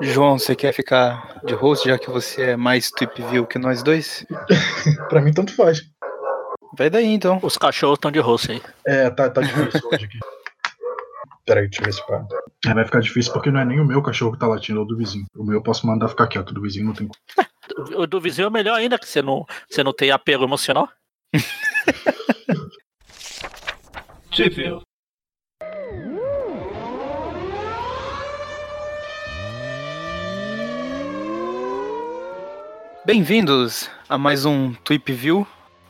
João, 0.00 0.38
você 0.38 0.54
quer 0.54 0.72
ficar 0.72 1.40
de 1.44 1.54
host, 1.54 1.88
já 1.88 1.98
que 1.98 2.08
você 2.08 2.50
é 2.50 2.56
mais 2.56 2.90
Tweep 2.90 3.20
View 3.22 3.46
que 3.46 3.58
nós 3.58 3.82
dois? 3.82 4.24
pra 5.08 5.20
mim, 5.20 5.32
tanto 5.32 5.54
faz. 5.54 5.82
Vai 6.76 6.88
daí, 6.88 7.06
então. 7.06 7.40
Os 7.42 7.58
cachorros 7.58 7.96
estão 7.96 8.10
de 8.10 8.20
host 8.20 8.52
aí. 8.52 8.62
É, 8.86 9.10
tá, 9.10 9.28
tá 9.28 9.40
difícil 9.40 9.88
hoje 9.92 10.04
aqui. 10.04 10.18
Peraí, 11.44 11.66
deixa 11.66 11.80
eu 11.82 11.86
ver 11.86 11.92
se 11.92 12.06
pá. 12.06 12.24
É, 12.66 12.74
vai 12.74 12.84
ficar 12.84 13.00
difícil 13.00 13.32
porque 13.32 13.50
não 13.50 13.58
é 13.60 13.64
nem 13.64 13.80
o 13.80 13.84
meu 13.84 14.02
cachorro 14.02 14.32
que 14.32 14.38
tá 14.38 14.46
latindo, 14.46 14.78
é 14.78 14.82
ou 14.82 14.86
do 14.86 14.96
vizinho. 14.96 15.26
O 15.34 15.42
meu 15.42 15.54
eu 15.54 15.62
posso 15.62 15.86
mandar 15.86 16.08
ficar 16.08 16.26
quieto, 16.26 16.54
do 16.54 16.60
vizinho 16.60 16.86
não 16.86 16.92
tem 16.92 17.08
como. 17.08 17.18
O 17.96 18.06
do 18.06 18.20
vizinho 18.20 18.46
é 18.46 18.50
melhor 18.50 18.76
ainda, 18.76 18.98
que 18.98 19.06
você 19.06 19.20
não, 19.20 19.44
você 19.68 19.84
não 19.84 19.92
tem 19.92 20.10
apego 20.10 20.44
emocional. 20.44 20.88
Tipo. 24.30 24.82
Bem-vindos 33.08 33.88
a 34.06 34.18
mais 34.18 34.44
um 34.44 34.74
Tweep 34.84 35.10
View. 35.14 35.46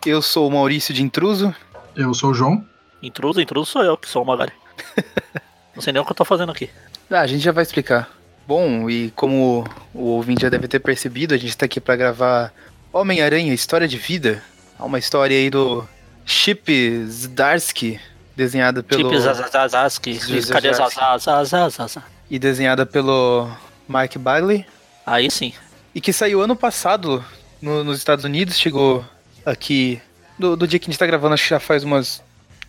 Eu 0.07 0.23
sou 0.23 0.47
o 0.47 0.53
Maurício 0.53 0.95
de 0.95 1.03
Intruso. 1.03 1.53
Eu 1.97 2.15
sou 2.15 2.31
o 2.31 2.35
João. 2.35 2.65
Intruso, 3.03 3.41
intruso 3.41 3.73
sou 3.73 3.83
eu, 3.83 3.97
que 3.97 4.09
sou 4.09 4.23
o 4.23 4.25
Magari. 4.25 4.53
Não 5.75 5.83
sei 5.83 5.93
nem 5.93 6.01
o 6.01 6.05
que 6.05 6.13
eu 6.13 6.15
tô 6.15 6.25
fazendo 6.25 6.53
aqui. 6.53 6.71
Ah, 7.11 7.19
a 7.19 7.27
gente 7.27 7.43
já 7.43 7.51
vai 7.51 7.65
explicar. 7.65 8.09
Bom, 8.47 8.89
e 8.89 9.11
como 9.17 9.65
o 9.93 10.05
ouvinte 10.11 10.43
já 10.43 10.49
deve 10.49 10.69
ter 10.69 10.79
percebido, 10.79 11.35
a 11.35 11.37
gente 11.37 11.59
tá 11.59 11.67
aqui 11.67 11.81
para 11.81 11.97
gravar 11.97 12.53
Homem-Aranha, 12.93 13.53
História 13.53 13.89
de 13.89 13.97
Vida. 13.97 14.41
É 14.79 14.83
uma 14.85 15.01
história 15.01 15.37
aí 15.37 15.51
do 15.51 15.85
Chip 16.25 17.05
Zdarsky, 17.05 18.01
desenhada 18.37 18.81
pelo... 18.81 19.11
Chip 19.11 19.21
Zdarsky, 19.21 20.21
cadê 20.53 20.73
Zdarsky? 20.73 22.01
E 22.31 22.39
desenhada 22.39 22.87
pelo 22.87 23.51
Mike 23.89 24.21
Bailey. 24.21 24.65
Aí 25.05 25.29
sim 25.29 25.53
e 25.95 26.01
que 26.01 26.13
saiu 26.13 26.41
ano 26.41 26.57
passado 26.57 27.25
no, 27.61 27.83
nos 27.85 27.99
Estados 27.99 28.25
Unidos, 28.25 28.59
chegou 28.59 29.05
aqui 29.45 30.01
do, 30.39 30.57
do, 30.57 30.67
dia 30.67 30.79
que 30.79 30.87
a 30.87 30.91
gente 30.91 30.99
tá 30.99 31.07
gravando, 31.07 31.35
acho 31.35 31.45
que 31.45 31.51
já 31.51 31.61
faz 31.61 31.85
umas 31.85 32.23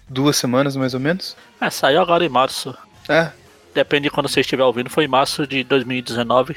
duas 0.07 0.37
semanas 0.37 0.75
mais 0.75 0.93
ou 0.93 0.99
menos. 0.99 1.35
É, 1.61 1.69
saiu 1.69 2.01
agora 2.01 2.25
em 2.25 2.29
março. 2.29 2.75
É. 3.07 3.31
Depende 3.73 4.03
de 4.03 4.09
quando 4.09 4.27
você 4.27 4.41
estiver 4.41 4.63
ouvindo, 4.63 4.89
foi 4.89 5.05
em 5.05 5.07
março 5.07 5.45
de 5.45 5.63
2019, 5.63 6.55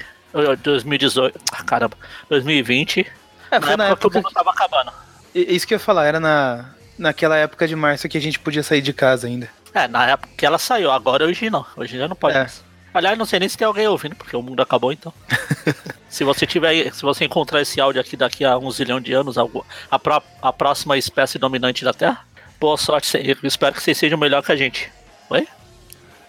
2018, 0.62 1.38
ah, 1.52 1.62
caramba, 1.62 1.96
2020. 2.28 3.06
É, 3.50 3.60
foi 3.60 3.70
na, 3.70 3.76
na 3.76 3.86
época, 3.88 4.18
época 4.18 4.28
que 4.28 4.34
tava 4.34 4.50
acabando. 4.50 4.92
Isso 5.34 5.66
que 5.66 5.74
eu 5.74 5.76
ia 5.76 5.80
falar, 5.80 6.06
era 6.06 6.18
na, 6.18 6.70
naquela 6.98 7.36
época 7.36 7.68
de 7.68 7.76
março 7.76 8.08
que 8.08 8.16
a 8.16 8.20
gente 8.20 8.38
podia 8.38 8.62
sair 8.62 8.80
de 8.80 8.92
casa 8.92 9.26
ainda. 9.26 9.48
É, 9.74 9.88
na 9.88 10.06
época 10.10 10.30
que 10.36 10.44
ela 10.44 10.58
saiu, 10.58 10.90
agora 10.90 11.24
é 11.24 11.26
hoje 11.26 11.50
não. 11.50 11.64
Hoje 11.76 11.98
já 11.98 12.08
não 12.08 12.16
pode. 12.16 12.36
É. 12.36 12.40
Mais. 12.40 12.64
Aliás, 12.94 13.16
não 13.18 13.24
sei 13.24 13.38
nem 13.40 13.48
se 13.48 13.56
tem 13.56 13.66
alguém 13.66 13.86
ouvindo, 13.88 14.14
porque 14.16 14.36
o 14.36 14.42
mundo 14.42 14.60
acabou 14.62 14.92
então. 14.92 15.12
se 16.08 16.24
você 16.24 16.46
tiver. 16.46 16.92
Se 16.92 17.02
você 17.02 17.24
encontrar 17.24 17.60
esse 17.62 17.80
áudio 17.80 18.00
aqui 18.00 18.16
daqui 18.16 18.44
a 18.44 18.58
um 18.58 18.70
zilhão 18.70 19.00
de 19.00 19.12
anos, 19.12 19.36
a, 19.38 19.98
pró- 19.98 20.22
a 20.40 20.52
próxima 20.52 20.96
espécie 20.98 21.38
dominante 21.38 21.84
da 21.84 21.92
Terra, 21.92 22.24
boa 22.60 22.76
sorte. 22.76 23.16
Eu 23.16 23.36
espero 23.44 23.74
que 23.74 23.82
vocês 23.82 23.96
sejam 23.96 24.18
melhor 24.18 24.42
que 24.42 24.52
a 24.52 24.56
gente. 24.56 24.90
Oi? 25.30 25.46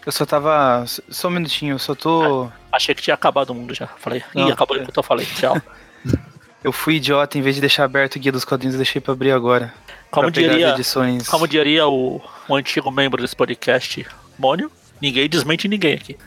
Eu 0.06 0.12
só 0.12 0.26
tava. 0.26 0.86
Só 1.10 1.28
um 1.28 1.32
minutinho, 1.32 1.76
eu 1.76 1.80
só 1.80 1.96
tô. 1.96 2.50
Achei 2.72 2.94
que 2.96 3.02
tinha 3.02 3.14
acabado 3.14 3.50
o 3.52 3.56
mundo 3.56 3.74
já. 3.74 3.88
Falei, 3.88 4.20
ih, 4.36 4.40
Não, 4.40 4.48
acabou 4.50 4.78
o 4.78 4.92
que 4.92 5.00
eu 5.00 5.04
falei. 5.04 5.26
Tchau. 5.26 5.62
Eu 6.64 6.72
fui 6.72 6.96
idiota, 6.96 7.38
em 7.38 7.42
vez 7.42 7.56
de 7.56 7.60
deixar 7.62 7.84
aberto 7.84 8.16
o 8.16 8.20
guia 8.20 8.32
dos 8.32 8.46
quadrinhos, 8.46 8.74
eu 8.74 8.78
deixei 8.78 9.02
pra 9.02 9.12
abrir 9.12 9.32
agora. 9.34 9.74
Como 10.10 10.32
diria, 10.32 10.70
edições. 10.70 11.28
como 11.28 11.46
diria 11.46 11.86
o, 11.90 12.22
o 12.48 12.56
antigo 12.56 12.90
membro 12.90 13.22
desse 13.22 13.36
podcast, 13.36 14.08
Mônio, 14.40 14.72
ninguém 15.04 15.28
desmente 15.30 15.68
ninguém 15.68 15.96
aqui. 15.96 16.18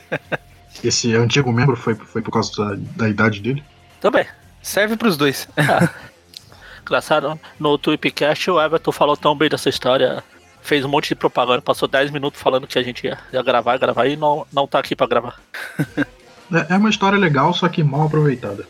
Esse 0.82 1.14
antigo 1.14 1.52
membro 1.52 1.76
foi, 1.76 1.94
foi 1.94 2.20
por 2.22 2.30
causa 2.32 2.50
da, 2.56 2.76
da 2.96 3.08
idade 3.08 3.40
dele? 3.40 3.62
Também. 4.00 4.26
Serve 4.62 4.96
pros 4.96 5.16
dois. 5.16 5.46
Engraçado, 6.82 7.38
no 7.58 7.78
Tweepcast 7.78 8.50
o 8.50 8.60
Everton 8.60 8.92
falou 8.92 9.16
tão 9.16 9.34
bem 9.36 9.48
dessa 9.48 9.68
história, 9.70 10.22
fez 10.60 10.84
um 10.84 10.88
monte 10.88 11.08
de 11.08 11.14
propaganda, 11.14 11.62
passou 11.62 11.88
10 11.88 12.10
minutos 12.10 12.40
falando 12.40 12.66
que 12.66 12.78
a 12.78 12.82
gente 12.82 13.06
ia, 13.06 13.18
ia 13.32 13.42
gravar, 13.42 13.78
gravar 13.78 14.06
e 14.06 14.16
não, 14.16 14.46
não 14.52 14.66
tá 14.66 14.78
aqui 14.80 14.96
pra 14.96 15.06
gravar. 15.06 15.38
É, 16.52 16.74
é 16.74 16.76
uma 16.76 16.90
história 16.90 17.18
legal, 17.18 17.54
só 17.54 17.66
que 17.70 17.82
mal 17.82 18.02
aproveitada. 18.02 18.66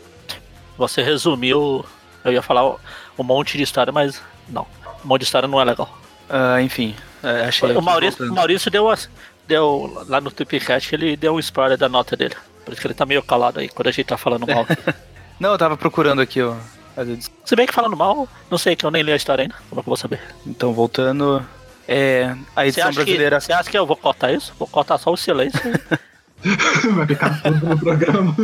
Você 0.77 1.03
resumiu, 1.03 1.85
eu 2.23 2.31
ia 2.31 2.41
falar 2.41 2.77
um 3.19 3.23
monte 3.23 3.57
de 3.57 3.63
história, 3.63 3.91
mas 3.91 4.21
não. 4.47 4.65
Um 5.03 5.09
monte 5.09 5.19
de 5.19 5.25
história 5.25 5.45
não 5.45 5.59
é 5.59 5.65
legal. 5.65 5.99
Ah, 6.29 6.61
enfim, 6.61 6.95
é, 7.21 7.47
achei. 7.47 7.75
O 7.75 7.81
Maurício, 7.81 8.19
voltando. 8.19 8.35
Maurício 8.37 8.71
deu, 8.71 8.89
as- 8.89 9.09
deu 9.47 10.03
lá 10.07 10.19
no 10.21 10.31
Tweepcast, 10.31 10.93
ele 10.95 11.15
deu 11.17 11.33
um 11.35 11.39
spoiler 11.39 11.77
da 11.77 11.87
nota 11.89 12.15
dele. 12.15 12.35
Por 12.63 12.71
isso 12.71 12.81
que 12.81 12.87
ele 12.87 12.93
tá 12.93 13.05
meio 13.05 13.21
calado 13.23 13.59
aí 13.59 13.69
quando 13.69 13.87
a 13.87 13.91
gente 13.91 14.05
tá 14.07 14.17
falando 14.17 14.47
mal. 14.47 14.65
Não, 15.39 15.51
eu 15.51 15.57
tava 15.57 15.75
procurando 15.77 16.21
aqui, 16.21 16.41
ó. 16.41 16.55
as 16.95 17.07
edições. 17.07 17.31
Se 17.43 17.55
bem 17.55 17.67
que 17.67 17.73
falando 17.73 17.95
mal, 17.97 18.27
não 18.49 18.57
sei 18.57 18.73
que 18.75 18.85
eu 18.85 18.89
nem 18.91 19.03
li 19.03 19.11
a 19.11 19.15
história 19.17 19.41
ainda. 19.43 19.55
Como 19.69 19.81
é 19.81 19.83
que 19.83 19.87
eu 19.87 19.91
vou 19.91 19.97
saber? 19.97 20.21
Então, 20.47 20.73
voltando. 20.73 21.45
É. 21.87 22.33
A 22.55 22.61
Você 22.61 22.67
edição 22.69 22.83
acha, 22.89 22.99
que, 22.99 23.05
brasileira. 23.05 23.39
você 23.41 23.51
acha 23.53 23.69
que 23.69 23.77
eu 23.77 23.85
vou 23.85 23.97
cortar 23.97 24.31
isso? 24.31 24.53
Vou 24.57 24.67
cortar 24.67 24.97
só 24.97 25.11
o 25.11 25.17
silêncio 25.17 25.59
Vai 26.95 27.05
ficar 27.05 27.41
tudo 27.43 27.65
no 27.67 27.77
programa. 27.77 28.35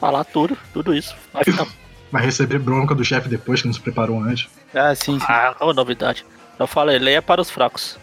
falar 0.00 0.24
tudo, 0.24 0.56
tudo 0.72 0.94
isso. 0.94 1.14
Vai 1.32 1.44
ficar. 1.44 1.66
Vai 2.10 2.24
receber 2.24 2.58
bronca 2.58 2.94
do 2.94 3.04
chefe 3.04 3.28
depois 3.28 3.60
que 3.60 3.66
não 3.68 3.74
se 3.74 3.80
preparou 3.80 4.18
antes. 4.22 4.48
Ah, 4.74 4.94
sim, 4.94 5.18
sim. 5.20 5.26
Ah, 5.28 5.54
uma 5.60 5.74
novidade. 5.74 6.24
Eu 6.58 6.66
falei, 6.66 6.98
leia 6.98 7.20
para 7.20 7.40
os 7.42 7.50
fracos. 7.50 7.98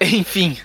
Enfim, 0.00 0.56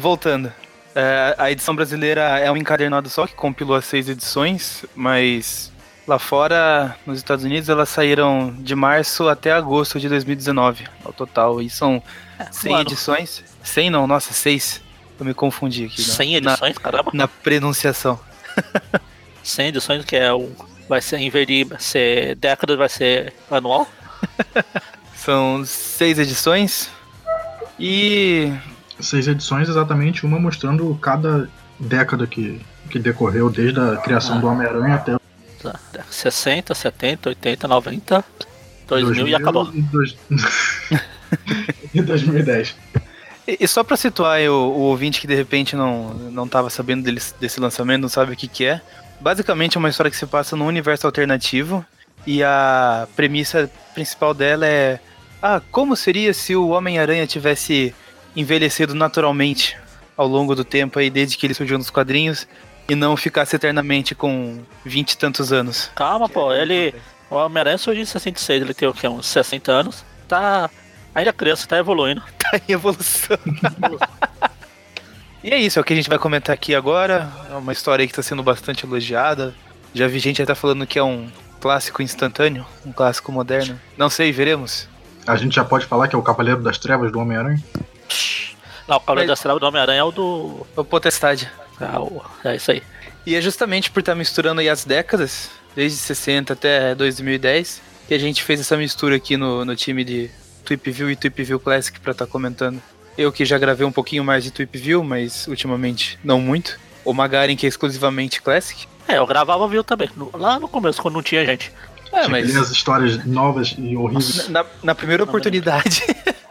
voltando. 0.00 0.52
É, 0.94 1.36
a 1.38 1.50
edição 1.50 1.74
brasileira 1.74 2.22
é 2.38 2.50
um 2.50 2.56
encadernado 2.56 3.08
só 3.08 3.26
que 3.26 3.34
compilou 3.34 3.76
as 3.76 3.84
seis 3.84 4.08
edições, 4.08 4.84
mas 4.94 5.70
lá 6.06 6.18
fora, 6.18 6.96
nos 7.06 7.18
Estados 7.18 7.44
Unidos, 7.44 7.68
elas 7.68 7.88
saíram 7.88 8.52
de 8.58 8.74
março 8.74 9.28
até 9.28 9.52
agosto 9.52 10.00
de 10.00 10.08
2019, 10.08 10.88
ao 11.04 11.12
total. 11.12 11.62
E 11.62 11.70
são 11.70 12.02
100 12.50 12.72
ano. 12.72 12.82
edições. 12.82 13.44
100 13.62 13.90
não, 13.90 14.06
nossa, 14.06 14.32
6. 14.32 14.80
Eu 15.20 15.26
me 15.26 15.34
confundi 15.34 15.84
aqui. 15.84 16.00
né? 16.00 16.14
100 16.14 16.34
edições, 16.36 16.78
caramba. 16.78 17.10
Na, 17.14 17.24
na 17.24 17.28
pronunciação. 17.28 18.18
100 19.44 19.68
edições 19.68 20.04
que 20.04 20.16
é 20.16 20.32
o. 20.32 20.50
Vai 20.88 21.00
ser, 21.00 21.18
em 21.18 21.30
vez 21.30 21.46
de 21.46 21.66
ser 21.78 22.34
década, 22.34 22.76
vai 22.76 22.88
ser 22.88 23.32
anual. 23.48 23.88
São 25.14 25.64
seis 25.64 26.18
edições. 26.18 26.90
E 27.78 28.52
Seis 29.00 29.26
edições, 29.28 29.68
exatamente, 29.68 30.24
uma 30.26 30.38
mostrando 30.38 30.94
cada 31.00 31.48
década 31.78 32.26
que, 32.26 32.60
que 32.90 32.98
decorreu, 32.98 33.48
desde 33.50 33.80
a 33.80 33.96
criação 33.96 34.36
Ah. 34.36 34.40
do 34.40 34.46
Homem-Aranha 34.46 34.94
até 34.96 35.16
Tá, 35.62 35.78
60, 36.10 36.74
70, 36.74 37.28
80, 37.30 37.68
90, 37.68 38.24
2000 38.88 39.28
e 39.28 39.34
acabou. 39.34 39.68
e 39.74 39.82
dois- 39.82 40.16
e 41.94 42.00
2010. 42.02 42.74
E 43.46 43.58
e 43.60 43.68
só 43.68 43.82
pra 43.82 43.96
situar 43.96 44.40
o, 44.42 44.52
o 44.52 44.78
ouvinte 44.80 45.20
que 45.20 45.26
de 45.26 45.34
repente 45.34 45.74
não, 45.76 46.14
não 46.14 46.46
tava 46.48 46.70
sabendo 46.70 47.02
deles- 47.02 47.34
desse 47.40 47.60
lançamento, 47.60 48.02
não 48.02 48.08
sabe 48.08 48.32
o 48.32 48.36
que 48.36 48.46
que 48.48 48.64
é. 48.64 48.80
Basicamente 49.20 49.76
é 49.76 49.78
uma 49.78 49.88
história 49.88 50.10
que 50.10 50.16
se 50.16 50.26
passa 50.26 50.56
num 50.56 50.66
universo 50.66 51.06
alternativo 51.06 51.84
e 52.26 52.42
a 52.42 53.06
premissa 53.16 53.70
principal 53.94 54.32
dela 54.32 54.66
é 54.66 54.98
ah, 55.42 55.60
como 55.70 55.96
seria 55.96 56.32
se 56.32 56.54
o 56.54 56.68
Homem-Aranha 56.68 57.26
tivesse 57.26 57.94
envelhecido 58.34 58.94
naturalmente 58.94 59.76
ao 60.16 60.26
longo 60.26 60.54
do 60.54 60.64
tempo 60.64 60.98
aí 60.98 61.08
desde 61.10 61.36
que 61.36 61.46
ele 61.46 61.54
surgiu 61.54 61.78
nos 61.78 61.90
quadrinhos 61.90 62.46
e 62.88 62.94
não 62.94 63.16
ficasse 63.16 63.54
eternamente 63.54 64.14
com 64.14 64.60
vinte 64.84 65.12
e 65.12 65.18
tantos 65.18 65.52
anos. 65.52 65.90
Calma, 65.94 66.28
pô, 66.28 66.52
ele. 66.52 66.94
O 67.30 67.36
Homem-Aranha 67.36 67.78
surgiu 67.78 68.02
em 68.02 68.06
66, 68.06 68.62
ele 68.62 68.74
tem 68.74 68.88
o 68.88 68.92
quê? 68.92 69.06
Uns 69.06 69.26
60 69.26 69.70
anos. 69.70 70.04
Tá. 70.26 70.68
Ainda 71.14 71.32
criança, 71.32 71.66
tá 71.66 71.78
evoluindo. 71.78 72.22
Tá 72.50 72.60
em 72.68 72.72
evolução. 72.72 73.38
E 75.44 75.50
é 75.50 75.56
isso, 75.56 75.78
é 75.78 75.82
o 75.82 75.84
que 75.84 75.92
a 75.92 75.96
gente 75.96 76.08
vai 76.08 76.18
comentar 76.18 76.52
aqui 76.52 76.74
agora. 76.74 77.30
É 77.48 77.54
uma 77.54 77.72
história 77.72 78.02
aí 78.02 78.08
que 78.08 78.12
está 78.12 78.24
sendo 78.24 78.42
bastante 78.42 78.84
elogiada. 78.84 79.54
Já 79.94 80.08
vi 80.08 80.18
gente 80.18 80.42
até 80.42 80.52
falando 80.52 80.84
que 80.84 80.98
é 80.98 81.02
um 81.04 81.30
clássico 81.60 82.02
instantâneo, 82.02 82.66
um 82.84 82.92
clássico 82.92 83.30
moderno. 83.30 83.78
Não 83.96 84.10
sei, 84.10 84.32
veremos. 84.32 84.88
A 85.26 85.36
gente 85.36 85.54
já 85.54 85.64
pode 85.64 85.86
falar 85.86 86.08
que 86.08 86.16
é 86.16 86.18
o 86.18 86.22
Cavaleiro 86.22 86.60
das 86.60 86.76
Trevas 86.76 87.12
do 87.12 87.20
Homem-Aranha? 87.20 87.62
Não, 88.90 88.96
o 88.96 89.00
Cavaleiro 89.00 89.28
Mas- 89.30 89.38
das 89.38 89.40
Trevas 89.40 89.60
do 89.60 89.66
Homem-Aranha 89.66 90.00
é 90.00 90.04
o 90.04 90.10
do. 90.10 90.66
É 90.76 90.80
o 90.80 90.84
Potestade. 90.84 91.50
É, 91.80 91.98
o- 91.98 92.20
é 92.44 92.56
isso 92.56 92.70
aí. 92.72 92.82
E 93.24 93.34
é 93.36 93.40
justamente 93.40 93.90
por 93.90 94.00
estar 94.00 94.14
misturando 94.14 94.60
aí 94.60 94.68
as 94.68 94.84
décadas, 94.84 95.48
desde 95.76 95.96
60 95.98 96.52
até 96.54 96.94
2010, 96.94 97.80
que 98.08 98.12
a 98.14 98.18
gente 98.18 98.42
fez 98.42 98.60
essa 98.60 98.76
mistura 98.76 99.16
aqui 99.16 99.36
no, 99.36 99.64
no 99.64 99.76
time 99.76 100.02
de 100.04 100.30
Tweep 100.64 100.90
View 100.90 101.10
e 101.10 101.16
Tweep 101.16 101.42
View 101.44 101.60
Classic 101.60 101.98
pra 102.00 102.12
estar 102.12 102.26
comentando. 102.26 102.82
Eu 103.16 103.30
que 103.30 103.44
já 103.44 103.56
gravei 103.58 103.86
um 103.86 103.92
pouquinho 103.92 104.24
mais 104.24 104.42
de 104.44 104.50
Tweep 104.50 104.76
View, 104.78 105.04
mas 105.04 105.46
ultimamente 105.46 106.18
não 106.24 106.40
muito. 106.40 106.78
O 107.04 107.12
Magaren 107.12 107.56
que 107.56 107.66
é 107.66 107.68
exclusivamente 107.68 108.42
Classic. 108.42 108.86
É, 109.06 109.18
eu 109.18 109.26
gravava 109.26 109.66
viu 109.68 109.82
também. 109.84 110.08
no- 110.16 110.30
lá 110.34 110.58
no 110.58 110.68
começo, 110.68 111.00
quando 111.00 111.14
não 111.14 111.22
tinha 111.22 111.44
gente. 111.46 111.72
É, 112.12 112.26
mas 112.26 112.56
as 112.56 112.70
histórias 112.70 113.24
novas 113.24 113.74
e 113.78 113.96
horríveis. 113.96 114.48
na, 114.48 114.64
na 114.82 114.94
primeira 114.94 115.22
oportunidade. 115.22 116.02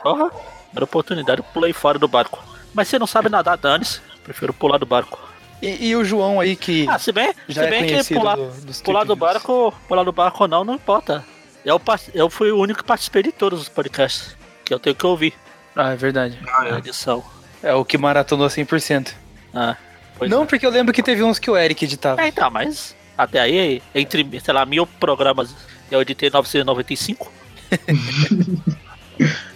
Porra, 0.01 0.30
era 0.75 0.83
oportunidade, 0.83 1.42
eu 1.42 1.45
pulei 1.54 1.74
fora 1.74 1.98
do 1.98 2.07
barco. 2.07 2.44
Mas 2.74 2.88
você 2.88 3.00
não 3.00 3.07
sabe 3.07 3.30
nadar, 3.30 3.57
dane-se. 3.57 4.01
Prefiro 4.24 4.54
pular 4.54 4.77
do 4.77 4.86
barco. 4.86 5.19
E, 5.62 5.89
e 5.89 5.95
o 5.95 6.06
João 6.06 6.39
aí 6.39 6.56
que 6.56 6.88
Ah, 6.88 6.98
se 6.98 7.12
bem, 7.12 7.33
já 7.48 7.63
se 7.63 7.68
é 7.68 7.69
bem 7.69 7.83
que 7.83 7.92
conhecido 7.92 8.19
pular, 8.19 8.36
do, 8.36 8.62
dos 8.62 8.81
pular 8.81 9.04
do 9.04 9.16
barco, 9.16 9.74
pular 9.88 10.04
do 10.04 10.12
barco 10.12 10.44
ou 10.44 10.48
não, 10.48 10.63
não 10.63 10.75
importa. 10.75 11.25
Eu, 11.66 11.81
eu 12.13 12.30
fui 12.30 12.51
o 12.51 12.60
único 12.60 12.80
que 12.80 12.86
participei 12.86 13.24
de 13.24 13.31
todos 13.31 13.62
os 13.62 13.69
podcasts. 13.69 14.38
Que 14.63 14.74
eu 14.74 14.80
tenho 14.80 14.95
que 14.95 15.06
ouvir 15.06 15.33
Ah, 15.75 15.92
é 15.92 15.95
verdade. 15.95 16.39
Ah, 16.48 16.63
na 16.63 16.77
edição. 16.77 17.24
É 17.62 17.74
o 17.74 17.83
que 17.83 17.98
maratonou 17.98 18.48
100%. 18.48 19.13
Ah, 19.54 19.75
pois 20.18 20.30
não, 20.30 20.44
é. 20.44 20.45
porque 20.45 20.65
eu 20.65 20.69
lembro 20.69 20.94
que 20.94 21.04
teve 21.04 21.24
uns 21.24 21.39
que 21.39 21.50
o 21.50 21.57
Eric 21.57 21.83
editava. 21.83 22.22
É, 22.22 22.27
então, 22.27 22.50
mas 22.50 22.95
até 23.18 23.39
aí, 23.42 23.81
entre, 23.94 24.39
sei 24.39 24.54
lá, 24.54 24.65
mil 24.65 24.88
programas, 24.88 25.54
eu 25.92 26.01
editei 26.01 26.30
995. 26.30 27.30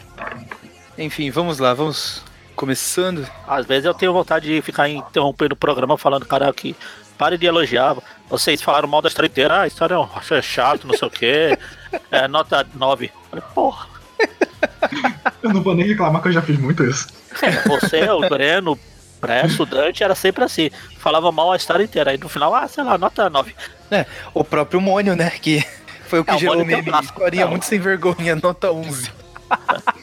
Enfim, 0.98 1.30
vamos 1.32 1.60
lá, 1.60 1.74
vamos 1.74 2.24
começando. 2.56 3.28
Às 3.48 3.66
vezes 3.66 3.86
eu 3.86 3.94
tenho 3.94 4.14
vontade 4.14 4.48
de 4.48 4.62
ficar 4.62 4.88
interrompendo 4.90 5.54
o 5.54 5.58
programa 5.58 5.98
falando, 5.98 6.26
cara, 6.26 6.52
que 6.54 6.76
pare 7.18 7.38
de 7.38 7.46
elogiar. 7.46 7.96
Vocês 8.30 8.62
falaram 8.62 8.88
mal 8.88 9.02
da 9.02 9.08
história 9.08 9.28
inteira, 9.28 9.56
ah, 9.56 9.62
a 9.62 9.68
história 9.68 9.96
é 9.96 9.98
um- 9.98 10.08
é 10.32 10.42
chato, 10.42 10.88
não 10.88 10.96
sei 10.96 11.08
o 11.08 11.12
quê. 11.12 11.58
É 12.12 12.28
nota 12.28 12.66
9. 12.76 13.12
Falei, 13.30 13.46
porra, 13.54 13.88
Eu 15.42 15.54
não 15.54 15.62
vou 15.62 15.76
nem 15.76 15.86
reclamar 15.88 16.22
que 16.22 16.30
eu 16.30 16.32
já 16.34 16.42
fiz 16.42 16.58
muito 16.58 16.84
isso. 16.84 17.08
você, 17.68 18.10
o 18.10 18.22
Breno, 18.30 18.78
pré-estudante, 19.20 20.04
era 20.04 20.16
sempre 20.16 20.44
assim. 20.44 20.70
Falava 21.00 21.32
mal 21.32 21.52
a 21.52 21.56
história 21.58 21.84
inteira. 21.84 22.12
Aí 22.12 22.18
no 22.18 22.30
final, 22.30 22.54
ah, 22.56 22.68
sei 22.68 22.84
lá, 22.84 22.98
nota 22.98 23.30
9. 23.30 23.56
É, 23.92 24.06
o 24.34 24.44
próprio 24.44 24.80
Mônio, 24.80 25.16
né? 25.16 25.30
Que 25.32 25.66
foi 26.08 26.20
o 26.20 26.26
que 26.26 26.32
É, 26.32 26.38
gerou 26.38 26.58
o 26.58 26.62
um 26.62 26.66
meme. 26.66 26.90
Historinha 27.02 27.44
É, 27.44 27.48
muito 27.48 27.66
sem 27.66 27.80
vergonha, 27.80 28.36
nota 28.42 28.72
11. 28.72 29.12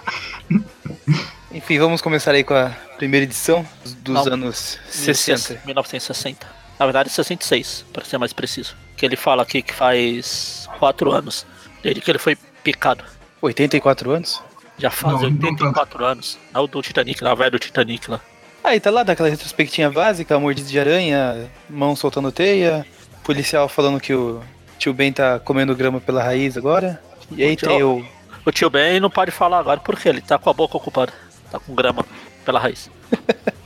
Enfim, 1.52 1.78
vamos 1.78 2.00
começar 2.00 2.32
aí 2.32 2.44
com 2.44 2.54
a 2.54 2.70
primeira 2.96 3.24
edição 3.24 3.66
dos 4.02 4.26
Não. 4.26 4.32
anos 4.34 4.78
60. 4.88 5.60
1960. 5.66 6.46
Na 6.78 6.86
verdade, 6.86 7.10
66, 7.10 7.84
para 7.92 8.04
ser 8.04 8.18
mais 8.18 8.32
preciso. 8.32 8.76
Que 8.96 9.04
ele 9.04 9.16
fala 9.16 9.42
aqui 9.42 9.60
que 9.62 9.74
faz 9.74 10.68
4 10.78 11.10
anos 11.12 11.46
desde 11.82 12.00
que 12.00 12.10
ele 12.10 12.18
foi 12.18 12.36
picado. 12.62 13.04
84 13.42 14.10
anos? 14.12 14.42
Já 14.78 14.90
faz 14.90 15.14
Não, 15.14 15.30
não 15.30 15.48
84 15.50 16.04
anos. 16.04 16.38
Não 16.52 16.64
o 16.64 16.66
do 16.66 16.80
Titanic, 16.80 17.22
lá, 17.22 17.34
velho 17.34 17.50
do 17.52 17.58
Titanic 17.58 18.10
lá. 18.10 18.20
Aí 18.62 18.78
tá 18.78 18.90
lá 18.90 19.02
daquela 19.02 19.28
retrospectinha 19.28 19.90
básica, 19.90 20.38
mordida 20.38 20.68
de 20.68 20.78
aranha, 20.78 21.50
mão 21.68 21.96
soltando 21.96 22.30
teia, 22.30 22.86
policial 23.24 23.68
falando 23.68 24.00
que 24.00 24.14
o 24.14 24.42
tio 24.78 24.92
Ben 24.94 25.12
tá 25.12 25.38
comendo 25.38 25.74
grama 25.74 26.00
pela 26.00 26.22
raiz 26.22 26.56
agora. 26.56 27.02
E 27.30 27.42
aí 27.42 27.54
O 27.54 27.56
tem 27.56 27.82
o. 27.82 28.06
O 28.44 28.52
tio 28.52 28.70
Ben 28.70 29.00
não 29.00 29.10
pode 29.10 29.30
falar 29.30 29.58
agora 29.58 29.80
porque 29.80 30.08
ele 30.08 30.20
tá 30.20 30.38
com 30.38 30.50
a 30.50 30.52
boca 30.52 30.76
ocupada. 30.76 31.12
Tá 31.50 31.58
com 31.58 31.74
grama 31.74 32.04
pela 32.44 32.58
raiz. 32.58 32.90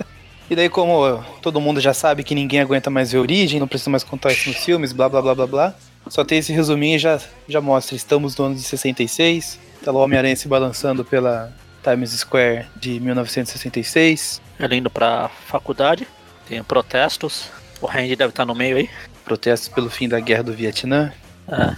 E 0.50 0.54
daí, 0.54 0.68
como 0.68 1.24
todo 1.40 1.60
mundo 1.60 1.80
já 1.80 1.94
sabe 1.94 2.22
que 2.22 2.34
ninguém 2.34 2.60
aguenta 2.60 2.90
mais 2.90 3.10
ver 3.10 3.18
origem, 3.18 3.58
não 3.58 3.66
precisa 3.66 3.90
mais 3.90 4.04
contar 4.04 4.30
isso 4.30 4.50
nos 4.50 4.58
filmes, 4.58 4.92
blá 4.92 5.08
blá 5.08 5.22
blá 5.22 5.34
blá 5.34 5.46
blá. 5.46 5.74
Só 6.06 6.22
tem 6.22 6.38
esse 6.38 6.52
resuminho 6.52 6.96
e 6.96 6.98
já, 6.98 7.18
já 7.48 7.62
mostra. 7.62 7.96
Estamos 7.96 8.36
no 8.36 8.44
ano 8.44 8.54
de 8.54 8.62
66. 8.62 9.58
Tá 9.82 9.90
lá 9.90 10.00
o 10.00 10.02
Homem-Aranha 10.02 10.36
se 10.36 10.46
balançando 10.46 11.02
pela 11.02 11.50
Times 11.82 12.10
Square 12.10 12.66
de 12.76 13.00
1966. 13.00 14.40
Ele 14.60 14.76
indo 14.76 14.90
pra 14.90 15.30
faculdade, 15.46 16.06
tem 16.46 16.62
protestos. 16.62 17.48
O 17.80 17.86
Randy 17.86 18.14
deve 18.14 18.30
estar 18.30 18.44
no 18.44 18.54
meio 18.54 18.76
aí. 18.76 18.90
Protestos 19.24 19.68
pelo 19.68 19.88
fim 19.88 20.08
da 20.08 20.20
guerra 20.20 20.42
do 20.42 20.52
Vietnã. 20.52 21.10
É, 21.48 21.74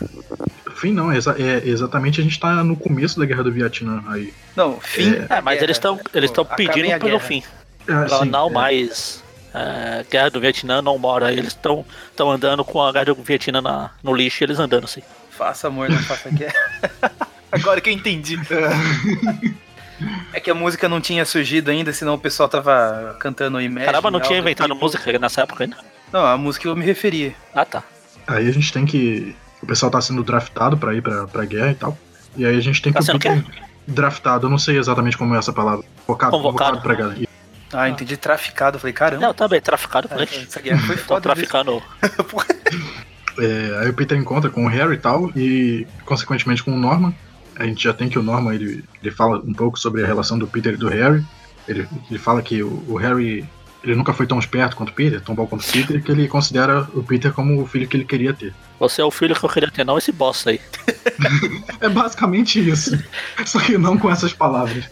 Fim 0.77 0.93
não, 0.93 1.11
é, 1.11 1.17
é 1.17 1.69
exatamente 1.69 2.21
a 2.21 2.25
gente 2.25 2.39
tá 2.39 2.63
no 2.63 2.77
começo 2.77 3.19
da 3.19 3.25
guerra 3.27 3.43
do 3.45 3.51
Vietnã 3.53 4.03
aí. 4.09 4.33
Não, 4.55 4.79
fim. 4.81 5.15
É, 5.29 5.41
mas 5.41 5.63
eles 5.63 5.77
estão 5.77 5.99
eles 6.15 6.31
estão 6.31 6.45
pedindo 6.45 6.87
pelo 6.99 7.01
guerra. 7.01 7.21
fim. 7.21 7.43
É, 7.89 8.05
Pra 8.05 8.17
assim, 8.17 8.25
não 8.29 8.49
é, 8.49 8.53
mais. 8.53 9.25
é, 9.55 10.05
guerra 10.11 10.31
do 10.31 10.41
Vietnã 10.41 10.83
não 10.83 10.99
mora. 10.99 11.33
Eles 11.33 11.49
estão 11.49 11.85
estão 12.11 12.31
andando 12.31 12.65
com 12.65 12.83
a 12.83 12.93
guerra 12.93 13.07
do 13.07 13.15
Vietnã 13.15 13.61
na- 13.63 13.91
no 14.03 14.15
lixo, 14.15 14.45
eles 14.45 14.59
andando 14.59 14.85
assim. 14.85 15.03
Faça 15.31 15.69
amor, 15.69 15.89
não 15.89 15.99
faça 15.99 16.29
guerra. 16.31 16.55
Agora 17.53 17.81
que 17.81 17.89
eu 17.89 17.95
entendi. 17.95 18.39
É 20.33 20.41
que 20.41 20.51
a 20.51 20.55
música 20.55 20.89
não 20.89 21.01
tinha 21.01 21.25
surgido 21.25 21.71
ainda, 21.71 21.93
senão 21.93 22.15
o 22.15 22.19
pessoal 22.19 22.49
tava 22.49 23.17
cantando 23.19 23.59
Imagine. 23.61 23.87
Caramba, 23.87 24.11
não 24.11 24.21
tinha 24.21 24.39
inventado 24.39 24.69
tipo. 24.73 24.81
música 24.85 25.19
nessa 25.19 25.43
época 25.43 25.65
ainda. 25.65 25.77
Não, 26.13 26.25
a 26.27 26.37
música 26.37 26.63
que 26.63 26.69
eu 26.69 26.77
me 26.77 26.85
referia. 26.85 27.35
Ah, 27.55 27.65
tá. 27.65 27.83
Aí 28.27 28.47
a 28.47 28.53
gente 28.53 28.73
tem 28.73 28.85
que. 28.85 29.35
O 29.63 29.67
pessoal 29.67 29.91
tá 29.91 30.01
sendo 30.01 30.23
draftado 30.23 30.77
pra 30.77 30.95
ir 30.95 31.03
pra, 31.03 31.27
pra 31.27 31.45
guerra 31.45 31.71
e 31.71 31.75
tal. 31.75 31.99
E 32.37 32.45
aí 32.45 32.57
a 32.57 32.61
gente 32.61 32.81
tem 32.83 32.93
Tá 32.93 32.99
que. 33.01 33.05
sendo 33.07 33.17
o 33.17 33.21
quê? 33.21 33.43
Draftado, 33.89 34.47
eu 34.47 34.51
não 34.51 34.59
sei 34.59 34.79
exatamente 34.79 35.17
como 35.17 35.35
é 35.35 35.39
essa 35.39 35.53
palavra. 35.53 35.85
Convocado, 36.07 36.33
Convocado. 36.33 36.71
convocado 36.81 36.81
pra 36.83 36.95
guerra. 36.95 37.29
Ah, 37.73 37.89
entendi 37.89 38.17
traficado. 38.17 38.79
Falei, 38.79 38.93
caramba. 38.93 39.27
Não, 39.27 39.35
também, 39.35 39.61
traficado. 39.61 40.09
Falei, 40.09 40.29
essa 40.33 40.61
guerra 40.61 40.81
foi 40.87 40.97
foda. 40.97 41.21
traficando. 41.23 41.83
é, 43.39 43.79
aí 43.81 43.89
o 43.91 43.95
Peter 43.95 44.17
encontra 44.19 44.51
com 44.51 44.65
o 44.65 44.69
Harry 44.69 44.95
e 44.95 44.99
tal, 44.99 45.31
e 45.37 45.87
consequentemente 46.05 46.63
com 46.63 46.73
o 46.73 46.79
Norman. 46.79 47.15
A 47.59 47.65
gente 47.65 47.83
já 47.83 47.93
tem 47.95 48.09
que 48.09 48.19
o 48.19 48.23
Norman 48.23 48.55
ele, 48.55 48.85
ele 49.03 49.11
fala 49.11 49.39
um 49.39 49.53
pouco 49.55 49.79
sobre 49.79 50.05
a 50.05 50.07
relação 50.07 50.39
do 50.39 50.47
Peter 50.47 50.75
e 50.75 50.77
do 50.77 50.89
Harry. 50.89 51.25
Ele, 51.67 51.89
ele 52.11 52.19
fala 52.19 52.43
que 52.43 52.63
o, 52.63 52.85
o 52.87 52.97
Harry 52.97 53.49
ele 53.83 53.95
nunca 53.95 54.13
foi 54.13 54.27
tão 54.27 54.39
esperto 54.39 54.77
quanto 54.77 54.91
o 54.91 54.93
Peter, 54.93 55.21
tão 55.21 55.35
bom 55.35 55.47
quanto 55.47 55.63
o 55.67 55.73
Peter, 55.73 56.03
que 56.03 56.11
ele 56.13 56.29
considera 56.29 56.87
o 56.95 57.03
Peter 57.03 57.33
como 57.33 57.61
o 57.63 57.67
filho 57.67 57.87
que 57.89 57.97
ele 57.97 58.05
queria 58.05 58.35
ter. 58.35 58.53
Você 58.79 59.01
é 59.01 59.05
o 59.05 59.11
filho 59.11 59.35
que 59.35 59.45
eu 59.45 59.49
queria 59.49 59.71
ter, 59.71 59.85
não 59.85 59.99
esse 59.99 60.13
bosta 60.13 60.51
aí. 60.51 60.61
É 61.81 61.89
basicamente 61.89 62.59
isso. 62.59 62.99
Só 63.45 63.61
que 63.61 63.77
não 63.77 63.99
com 63.99 64.11
essas 64.11 64.33
palavras. 64.33 64.85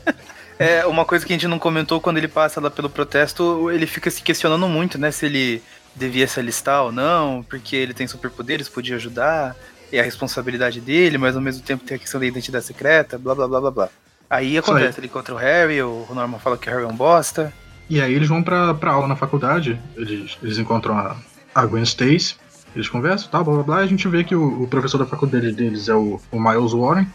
É, 0.59 0.85
uma 0.87 1.05
coisa 1.05 1.25
que 1.25 1.33
a 1.33 1.37
gente 1.37 1.49
não 1.49 1.59
comentou 1.59 2.01
quando 2.01 2.19
ele 2.19 2.29
passa 2.29 2.61
lá 2.61 2.71
pelo 2.71 2.91
protesto, 2.91 3.71
ele 3.71 3.87
fica 3.87 4.11
se 4.11 4.23
questionando 4.23 4.69
muito, 4.69 4.99
né? 4.99 5.11
Se 5.11 5.27
ele 5.27 5.63
devia 5.95 6.27
se 6.27 6.39
alistar 6.39 6.85
ou 6.85 6.93
não, 6.93 7.43
porque 7.49 7.75
ele 7.75 7.95
tem 7.95 8.07
superpoderes, 8.07 8.69
podia 8.69 8.97
ajudar, 8.97 9.57
é 9.93 10.01
a 10.01 10.03
responsabilidade 10.03 10.81
dele, 10.81 11.19
mas 11.19 11.37
ao 11.37 11.43
mesmo 11.43 11.63
tempo 11.63 11.85
tem 11.85 11.97
a 11.97 11.99
questão 12.01 12.21
da 12.21 12.27
identidade 12.27 12.65
secreta, 12.65 13.19
blá 13.19 13.35
blá 13.35 13.49
blá 13.49 13.61
blá 13.61 13.71
blá. 13.71 13.89
Aí 14.29 14.59
acontece, 14.59 15.01
ele 15.01 15.07
encontra 15.07 15.35
o 15.35 15.39
Harry, 15.39 15.81
o 15.83 16.07
Norman 16.11 16.39
fala 16.39 16.59
que 16.59 16.69
o 16.69 16.73
Harry 16.73 16.85
é 16.85 16.89
um 16.89 16.97
bosta. 16.97 17.53
E 17.89 18.01
aí 18.01 18.15
eles 18.15 18.29
vão 18.29 18.43
pra, 18.43 18.75
pra 18.75 18.93
aula 18.93 19.07
na 19.07 19.17
faculdade, 19.17 19.81
eles, 19.97 20.39
eles 20.43 20.59
encontram 20.59 20.97
a, 20.97 21.17
a 21.55 21.67
Gwen 21.67 21.83
Stacy, 21.83 22.35
eles 22.75 22.89
conversam, 22.89 23.29
tal, 23.31 23.45
blá 23.45 23.55
blá 23.55 23.63
blá, 23.63 23.81
e 23.83 23.85
a 23.85 23.89
gente 23.89 24.07
vê 24.09 24.25
que 24.25 24.35
o, 24.35 24.63
o 24.63 24.69
professor 24.69 24.99
da 24.99 25.07
faculdade 25.07 25.53
deles 25.53 25.89
é 25.89 25.95
o, 25.95 26.21
o 26.31 26.41
Miles 26.41 26.73
Warren. 26.73 27.07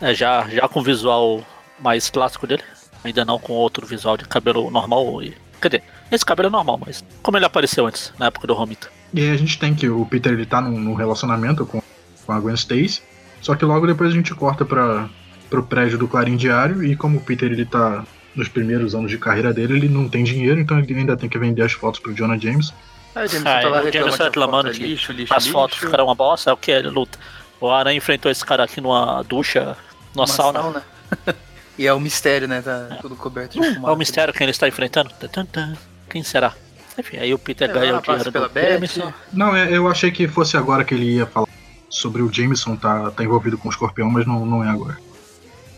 É, 0.00 0.14
já, 0.14 0.48
já 0.48 0.68
com 0.68 0.80
o 0.80 0.82
visual 0.82 1.44
mais 1.78 2.10
clássico 2.10 2.46
dele. 2.46 2.62
Ainda 3.04 3.24
não 3.24 3.38
com 3.38 3.52
outro 3.52 3.86
visual 3.86 4.16
de 4.16 4.24
cabelo 4.24 4.70
normal. 4.70 5.22
E, 5.22 5.34
quer 5.60 5.68
dizer, 5.68 5.82
esse 6.10 6.24
cabelo 6.24 6.48
é 6.48 6.50
normal, 6.50 6.80
mas 6.84 7.04
como 7.22 7.38
ele 7.38 7.44
apareceu 7.44 7.86
antes, 7.86 8.12
na 8.18 8.26
época 8.26 8.46
do 8.46 8.54
Romita. 8.54 8.88
E 9.14 9.20
aí 9.20 9.30
a 9.30 9.36
gente 9.36 9.58
tem 9.58 9.74
que 9.74 9.88
o 9.88 10.04
Peter 10.04 10.32
ele 10.32 10.46
tá 10.46 10.60
num, 10.60 10.78
num 10.78 10.94
relacionamento 10.94 11.64
com, 11.64 11.80
com 12.24 12.32
a 12.32 12.40
Gwen 12.40 12.54
Stacy, 12.54 13.02
só 13.40 13.54
que 13.54 13.64
logo 13.64 13.86
depois 13.86 14.10
a 14.10 14.14
gente 14.14 14.34
corta 14.34 14.64
pra, 14.64 15.08
pro 15.48 15.62
prédio 15.62 15.96
do 15.96 16.08
Clarim 16.08 16.36
Diário, 16.36 16.84
e 16.84 16.96
como 16.96 17.18
o 17.18 17.20
Peter 17.20 17.50
ele 17.50 17.64
tá 17.64 18.04
nos 18.34 18.48
primeiros 18.48 18.94
anos 18.94 19.10
de 19.10 19.18
carreira 19.18 19.52
dele, 19.52 19.74
ele 19.74 19.88
não 19.88 20.08
tem 20.08 20.24
dinheiro, 20.24 20.60
então 20.60 20.78
ele 20.78 20.94
ainda 20.94 21.16
tem 21.16 21.28
que 21.28 21.38
vender 21.38 21.62
as 21.62 21.72
fotos 21.72 22.00
pro 22.00 22.12
Jonah 22.12 22.36
James. 22.36 22.74
Aí 23.16 23.24
o 23.24 23.28
Jameson 23.28 23.48
Ah, 23.48 23.60
tá 23.62 23.68
lá 23.68 23.80
reclamando 23.80 24.68
foto 24.68 24.76
é 24.76 24.78
que 24.78 24.86
lixo, 24.86 25.12
lixo, 25.12 25.34
As 25.34 25.44
lixo. 25.44 25.52
fotos 25.52 25.78
ficaram 25.78 26.04
uma 26.04 26.14
bosta, 26.14 26.50
é 26.50 26.52
o 26.52 26.56
que? 26.56 26.70
Ele 26.70 26.88
luta. 26.88 27.18
O 27.60 27.70
Aranha 27.70 27.96
enfrentou 27.96 28.30
esse 28.30 28.44
cara 28.44 28.64
aqui 28.64 28.80
numa 28.80 29.22
ducha, 29.22 29.76
numa 30.14 30.24
Uma 30.24 30.26
sauna. 30.26 30.82
e 31.78 31.86
é 31.86 31.92
o 31.92 31.98
mistério, 31.98 32.46
né? 32.46 32.60
Tá 32.60 32.98
tudo 33.00 33.16
coberto 33.16 33.58
de 33.58 33.66
fumaça. 33.74 33.90
É 33.90 33.92
o 33.92 33.96
mistério 33.96 34.34
quem 34.34 34.44
ele 34.44 34.50
está 34.50 34.68
enfrentando. 34.68 35.10
Tan, 35.18 35.28
tan, 35.28 35.46
tan. 35.46 35.76
Quem 36.10 36.22
será? 36.22 36.52
Enfim, 36.98 37.16
aí 37.16 37.32
o 37.32 37.38
Peter 37.38 37.68
É, 37.68 37.72
ganha 37.72 37.98
o 37.98 38.02
dinheiro 38.02 38.30
pela 38.32 38.48
do 38.48 38.52
Beth. 38.52 38.72
Jameson. 38.74 39.12
Não, 39.32 39.56
é, 39.56 39.70
eu 39.74 39.88
achei 39.88 40.10
que 40.10 40.28
fosse 40.28 40.56
agora 40.56 40.84
que 40.84 40.94
ele 40.94 41.16
ia 41.16 41.26
falar 41.26 41.46
sobre 41.88 42.20
o 42.22 42.32
Jameson 42.32 42.76
tá, 42.76 43.10
tá 43.10 43.24
envolvido 43.24 43.56
com 43.56 43.68
o 43.68 43.70
escorpião, 43.70 44.10
mas 44.10 44.26
não, 44.26 44.44
não 44.44 44.62
é 44.64 44.68
agora. 44.68 44.98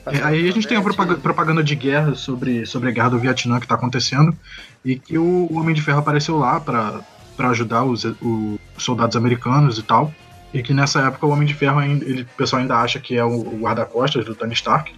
É, 0.07 0.23
aí 0.23 0.49
a 0.49 0.53
gente 0.53 0.67
tem 0.67 0.77
a 0.77 0.83
propaganda, 0.83 1.21
propaganda 1.21 1.63
de 1.63 1.75
guerra 1.75 2.15
sobre, 2.15 2.65
sobre 2.67 2.89
a 2.89 2.93
guerra 2.93 3.11
do 3.11 3.19
Vietnã 3.19 3.61
que 3.61 3.67
tá 3.67 3.75
acontecendo 3.75 4.37
e 4.85 4.99
que 4.99 5.19
o, 5.19 5.47
o 5.51 5.59
Homem 5.59 5.75
de 5.75 5.83
Ferro 5.83 5.99
apareceu 5.99 6.39
lá 6.39 6.59
pra 6.59 7.01
pra 7.39 7.51
ajudar 7.51 7.85
os, 7.85 8.05
os 8.05 8.59
soldados 8.77 9.17
americanos 9.17 9.79
e 9.79 9.83
tal. 9.83 10.13
E 10.53 10.63
que 10.63 10.75
nessa 10.75 11.01
época 11.03 11.25
o 11.27 11.31
Homem 11.31 11.47
de 11.47 11.55
Ferro 11.55 11.79
ainda, 11.79 12.05
ele, 12.05 12.23
o 12.23 12.37
pessoal 12.37 12.61
ainda 12.61 12.77
acha 12.77 12.99
que 12.99 13.17
é 13.17 13.25
o, 13.25 13.43
guarda-costas 13.61 14.25
do 14.25 14.35
Tony 14.35 14.55
Stark. 14.55 14.93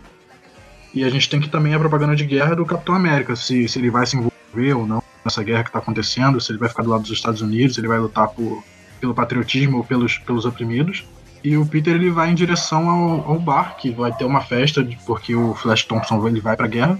E 0.94 1.04
a 1.04 1.10
gente 1.10 1.28
tem 1.28 1.38
que 1.38 1.48
também 1.48 1.74
a 1.74 1.78
propaganda 1.78 2.16
de 2.16 2.24
guerra 2.24 2.56
do 2.56 2.64
Capitão 2.64 2.94
América, 2.94 3.36
se, 3.36 3.68
se 3.68 3.78
ele 3.78 3.90
vai 3.90 4.06
se 4.06 4.16
envolver 4.16 4.74
ou 4.74 4.86
não 4.86 5.02
nessa 5.24 5.42
guerra 5.42 5.62
que 5.64 5.70
tá 5.70 5.78
acontecendo, 5.78 6.40
se 6.40 6.50
ele 6.50 6.58
vai 6.58 6.68
ficar 6.68 6.82
do 6.82 6.90
lado 6.90 7.02
dos 7.02 7.10
Estados 7.10 7.42
Unidos, 7.42 7.74
se 7.74 7.80
ele 7.80 7.88
vai 7.88 7.98
lutar 7.98 8.28
por, 8.28 8.64
pelo 9.00 9.14
patriotismo 9.14 9.78
ou 9.78 9.84
pelos, 9.84 10.18
pelos 10.18 10.46
oprimidos. 10.46 11.04
E 11.44 11.56
o 11.56 11.66
Peter 11.66 11.94
ele 11.94 12.10
vai 12.10 12.30
em 12.30 12.34
direção 12.34 12.88
ao, 12.88 13.32
ao 13.32 13.38
bar, 13.38 13.76
que 13.76 13.90
vai 13.90 14.12
ter 14.12 14.24
uma 14.24 14.40
festa, 14.40 14.86
porque 15.06 15.34
o 15.34 15.54
Flash 15.54 15.84
Thompson 15.84 16.26
ele 16.26 16.40
vai 16.40 16.56
pra 16.56 16.66
guerra. 16.66 16.98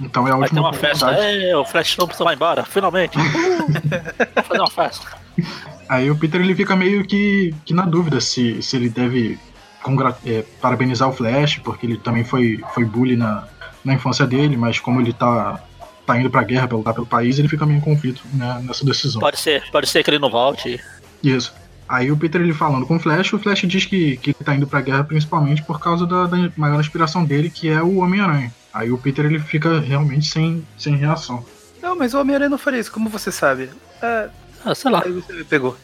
Então 0.00 0.26
é 0.26 0.32
a 0.32 0.36
Vai 0.36 0.48
ter 0.48 0.56
última 0.56 0.68
uma 0.68 0.72
festa. 0.72 1.10
É, 1.12 1.56
o 1.56 1.64
Flash 1.64 1.96
Thompson 1.96 2.24
vai 2.24 2.34
embora, 2.34 2.64
finalmente. 2.64 3.16
Uh, 3.64 4.42
fazer 4.42 4.60
uma 4.60 4.70
festa. 4.70 5.06
Aí 5.88 6.10
o 6.10 6.16
Peter 6.16 6.40
ele 6.40 6.54
fica 6.54 6.76
meio 6.76 7.04
que, 7.06 7.54
que 7.64 7.72
na 7.72 7.86
dúvida 7.86 8.20
se, 8.20 8.60
se 8.62 8.76
ele 8.76 8.90
deve 8.90 9.38
é, 10.26 10.44
parabenizar 10.60 11.08
o 11.08 11.12
Flash, 11.12 11.58
porque 11.58 11.86
ele 11.86 11.96
também 11.96 12.24
foi, 12.24 12.62
foi 12.74 12.84
bully 12.84 13.16
na, 13.16 13.44
na 13.84 13.94
infância 13.94 14.26
dele, 14.26 14.56
mas 14.56 14.78
como 14.78 15.00
ele 15.00 15.12
tá 15.12 15.62
tá 16.06 16.18
indo 16.18 16.30
pra 16.30 16.42
guerra 16.42 16.68
pra 16.68 16.76
lutar 16.76 16.94
pelo 16.94 17.06
país, 17.06 17.38
ele 17.38 17.48
fica 17.48 17.64
meio 17.64 17.78
em 17.78 17.80
conflito 17.80 18.22
né, 18.34 18.62
nessa 18.62 18.84
decisão. 18.84 19.20
Pode 19.20 19.38
ser, 19.38 19.64
pode 19.70 19.88
ser 19.88 20.02
que 20.02 20.10
ele 20.10 20.18
não 20.18 20.30
volte. 20.30 20.78
Isso. 21.22 21.54
Aí 21.88 22.10
o 22.10 22.16
Peter 22.16 22.40
ele 22.40 22.52
falando 22.52 22.86
com 22.86 22.96
o 22.96 23.00
Flash, 23.00 23.32
o 23.32 23.38
Flash 23.38 23.62
diz 23.66 23.84
que, 23.84 24.16
que 24.18 24.30
ele 24.30 24.44
tá 24.44 24.54
indo 24.54 24.66
pra 24.66 24.80
guerra 24.80 25.04
principalmente 25.04 25.62
por 25.62 25.80
causa 25.80 26.06
da, 26.06 26.26
da 26.26 26.50
maior 26.56 26.80
inspiração 26.80 27.24
dele, 27.24 27.50
que 27.50 27.68
é 27.68 27.82
o 27.82 27.98
Homem-Aranha. 27.98 28.52
Aí 28.74 28.90
o 28.90 28.98
Peter 28.98 29.24
ele 29.24 29.38
fica 29.38 29.78
realmente 29.80 30.26
sem, 30.26 30.66
sem 30.76 30.96
reação. 30.96 31.44
Não, 31.80 31.96
mas 31.96 32.12
o 32.12 32.20
Homem-Aranha 32.20 32.50
não 32.50 32.58
faria 32.58 32.80
isso, 32.80 32.90
como 32.92 33.08
você 33.08 33.30
sabe? 33.30 33.70
É, 34.02 34.28
Ah, 34.64 34.74
sei 34.74 34.90
lá. 34.90 35.02
aí 35.04 35.12
você 35.12 35.32
me 35.32 35.44
pegou. 35.44 35.76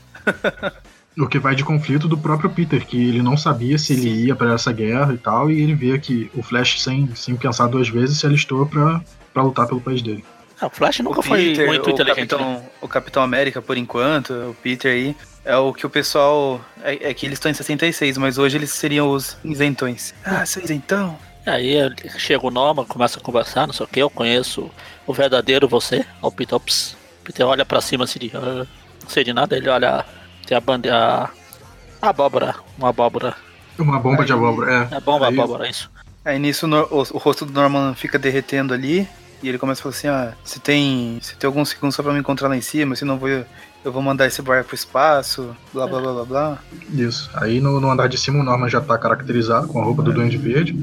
O 1.18 1.26
que 1.26 1.38
vai 1.38 1.54
de 1.54 1.64
conflito 1.64 2.09
do 2.09 2.16
próprio 2.16 2.49
Peter, 2.50 2.87
que 2.87 2.97
ele 2.97 3.20
não 3.23 3.37
sabia 3.37 3.76
se 3.78 3.92
ele 3.92 4.26
ia 4.26 4.35
pra 4.35 4.54
essa 4.54 4.73
guerra 4.73 5.12
e 5.12 5.18
tal, 5.18 5.50
e 5.50 5.61
ele 5.61 5.75
vê 5.75 5.99
que 5.99 6.30
o 6.35 6.42
Flash, 6.42 6.82
sem, 6.82 7.14
sem 7.14 7.37
pensar 7.37 7.66
duas 7.66 7.88
vezes, 7.88 8.18
se 8.18 8.26
alistou 8.26 8.64
pra, 8.66 9.00
pra 9.35 9.42
lutar 9.42 9.66
pelo 9.66 9.80
país 9.80 10.00
dele. 10.02 10.25
Ah, 10.61 10.66
o 10.68 10.70
Flash 10.70 11.00
nunca 11.00 11.20
o 11.20 11.23
foi 11.23 11.50
Peter, 11.50 11.66
muito 11.66 11.87
o 11.87 11.90
inteligente. 11.90 12.28
Capitão, 12.28 12.52
né? 12.54 12.62
o 12.80 12.88
Capitão 12.88 13.23
América, 13.23 13.61
por 13.61 13.76
enquanto, 13.76 14.30
o 14.32 14.54
Peter 14.62 14.92
aí, 14.92 15.16
é 15.44 15.56
o 15.56 15.73
que 15.75 15.85
o 15.87 15.90
pessoal. 15.90 16.61
É, 16.82 17.11
é 17.11 17.14
que 17.14 17.26
eles 17.26 17.37
estão 17.37 17.50
em 17.50 17.54
66, 17.54 18.16
mas 18.18 18.38
hoje 18.38 18.56
eles 18.56 18.70
seriam 18.70 19.11
os 19.11 19.37
isentões. 19.44 20.14
Ah, 20.25 20.47
seu 20.47 20.62
isentão? 20.62 21.18
Aí 21.50 21.76
chega 22.19 22.47
o 22.47 22.50
Norman, 22.50 22.85
começa 22.85 23.19
a 23.19 23.23
conversar, 23.23 23.66
não 23.66 23.75
sei 23.75 23.85
o 23.85 23.88
que, 23.88 24.00
eu 24.00 24.11
conheço 24.11 24.71
o 25.07 25.12
verdadeiro 25.12 25.69
você, 25.69 26.04
o 26.23 26.30
Peter, 26.30 26.54
ops. 26.57 26.97
Peter 27.25 27.47
olha 27.47 27.64
pra 27.64 27.80
cima 27.80 28.04
assim, 28.04 28.19
de, 28.19 28.30
"Ah, 28.35 28.66
não 29.02 29.09
sei 29.11 29.25
de 29.25 29.33
nada, 29.33 29.57
ele 29.57 29.69
olha, 29.69 30.04
tem 30.47 30.57
a 30.57 30.61
bandeira, 30.61 31.30
a 32.00 32.09
abóbora, 32.09 32.54
uma 32.78 32.88
abóbora, 32.90 33.35
Uma 33.78 33.99
bomba 33.99 34.21
Aí- 34.23 34.26
de 34.26 34.33
abóbora, 34.33 34.88
é. 34.92 34.97
é 34.97 35.00
bomba, 35.00 35.28
Aí- 35.28 35.33
abóbora, 35.38 35.69
isso. 35.69 35.90
Aí 36.25 36.38
nisso 36.38 36.66
o, 36.66 36.99
o- 37.00 37.07
o 37.14 37.19
rosto 37.19 37.47
do 37.47 37.52
Norman 37.52 37.95
fica 37.95 38.19
derretendo 38.19 38.75
ali. 38.75 39.09
E 39.42 39.49
ele 39.49 39.57
começa 39.57 39.80
a 39.80 39.83
falar 39.85 39.95
assim: 39.95 40.09
ah, 40.09 40.35
se 40.45 40.61
tem, 40.61 41.19
se 41.23 41.35
tem 41.37 41.49
alguns 41.49 41.71
segundos 41.71 41.95
só 41.97 42.02
pra 42.02 42.12
me 42.12 42.19
encontrar 42.21 42.47
lá 42.49 42.54
em 42.57 42.61
cima, 42.61 42.95
senão 42.95 43.14
eu 43.14 43.19
vou, 43.19 43.28
eu 43.30 43.90
vou 43.90 44.02
mandar 44.02 44.26
esse 44.26 44.42
barco 44.42 44.66
pro 44.69 44.75
espaço, 44.75 45.57
blá 45.73 45.87
blá 45.87 45.99
blá 45.99 46.12
blá 46.12 46.25
blá. 46.26 46.59
Isso. 46.92 47.30
Aí 47.33 47.59
no, 47.59 47.80
no 47.80 47.90
andar 47.90 48.07
de 48.07 48.19
cima 48.19 48.38
o 48.38 48.42
Norman 48.42 48.69
já 48.69 48.83
tá 48.83 48.99
caracterizado 48.99 49.66
com 49.69 49.80
a 49.80 49.85
roupa 49.85 50.02
do 50.02 50.12
Duende 50.12 50.37
Verde. 50.37 50.76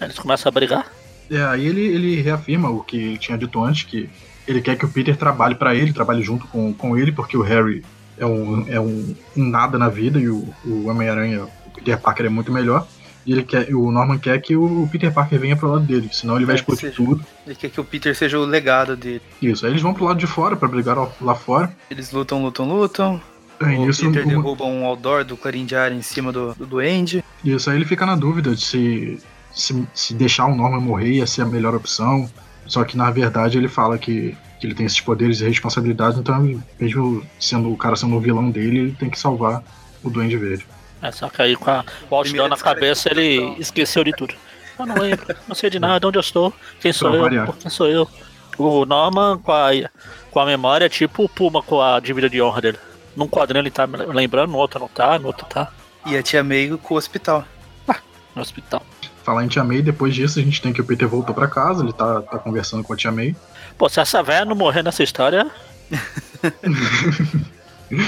Eles 0.00 0.18
começam 0.18 0.48
a 0.48 0.52
brigar. 0.52 0.86
É, 1.30 1.42
aí 1.44 1.66
ele, 1.66 1.80
ele 1.82 2.20
reafirma 2.22 2.70
o 2.70 2.82
que 2.82 2.96
ele 2.96 3.18
tinha 3.18 3.38
dito 3.38 3.62
antes, 3.62 3.84
que 3.84 4.08
ele 4.48 4.60
quer 4.60 4.76
que 4.76 4.84
o 4.84 4.88
Peter 4.88 5.16
trabalhe 5.16 5.54
pra 5.54 5.74
ele, 5.74 5.92
trabalhe 5.92 6.22
junto 6.22 6.46
com, 6.48 6.72
com 6.72 6.96
ele, 6.96 7.12
porque 7.12 7.36
o 7.36 7.42
Harry 7.42 7.84
é 8.18 8.26
um, 8.26 8.64
é 8.68 8.80
um, 8.80 9.14
um 9.36 9.44
nada 9.48 9.78
na 9.78 9.88
vida 9.88 10.18
e 10.18 10.28
o, 10.28 10.48
o 10.64 10.88
Homem-Aranha, 10.88 11.44
o 11.44 11.70
Peter 11.74 11.98
Parker 12.00 12.26
é 12.26 12.28
muito 12.28 12.50
melhor. 12.52 12.86
E 13.26 13.32
ele 13.32 13.42
quer, 13.44 13.72
o 13.74 13.92
Norman 13.92 14.18
quer 14.18 14.40
que 14.40 14.56
o 14.56 14.88
Peter 14.90 15.12
Parker 15.12 15.38
venha 15.38 15.54
pro 15.54 15.70
lado 15.70 15.84
dele, 15.84 16.08
senão 16.10 16.36
ele 16.36 16.46
vai 16.46 16.56
É, 16.56 16.58
explodir 16.58 16.80
seja- 16.90 16.96
tudo. 16.96 17.24
Ele 17.46 17.54
quer 17.54 17.68
que 17.68 17.80
o 17.80 17.84
Peter 17.84 18.16
seja 18.16 18.38
o 18.38 18.44
legado 18.46 18.96
dele. 18.96 19.20
Isso, 19.42 19.64
aí 19.66 19.72
eles 19.72 19.82
vão 19.82 19.92
pro 19.94 20.06
lado 20.06 20.18
de 20.18 20.26
fora 20.26 20.56
pra 20.56 20.66
brigar 20.66 20.96
lá- 21.20 21.34
fora. 21.34 21.70
Eles 21.90 22.10
lutam, 22.10 22.42
lutam, 22.42 22.66
lutam. 22.66 23.20
Aí 23.60 23.76
o 23.76 23.86
nisso, 23.86 24.06
Peter 24.06 24.24
o- 24.24 24.28
derruba 24.28 24.64
um 24.64 24.86
outdoor 24.86 25.22
do 25.22 25.36
Clarim 25.36 25.66
de 25.66 25.76
Ar 25.76 25.92
em 25.92 26.00
cima 26.00 26.32
do, 26.32 26.54
do 26.54 26.64
Duende. 26.66 27.22
Isso 27.44 27.68
aí 27.70 27.76
ele 27.76 27.84
fica 27.84 28.06
na 28.06 28.16
dúvida 28.16 28.54
de 28.54 28.64
se, 28.64 29.18
se, 29.52 29.86
se 29.94 30.14
deixar 30.14 30.46
o 30.46 30.54
Norman 30.54 30.80
morrer 30.80 31.12
ia 31.12 31.26
ser 31.26 31.42
a 31.42 31.46
melhor 31.46 31.74
opção. 31.74 32.28
Só 32.66 32.84
que 32.84 32.96
na 32.96 33.10
verdade 33.10 33.58
ele 33.58 33.68
fala 33.68 33.98
que, 33.98 34.36
que 34.60 34.66
ele 34.66 34.74
tem 34.74 34.86
esses 34.86 35.00
poderes 35.00 35.40
e 35.40 35.48
responsabilidades, 35.48 36.18
então 36.18 36.62
mesmo 36.78 37.26
sendo 37.38 37.72
o 37.72 37.76
cara 37.76 37.96
sendo 37.96 38.14
o 38.14 38.20
vilão 38.20 38.50
dele, 38.50 38.78
ele 38.78 38.92
tem 38.92 39.10
que 39.10 39.18
salvar 39.18 39.62
o 40.02 40.10
Duende 40.10 40.36
Verde. 40.36 40.66
É, 41.02 41.10
só 41.10 41.28
que 41.28 41.42
aí 41.42 41.56
com 41.56 41.70
a, 41.70 41.84
o 42.10 42.48
na 42.48 42.56
cabeça 42.56 43.10
ele 43.10 43.56
esqueceu 43.58 44.04
de 44.04 44.12
tudo. 44.12 44.34
Eu 44.78 44.86
não 44.86 44.96
lembro, 44.96 45.36
não 45.48 45.54
sei 45.54 45.68
de 45.68 45.78
nada, 45.78 46.06
onde 46.06 46.16
eu 46.16 46.20
estou, 46.20 46.52
quem 46.80 46.92
sou 46.92 47.14
eu, 47.14 47.52
quem 47.54 47.70
sou 47.70 47.88
eu. 47.88 48.08
O 48.56 48.84
Norman 48.84 49.38
com 49.38 49.52
a, 49.52 49.70
com 50.30 50.40
a 50.40 50.46
memória 50.46 50.84
é 50.84 50.88
tipo 50.88 51.24
o 51.24 51.28
Puma 51.28 51.62
com 51.62 51.80
a 51.80 51.98
dívida 51.98 52.28
de 52.28 52.40
honra 52.40 52.60
dele. 52.60 52.78
Num 53.16 53.26
quadrinho 53.26 53.62
ele 53.62 53.70
tá 53.70 53.84
lembrando, 53.86 54.52
no 54.52 54.58
outro 54.58 54.78
não 54.78 54.88
tá, 54.88 55.18
no 55.18 55.26
outro 55.26 55.46
tá, 55.46 55.72
E 56.06 56.16
a 56.16 56.22
tia 56.22 56.44
May 56.44 56.68
com 56.82 56.94
o 56.94 56.96
hospital. 56.96 57.44
no 58.34 58.42
hospital. 58.42 58.82
Falar 59.30 59.44
em 59.44 59.48
Tia 59.48 59.62
May, 59.62 59.80
depois 59.80 60.12
disso 60.12 60.40
a 60.40 60.42
gente 60.42 60.60
tem 60.60 60.72
que 60.72 60.80
o 60.80 60.84
Peter 60.84 61.06
voltou 61.06 61.32
pra 61.32 61.46
casa, 61.46 61.84
ele 61.84 61.92
tá, 61.92 62.20
tá 62.20 62.36
conversando 62.36 62.82
com 62.82 62.92
a 62.92 62.96
Tia 62.96 63.12
May. 63.12 63.36
Pô, 63.78 63.88
se 63.88 64.00
essa 64.00 64.24
velha 64.24 64.44
não 64.44 64.56
morrer 64.56 64.82
nessa 64.82 65.04
história, 65.04 65.48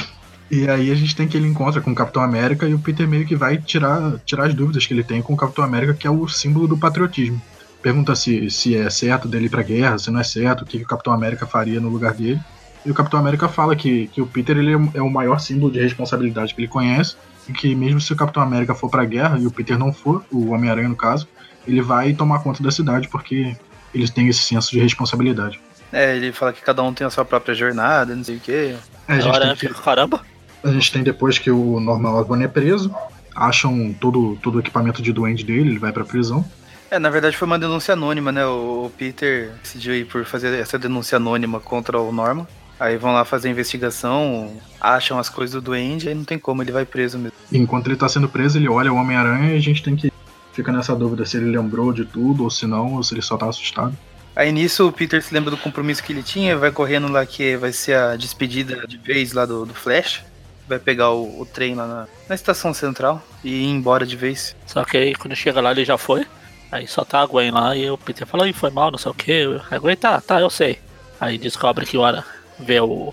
E 0.51 0.69
aí 0.69 0.91
a 0.91 0.95
gente 0.97 1.15
tem 1.15 1.29
que 1.29 1.37
ele 1.37 1.47
encontra 1.47 1.81
com 1.81 1.93
o 1.93 1.95
Capitão 1.95 2.25
América 2.25 2.67
e 2.67 2.75
o 2.75 2.79
Peter 2.81 3.07
meio 3.07 3.25
que 3.25 3.37
vai 3.37 3.57
tirar, 3.57 4.19
tirar 4.27 4.49
as 4.49 4.55
dúvidas 4.55 4.85
que 4.85 4.93
ele 4.93 5.05
tem 5.05 5.23
com 5.23 5.33
o 5.33 5.37
Capitão 5.37 5.65
América, 5.65 5.95
que 5.95 6.09
é 6.09 6.11
o 6.11 6.27
símbolo 6.27 6.67
do 6.67 6.77
patriotismo. 6.77 7.41
Pergunta 7.81 8.17
se, 8.17 8.51
se 8.51 8.77
é 8.77 8.91
certo 8.91 9.29
dele 9.29 9.47
ir 9.47 9.49
pra 9.49 9.63
guerra, 9.63 9.99
se 9.99 10.11
não 10.11 10.19
é 10.19 10.25
certo, 10.25 10.63
o 10.63 10.67
que, 10.67 10.79
que 10.79 10.85
o 10.85 10.89
Capitão 10.89 11.13
América 11.13 11.47
faria 11.47 11.81
no 11.81 11.89
lugar 11.89 12.15
dele. 12.15 12.41
E 12.85 12.91
o 12.91 12.95
Capitão 12.95 13.21
América 13.21 13.49
fala 13.49 13.77
que, 13.77 14.09
que 14.09 14.21
o 14.21 14.27
Peter 14.27 14.59
ele 14.59 14.73
é 14.93 15.01
o 15.01 15.09
maior 15.09 15.39
símbolo 15.39 15.71
de 15.71 15.81
responsabilidade 15.81 16.53
que 16.53 16.61
ele 16.61 16.69
conhece, 16.69 17.15
que 17.51 17.75
mesmo 17.75 18.01
se 18.01 18.13
o 18.13 18.17
Capitão 18.17 18.43
América 18.43 18.75
for 18.75 18.91
pra 18.91 19.05
guerra 19.05 19.39
e 19.39 19.47
o 19.47 19.51
Peter 19.51 19.79
não 19.79 19.93
for, 19.93 20.25
o 20.31 20.51
Homem-Aranha 20.53 20.89
no 20.89 20.97
caso, 20.97 21.27
ele 21.67 21.81
vai 21.81 22.13
tomar 22.13 22.41
conta 22.41 22.63
da 22.63 22.71
cidade 22.71 23.09
porque 23.09 23.57
eles 23.95 24.11
têm 24.11 24.29
esse 24.29 24.41
senso 24.41 24.71
de 24.71 24.79
responsabilidade. 24.81 25.61
É, 25.93 26.17
ele 26.17 26.33
fala 26.33 26.53
que 26.53 26.63
cada 26.63 26.83
um 26.83 26.93
tem 26.95 27.07
a 27.07 27.11
sua 27.11 27.25
própria 27.25 27.55
jornada, 27.55 28.15
não 28.15 28.25
sei 28.25 28.37
o 28.37 28.41
quê. 28.41 28.77
É, 29.09 29.13
a 29.13 29.15
gente 29.21 29.29
agora 29.29 29.57
tem 29.57 29.69
que- 29.69 29.83
caramba. 29.83 30.21
A 30.65 30.69
gente 30.71 30.93
tem 30.93 31.03
depois 31.03 31.39
que 31.39 31.51
o 31.51 31.81
Norman 31.81 32.11
Osborn 32.13 32.45
é 32.45 32.49
preso, 32.49 32.95
acham 33.35 33.93
todo, 34.01 34.39
todo 34.43 34.57
o 34.57 34.61
equipamento 34.61 35.03
de 35.03 35.13
duende 35.13 35.43
dele, 35.45 35.71
ele 35.71 35.79
vai 35.79 35.93
pra 35.93 36.05
prisão. 36.05 36.45
É, 36.91 36.99
na 36.99 37.11
verdade 37.11 37.37
foi 37.37 37.47
uma 37.47 37.59
denúncia 37.59 37.95
anônima, 37.95 38.31
né? 38.31 38.45
O 38.47 38.91
Peter 38.97 39.51
decidiu 39.63 39.95
ir 39.95 40.05
por 40.07 40.25
fazer 40.25 40.55
essa 40.59 40.79
denúncia 40.79 41.17
anônima 41.17 41.59
contra 41.59 41.99
o 41.99 42.13
Norman. 42.13 42.47
Aí 42.83 42.97
vão 42.97 43.13
lá 43.13 43.25
fazer 43.25 43.47
a 43.47 43.51
investigação, 43.53 44.57
acham 44.81 45.17
as 45.17 45.29
coisas 45.29 45.55
do 45.55 45.61
Duende, 45.61 46.09
aí 46.09 46.17
não 46.17 46.25
tem 46.25 46.37
como, 46.37 46.65
ele 46.65 46.73
vai 46.73 46.85
preso 46.85 47.17
mesmo. 47.17 47.37
Enquanto 47.53 47.87
ele 47.87 47.95
tá 47.95 48.09
sendo 48.09 48.29
preso, 48.29 48.59
ele 48.59 48.69
olha 48.69 48.93
o 48.93 48.97
Homem-Aranha 48.97 49.53
e 49.53 49.57
a 49.57 49.61
gente 49.61 49.85
tem 49.85 49.95
que 49.95 50.13
fica 50.53 50.73
nessa 50.73 50.93
dúvida 50.93 51.25
se 51.25 51.37
ele 51.37 51.57
lembrou 51.57 51.93
de 51.93 52.05
tudo 52.05 52.43
ou 52.43 52.51
se 52.51 52.67
não, 52.67 52.95
ou 52.95 53.03
se 53.05 53.15
ele 53.15 53.23
só 53.23 53.37
tá 53.37 53.49
assustado. 53.49 53.97
Aí 54.35 54.51
nisso 54.51 54.89
o 54.89 54.91
Peter 54.91 55.23
se 55.23 55.33
lembra 55.33 55.53
do 55.53 55.57
compromisso 55.57 56.03
que 56.03 56.13
ele 56.13 56.25
tinha, 56.25 56.59
vai 56.59 56.73
correndo 56.73 57.07
lá 57.07 57.25
que 57.25 57.57
vai 57.57 57.71
ser 57.71 57.95
a 57.95 58.17
despedida 58.17 58.85
de 58.85 58.97
vez 58.97 59.33
lá 59.33 59.47
do, 59.47 59.65
do 59.65 59.75
Flash. 59.75 60.21
Vai 60.67 60.81
pegar 60.81 61.11
o, 61.11 61.41
o 61.41 61.47
trem 61.47 61.77
lá 61.77 61.87
na, 61.87 62.09
na 62.29 62.35
estação 62.35 62.75
central 62.75 63.23
e 63.45 63.63
ir 63.63 63.69
embora 63.69 64.05
de 64.05 64.17
vez. 64.17 64.57
Só 64.67 64.85
que 64.85 64.97
aí 64.97 65.15
quando 65.15 65.37
chega 65.37 65.61
lá 65.61 65.71
ele 65.71 65.85
já 65.85 65.97
foi. 65.97 66.27
Aí 66.73 66.89
só 66.89 67.05
tá 67.05 67.21
a 67.21 67.27
Gwen 67.27 67.53
lá 67.53 67.77
e 67.77 67.89
o 67.89 67.97
Peter 67.97 68.27
fala, 68.27 68.49
Ih, 68.49 68.53
foi 68.53 68.71
mal, 68.71 68.91
não 68.91 68.99
sei 68.99 69.13
o 69.13 69.15
que. 69.15 69.61
A 69.71 69.79
Gwen 69.79 69.97
tá, 69.97 70.21
tá, 70.21 70.41
eu 70.41 70.51
sei. 70.51 70.81
Aí 71.21 71.39
descobre 71.39 71.87
que 71.87 71.97
o 71.97 72.03
Aranha 72.03 72.42
vê 72.59 72.81
o. 72.81 73.13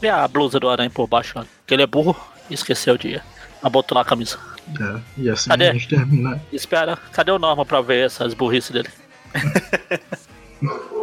vê 0.00 0.08
a 0.08 0.26
blusa 0.28 0.58
do 0.60 0.68
Aranha 0.68 0.90
por 0.90 1.06
baixo 1.06 1.38
lá. 1.38 1.44
Que 1.66 1.74
ele 1.74 1.82
é 1.82 1.86
burro 1.86 2.16
e 2.50 2.54
esqueceu 2.54 2.96
de 2.98 3.20
abotoar 3.62 4.02
a 4.02 4.08
camisa. 4.08 4.38
É, 4.80 5.00
e 5.18 5.28
assim 5.30 5.50
Cadê? 5.50 5.68
a 5.68 5.72
gente 5.72 5.88
termina. 5.88 6.40
Espera, 6.52 6.96
cadê 7.12 7.30
o 7.32 7.38
Norma 7.38 7.64
pra 7.66 7.80
ver 7.80 8.06
essas 8.06 8.34
burrices 8.34 8.70
dele? 8.70 8.88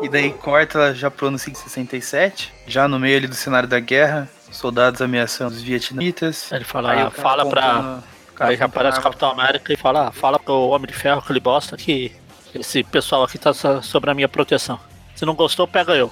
E 0.01 0.07
daí 0.07 0.31
corta 0.31 0.93
já 0.95 1.11
pro 1.11 1.27
ano 1.27 1.37
67, 1.37 2.53
já 2.65 2.87
no 2.87 2.97
meio 2.97 3.17
ali 3.17 3.27
do 3.27 3.35
cenário 3.35 3.67
da 3.67 3.79
guerra, 3.79 4.29
soldados 4.49 5.01
ameaçando 5.01 5.53
os 5.53 5.61
vietnamitas. 5.61 6.49
Ele 6.53 6.63
fala, 6.63 6.91
Aí 6.93 7.11
fala 7.11 7.45
pra. 7.49 7.99
Aí 8.39 8.55
já 8.55 8.65
aparece 8.65 8.99
o 8.99 9.01
Capitão 9.01 9.31
América 9.31 9.73
e 9.73 9.75
fala, 9.75 10.07
ah, 10.07 10.11
fala 10.13 10.39
pro 10.39 10.69
Homem 10.69 10.87
de 10.87 10.93
Ferro 10.93 11.21
que 11.21 11.29
ele 11.33 11.41
bosta 11.41 11.75
que 11.75 12.13
esse 12.55 12.81
pessoal 12.85 13.23
aqui 13.25 13.37
tá 13.37 13.53
so- 13.53 13.81
sobre 13.83 14.09
a 14.09 14.13
minha 14.13 14.29
proteção. 14.29 14.79
Se 15.13 15.25
não 15.25 15.35
gostou, 15.35 15.67
pega 15.67 15.93
eu. 15.93 16.09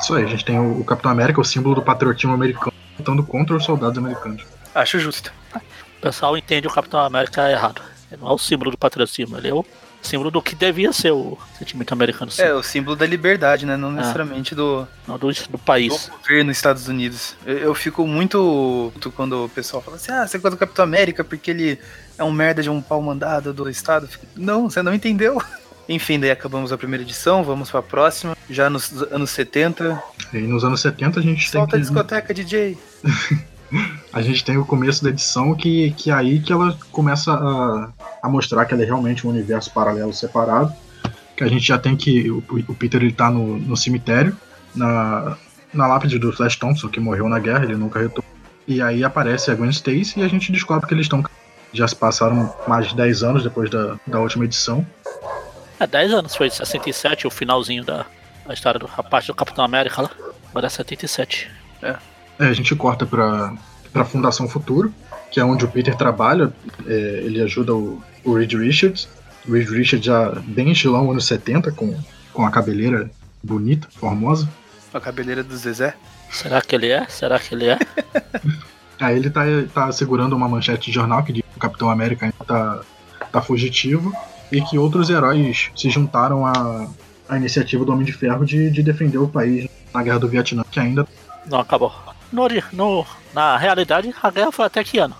Isso 0.00 0.14
aí, 0.14 0.24
a 0.24 0.28
gente 0.28 0.44
tem 0.44 0.58
o, 0.58 0.80
o 0.80 0.84
Capitão 0.84 1.10
América, 1.10 1.40
o 1.40 1.44
símbolo 1.44 1.74
do 1.74 1.82
patriotismo 1.82 2.32
americano, 2.34 2.72
lutando 2.98 3.22
contra 3.22 3.56
os 3.56 3.64
soldados 3.64 3.98
americanos. 3.98 4.42
Acho 4.74 4.98
justo. 4.98 5.32
O 5.54 6.00
pessoal 6.00 6.36
entende 6.36 6.66
o 6.66 6.70
Capitão 6.70 7.00
América 7.00 7.50
errado. 7.50 7.80
Ele 8.12 8.20
não 8.20 8.30
é 8.30 8.32
o 8.34 8.38
símbolo 8.38 8.70
do 8.70 8.78
patriotismo, 8.78 9.36
ele 9.36 9.48
é 9.48 9.54
o 9.54 9.64
símbolo 10.02 10.30
do 10.30 10.40
que 10.40 10.54
devia 10.54 10.92
ser 10.92 11.10
o 11.10 11.36
sentimento 11.58 11.92
americano, 11.92 12.30
sim. 12.30 12.42
É, 12.42 12.54
o 12.54 12.62
símbolo 12.62 12.94
da 12.94 13.04
liberdade, 13.06 13.66
né? 13.66 13.76
Não 13.76 13.88
Ah. 13.88 13.92
necessariamente 13.92 14.54
do, 14.54 14.86
Não 15.08 15.18
do, 15.18 15.32
do 15.32 15.48
do 15.50 15.58
país. 15.58 16.08
governo 16.22 16.50
dos 16.50 16.56
Estados 16.58 16.86
Unidos. 16.86 17.34
Eu, 17.44 17.58
eu 17.58 17.74
fico 17.74 18.06
muito 18.06 18.92
quando 19.16 19.46
o 19.46 19.48
pessoal 19.48 19.82
fala 19.82 19.96
assim: 19.96 20.12
ah, 20.12 20.24
você 20.26 20.38
gosta 20.38 20.50
do 20.50 20.58
Capitão 20.60 20.84
América 20.84 21.24
porque 21.24 21.50
ele 21.50 21.80
é 22.16 22.22
um 22.22 22.30
merda 22.30 22.62
de 22.62 22.70
um 22.70 22.80
pau 22.80 23.02
mandado 23.02 23.52
do 23.52 23.68
Estado. 23.68 24.06
Fico, 24.06 24.26
não, 24.36 24.70
você 24.70 24.80
não 24.82 24.94
entendeu. 24.94 25.42
Enfim, 25.88 26.18
daí 26.18 26.30
acabamos 26.30 26.72
a 26.72 26.78
primeira 26.78 27.02
edição, 27.02 27.44
vamos 27.44 27.70
pra 27.70 27.82
próxima. 27.82 28.36
Já 28.50 28.68
nos 28.68 29.02
anos 29.04 29.30
70. 29.30 30.02
E 30.32 30.38
nos 30.38 30.64
anos 30.64 30.80
70 30.80 31.20
a 31.20 31.22
gente 31.22 31.50
tem 31.50 31.60
Solta 31.60 31.76
a 31.76 31.78
que, 31.78 31.84
discoteca, 31.84 32.34
DJ. 32.34 32.76
a 34.12 34.22
gente 34.22 34.44
tem 34.44 34.56
o 34.56 34.64
começo 34.64 35.02
da 35.04 35.10
edição 35.10 35.54
que, 35.54 35.92
que 35.92 36.10
é 36.10 36.14
aí 36.14 36.40
que 36.40 36.52
ela 36.52 36.76
começa 36.90 37.32
a, 37.32 37.88
a 38.22 38.28
mostrar 38.28 38.64
que 38.64 38.74
ela 38.74 38.82
é 38.82 38.86
realmente 38.86 39.26
um 39.26 39.30
universo 39.30 39.72
paralelo 39.72 40.12
separado. 40.12 40.72
Que 41.36 41.44
a 41.44 41.48
gente 41.48 41.66
já 41.66 41.78
tem 41.78 41.94
que 41.94 42.30
o, 42.30 42.42
o 42.68 42.74
Peter 42.74 43.00
ele 43.00 43.12
tá 43.12 43.30
no, 43.30 43.58
no 43.58 43.76
cemitério, 43.76 44.36
na, 44.74 45.36
na 45.72 45.86
lápide 45.86 46.18
do 46.18 46.32
Flash 46.32 46.56
Thompson, 46.56 46.88
que 46.88 46.98
morreu 46.98 47.28
na 47.28 47.38
guerra, 47.38 47.64
ele 47.64 47.76
nunca 47.76 48.00
retornou. 48.00 48.24
E 48.66 48.82
aí 48.82 49.04
aparece 49.04 49.50
a 49.50 49.54
Gwen 49.54 49.70
Stacy 49.70 50.18
e 50.18 50.22
a 50.24 50.28
gente 50.28 50.50
descobre 50.50 50.86
que 50.88 50.94
eles 50.94 51.04
estão. 51.04 51.22
Já 51.72 51.86
se 51.86 51.94
passaram 51.94 52.52
mais 52.66 52.88
de 52.88 52.96
10 52.96 53.22
anos 53.22 53.42
depois 53.44 53.70
da, 53.70 53.96
da 54.06 54.18
última 54.18 54.44
edição. 54.44 54.84
É, 55.78 55.86
10 55.86 56.12
anos, 56.12 56.34
foi 56.34 56.48
67, 56.48 57.26
o 57.26 57.30
finalzinho 57.30 57.84
da, 57.84 58.06
A 58.48 58.54
história 58.54 58.80
do 58.80 58.86
rapaz 58.86 59.26
do 59.26 59.34
Capitão 59.34 59.64
América 59.64 60.02
lá. 60.02 60.10
Agora 60.50 60.66
é 60.66 60.70
77. 60.70 61.50
É, 61.82 61.96
a 62.38 62.52
gente 62.52 62.74
corta 62.74 63.04
pra, 63.04 63.54
pra 63.92 64.04
Fundação 64.04 64.48
Futuro, 64.48 64.92
que 65.30 65.38
é 65.38 65.44
onde 65.44 65.64
o 65.64 65.68
Peter 65.68 65.94
trabalha. 65.94 66.52
É, 66.86 66.92
ele 67.24 67.42
ajuda 67.42 67.74
o, 67.74 68.02
o 68.24 68.34
Reed 68.34 68.54
Richards. 68.54 69.08
O 69.46 69.52
Reed 69.52 69.68
Richards 69.68 70.06
já 70.06 70.30
bem 70.46 70.72
estilão 70.72 71.10
anos 71.10 71.26
70, 71.26 71.72
com, 71.72 71.98
com 72.32 72.46
a 72.46 72.50
cabeleira 72.50 73.10
bonita, 73.42 73.88
formosa. 73.90 74.48
A 74.94 75.00
cabeleira 75.00 75.42
do 75.42 75.56
Zezé. 75.56 75.94
Será 76.30 76.60
que 76.62 76.74
ele 76.74 76.88
é? 76.88 77.06
Será 77.06 77.38
que 77.38 77.54
ele 77.54 77.68
é? 77.68 77.78
Aí 78.98 79.16
ele 79.16 79.28
tá, 79.28 79.42
tá 79.74 79.92
segurando 79.92 80.34
uma 80.34 80.48
manchete 80.48 80.86
de 80.86 80.92
jornal 80.94 81.22
que 81.22 81.32
diz 81.32 81.42
que 81.42 81.56
o 81.56 81.60
Capitão 81.60 81.90
América 81.90 82.24
ainda 82.24 82.44
tá, 82.46 82.80
tá 83.30 83.42
fugitivo 83.42 84.10
e 84.52 84.60
que 84.62 84.78
outros 84.78 85.10
heróis 85.10 85.70
se 85.76 85.90
juntaram 85.90 86.46
à, 86.46 86.88
à 87.28 87.36
iniciativa 87.36 87.84
do 87.84 87.92
Homem 87.92 88.04
de 88.06 88.12
Ferro 88.12 88.44
de, 88.44 88.70
de 88.70 88.82
defender 88.82 89.18
o 89.18 89.28
país 89.28 89.68
na 89.92 90.02
Guerra 90.02 90.18
do 90.20 90.28
Vietnã, 90.28 90.64
que 90.70 90.78
ainda. 90.80 91.06
Não 91.46 91.60
acabou. 91.60 91.92
No, 92.32 92.46
no- 92.72 93.06
na 93.34 93.56
realidade, 93.56 94.12
a 94.22 94.30
guerra 94.30 94.50
foi 94.52 94.64
até 94.66 94.82
que 94.82 94.98
ano? 94.98 95.14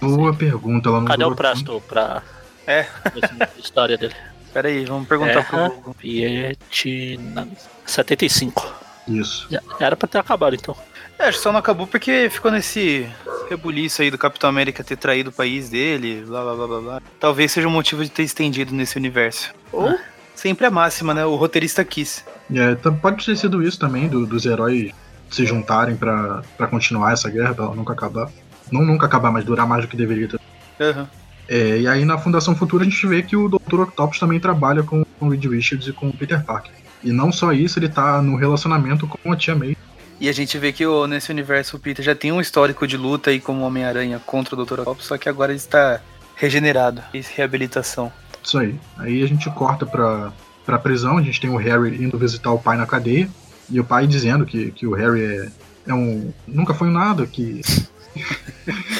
Boa 0.00 0.32
pergunta, 0.34 0.88
ela 0.88 0.98
não 1.00 1.06
Cadê 1.06 1.24
o 1.24 1.34
Presto 1.34 1.82
pra 1.88 2.22
É, 2.66 2.86
história 3.58 3.96
dele? 3.98 4.14
pera 4.52 4.68
aí, 4.68 4.84
vamos 4.84 5.08
perguntar 5.08 5.32
Guerra 5.32 5.68
pro 5.70 5.76
Google. 5.76 5.96
Vietnã. 6.00 7.48
75. 7.86 8.62
tanto. 8.62 8.82
Isso. 9.08 9.48
Já 9.50 9.60
Era 9.80 9.96
pra 9.96 10.06
ter 10.06 10.18
acabado 10.18 10.54
então. 10.54 10.76
É, 11.22 11.28
acho 11.28 11.38
que 11.38 11.42
só 11.44 11.52
não 11.52 11.60
acabou 11.60 11.86
porque 11.86 12.28
ficou 12.30 12.50
nesse 12.50 13.08
rebuliço 13.48 14.02
aí 14.02 14.10
do 14.10 14.18
Capitão 14.18 14.50
América 14.50 14.82
ter 14.82 14.96
traído 14.96 15.30
o 15.30 15.32
país 15.32 15.68
dele, 15.68 16.24
blá 16.26 16.42
blá 16.42 16.54
blá 16.54 16.66
blá 16.66 16.80
blá. 16.80 17.02
Talvez 17.20 17.52
seja 17.52 17.68
um 17.68 17.70
motivo 17.70 18.02
de 18.02 18.10
ter 18.10 18.22
estendido 18.24 18.74
nesse 18.74 18.96
universo. 18.96 19.52
Ou 19.72 19.96
sempre 20.34 20.66
a 20.66 20.70
máxima, 20.70 21.14
né? 21.14 21.24
O 21.24 21.36
roteirista 21.36 21.84
quis. 21.84 22.24
É, 22.52 22.74
tá- 22.74 22.90
pode 22.90 23.24
ter 23.24 23.36
sido 23.36 23.62
isso 23.62 23.78
também, 23.78 24.08
do- 24.08 24.26
dos 24.26 24.44
heróis 24.46 24.90
se 25.30 25.46
juntarem 25.46 25.96
pra 25.96 26.42
pra 26.56 26.66
continuar 26.66 27.12
essa 27.12 27.30
guerra, 27.30 27.54
pra 27.54 27.64
ela 27.66 27.74
nunca 27.74 27.92
acabar. 27.92 28.28
Não 28.70 28.84
nunca 28.84 29.06
acabar, 29.06 29.30
mas 29.30 29.44
durar 29.44 29.66
mais 29.66 29.82
do 29.84 29.88
que 29.88 29.96
deveria 29.96 30.28
ter. 30.28 30.40
Aham. 30.80 31.08
É, 31.48 31.78
e 31.80 31.86
aí 31.86 32.04
na 32.04 32.18
Fundação 32.18 32.56
Futura 32.56 32.82
a 32.82 32.88
gente 32.88 33.06
vê 33.06 33.22
que 33.22 33.36
o 33.36 33.48
Dr. 33.48 33.80
Octopus 33.82 34.18
também 34.18 34.40
trabalha 34.40 34.82
com, 34.82 35.04
com 35.18 35.26
o 35.26 35.28
Reed 35.28 35.44
Richards 35.44 35.86
e 35.88 35.92
com 35.92 36.08
o 36.08 36.12
Peter 36.16 36.42
Parker. 36.42 36.72
E 37.04 37.12
não 37.12 37.30
só 37.32 37.52
isso, 37.52 37.78
ele 37.78 37.88
tá 37.88 38.22
no 38.22 38.36
relacionamento 38.36 39.06
com 39.06 39.32
a 39.32 39.36
Tia 39.36 39.54
May. 39.54 39.76
E 40.22 40.28
a 40.28 40.32
gente 40.32 40.56
vê 40.56 40.72
que 40.72 40.86
o- 40.86 41.08
nesse 41.08 41.32
universo 41.32 41.76
o 41.76 41.80
Peter 41.80 42.04
já 42.04 42.14
tem 42.14 42.30
um 42.30 42.40
histórico 42.40 42.86
de 42.86 42.96
luta 42.96 43.30
aí 43.30 43.40
como 43.40 43.62
Homem-Aranha 43.64 44.20
contra 44.24 44.54
o 44.54 44.64
Dr. 44.64 44.74
Octopus, 44.78 45.06
só 45.06 45.18
que 45.18 45.28
agora 45.28 45.50
ele 45.50 45.56
está 45.58 46.00
regenerado. 46.36 47.02
Fez 47.10 47.26
reabilitação. 47.26 48.12
Isso 48.40 48.56
aí. 48.56 48.78
Aí 48.98 49.20
a 49.20 49.26
gente 49.26 49.50
corta 49.50 49.84
pra, 49.84 50.32
pra 50.64 50.78
prisão, 50.78 51.18
a 51.18 51.22
gente 51.22 51.40
tem 51.40 51.50
o 51.50 51.56
Harry 51.56 52.00
indo 52.04 52.16
visitar 52.16 52.52
o 52.52 52.58
pai 52.60 52.76
na 52.76 52.86
cadeia. 52.86 53.28
E 53.68 53.80
o 53.80 53.84
pai 53.84 54.06
dizendo 54.06 54.46
que, 54.46 54.70
que 54.70 54.86
o 54.86 54.94
Harry 54.94 55.24
é, 55.24 55.48
é 55.88 55.92
um. 55.94 56.32
nunca 56.46 56.72
foi 56.72 56.86
um 56.86 56.92
nada, 56.92 57.26
que. 57.26 57.60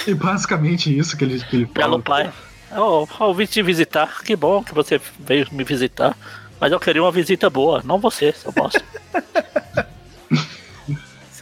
e 0.09 0.15
basicamente 0.19 0.97
isso 0.99 1.17
que 1.17 1.23
ele, 1.23 1.39
que 1.39 1.55
ele 1.55 1.67
fala. 1.67 1.87
Belo 1.89 2.03
pai. 2.03 2.33
Eu, 2.73 3.09
eu 3.21 3.33
vim 3.33 3.47
te 3.47 3.63
visitar. 3.63 4.25
Que 4.25 4.35
bom 4.35 4.61
que 4.65 4.75
você 4.75 5.01
veio 5.21 5.47
me 5.53 5.63
visitar. 5.63 6.17
Mas 6.61 6.73
eu 6.73 6.81
queria 6.81 7.01
uma 7.01 7.13
visita 7.13 7.49
boa, 7.49 7.81
não 7.85 8.01
você, 8.01 8.33
seu 8.33 8.51
bosta. 8.51 8.83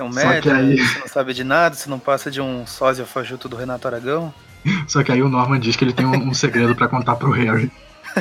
Você 0.00 0.02
é 0.02 0.04
um 0.04 0.12
Só 0.12 0.40
que 0.40 0.49
merda, 0.49 0.57
aí- 0.57 0.76
você 0.78 0.99
não 1.00 1.09
sabe 1.09 1.35
de 1.35 1.45
nada, 1.45 1.75
você 1.75 1.90
não 1.90 1.99
passa 1.99 2.30
de 2.30 2.40
um 2.40 2.66
sósia 2.66 3.04
fajuto 3.04 3.49
do 3.49 3.57
Renato 3.57 3.87
Aragão. 3.87 4.33
Só 4.87 5.02
que 5.02 5.11
aí 5.12 5.23
o 5.23 5.28
Norman 5.28 5.59
diz 5.59 5.76
que 5.76 5.85
ele 5.85 5.92
tem 5.92 6.07
um, 6.07 6.28
um 6.28 6.35
segredo 6.35 6.75
pra 6.75 6.88
contar 6.88 7.16
pro 7.16 7.30
Harry. 7.30 7.71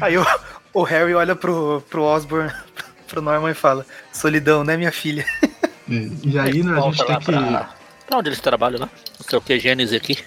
Aí 0.00 0.16
o, 0.16 0.24
o 0.72 0.82
Harry 0.82 1.14
olha 1.14 1.34
pro, 1.34 1.82
pro 1.90 2.02
Osborn, 2.04 2.52
pro 3.08 3.20
Norman 3.22 3.50
e 3.50 3.54
fala: 3.54 3.84
Solidão, 4.12 4.62
né, 4.62 4.76
minha 4.76 4.92
filha? 4.92 5.24
E, 5.88 6.12
e 6.24 6.38
aí 6.38 6.62
né, 6.62 6.78
a 6.78 6.82
gente 6.82 6.98
tem 7.04 7.14
lá 7.14 7.18
que. 7.18 7.24
pra, 7.26 7.70
pra 8.06 8.18
onde 8.18 8.28
eles 8.28 8.40
trabalham, 8.40 8.78
né? 8.80 8.88
Não 9.18 9.26
sei 9.28 9.38
o 9.38 9.42
que, 9.42 9.58
Gênesis 9.58 9.96
aqui. 9.96 10.18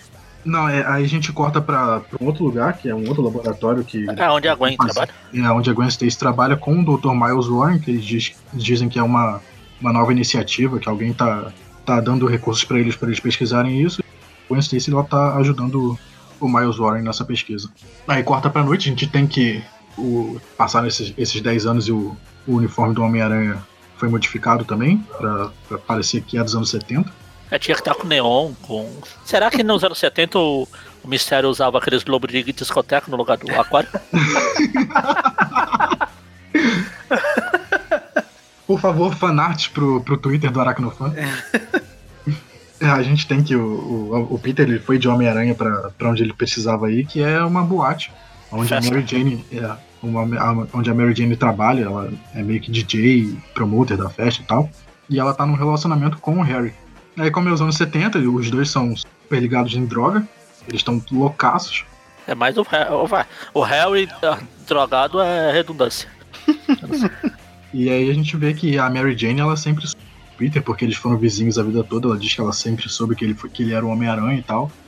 Não, 0.43 0.67
é, 0.67 0.85
aí 0.85 1.05
a 1.05 1.07
gente 1.07 1.31
corta 1.31 1.61
pra, 1.61 2.01
pra 2.01 2.17
um 2.21 2.25
outro 2.25 2.43
lugar, 2.43 2.73
que 2.73 2.89
é 2.89 2.93
um 2.95 3.07
outro 3.07 3.21
laboratório 3.23 3.83
que. 3.85 4.05
É 4.17 4.29
onde 4.29 4.49
a 4.49 4.55
Gwen 4.55 4.75
Mas- 4.77 4.91
trabalha. 4.91 5.13
É 5.33 5.49
onde 5.51 5.69
a 5.69 5.73
Gwen 5.73 5.87
Stacy 5.87 6.17
trabalha 6.17 6.57
com 6.57 6.81
o 6.81 6.97
Dr. 6.97 7.11
Miles 7.13 7.47
Warren, 7.47 7.79
que 7.79 7.91
eles 7.91 8.03
diz- 8.03 8.33
dizem 8.53 8.89
que 8.89 8.99
é 8.99 9.03
uma, 9.03 9.39
uma 9.83 9.93
nova 9.93 10.11
iniciativa, 10.11 10.79
que 10.79 10.87
alguém 10.87 11.13
tá, 11.13 11.51
tá 11.85 11.99
dando 11.99 12.25
recursos 12.25 12.63
pra 12.63 12.79
eles 12.79 12.95
para 12.95 13.09
eles 13.09 13.19
pesquisarem 13.19 13.81
isso. 13.81 14.01
A 14.01 14.47
Gwen 14.47 14.61
Stacy 14.61 14.91
ela 14.91 15.03
tá 15.03 15.35
ajudando 15.35 15.99
o 16.39 16.47
Miles 16.47 16.77
Warren 16.77 17.03
nessa 17.03 17.25
pesquisa. 17.25 17.69
Aí 18.07 18.23
corta 18.23 18.49
pra 18.49 18.63
noite, 18.63 18.87
a 18.87 18.91
gente 18.91 19.07
tem 19.07 19.27
que 19.27 19.61
o, 19.97 20.39
passar 20.57 20.87
esses, 20.87 21.13
esses 21.17 21.41
10 21.41 21.65
anos 21.65 21.87
e 21.87 21.91
o, 21.91 22.15
o 22.47 22.55
uniforme 22.55 22.95
do 22.95 23.03
Homem-Aranha 23.03 23.61
foi 23.97 24.07
modificado 24.09 24.65
também, 24.65 24.97
pra, 25.17 25.51
pra 25.67 25.77
parecer 25.77 26.21
que 26.21 26.37
é 26.37 26.43
dos 26.43 26.55
anos 26.55 26.69
70. 26.69 27.11
É, 27.51 27.59
tinha 27.59 27.75
que 27.75 27.81
estar 27.81 27.93
com 27.93 28.07
neon, 28.07 28.53
com. 28.63 28.89
Será 29.23 29.51
que 29.51 29.63
nos 29.63 29.83
anos 29.83 29.99
70 29.99 30.39
o, 30.39 30.67
o 31.03 31.07
Mistério 31.07 31.49
usava 31.49 31.77
aqueles 31.77 32.03
globos 32.03 32.31
de 32.31 32.41
discoteca 32.51 33.11
no 33.11 33.17
lugar 33.17 33.37
do 33.37 33.51
aquário? 33.59 33.89
Por 38.65 38.79
favor, 38.79 39.13
fanart 39.15 39.69
pro, 39.71 40.01
pro 40.01 40.17
Twitter 40.17 40.49
do 40.51 40.59
Aracnofan. 40.61 41.13
É, 42.79 42.87
a 42.87 43.01
gente 43.01 43.27
tem 43.27 43.41
que 43.43 43.55
o, 43.55 43.61
o, 43.61 44.35
o 44.35 44.39
Peter 44.39 44.67
ele 44.67 44.79
foi 44.79 44.97
de 44.97 45.07
Homem-Aranha 45.07 45.55
pra, 45.55 45.89
pra 45.97 46.09
onde 46.09 46.23
ele 46.23 46.33
precisava 46.33 46.91
ir, 46.91 47.05
que 47.05 47.21
é 47.21 47.41
uma 47.43 47.63
boate. 47.63 48.11
Onde 48.51 48.73
a. 48.73 48.81
Mary 48.81 49.03
Jane. 49.05 49.45
É, 49.51 49.71
uma- 50.01 50.37
a- 50.37 50.67
onde 50.73 50.89
a 50.89 50.93
Mary 50.93 51.13
Jane 51.15 51.35
trabalha, 51.35 51.83
ela 51.85 52.11
é 52.35 52.41
meio 52.43 52.59
que 52.59 52.69
DJ, 52.71 53.37
promoter 53.53 53.97
da 53.97 54.09
festa 54.09 54.41
e 54.41 54.45
tal. 54.45 54.69
E 55.09 55.19
ela 55.19 55.33
tá 55.33 55.45
num 55.45 55.55
relacionamento 55.55 56.17
com 56.17 56.39
o 56.39 56.41
Harry. 56.41 56.73
Aí, 57.17 57.29
como 57.31 57.47
é 57.49 57.51
os 57.51 57.61
anos 57.61 57.75
70, 57.75 58.17
os 58.19 58.49
dois 58.49 58.69
são 58.69 58.95
super 58.95 59.39
ligados 59.41 59.73
em 59.75 59.85
droga. 59.85 60.27
Eles 60.67 60.79
estão 60.79 61.01
loucaços. 61.11 61.85
É 62.25 62.33
mais 62.33 62.57
o, 62.57 62.61
o, 62.63 63.59
o 63.59 63.61
Harry 63.61 64.09
ah, 64.23 64.39
drogado 64.67 65.21
é 65.21 65.51
redundância. 65.51 66.07
E 67.73 67.89
aí 67.89 68.09
a 68.09 68.13
gente 68.13 68.37
vê 68.37 68.53
que 68.53 68.77
a 68.77 68.89
Mary 68.89 69.17
Jane, 69.17 69.41
ela 69.41 69.57
sempre 69.57 69.87
soube 69.87 70.03
do 70.03 70.37
Peter, 70.37 70.61
porque 70.61 70.85
eles 70.85 70.95
foram 70.95 71.17
vizinhos 71.17 71.57
a 71.57 71.63
vida 71.63 71.83
toda. 71.83 72.07
Ela 72.07 72.17
diz 72.17 72.33
que 72.33 72.39
ela 72.39 72.53
sempre 72.53 72.87
soube 72.87 73.15
que 73.15 73.25
ele, 73.25 73.33
foi, 73.33 73.49
que 73.49 73.63
ele 73.63 73.73
era 73.73 73.85
o 73.85 73.89
Homem-Aranha 73.89 74.37
e 74.37 74.43
tal. 74.43 74.71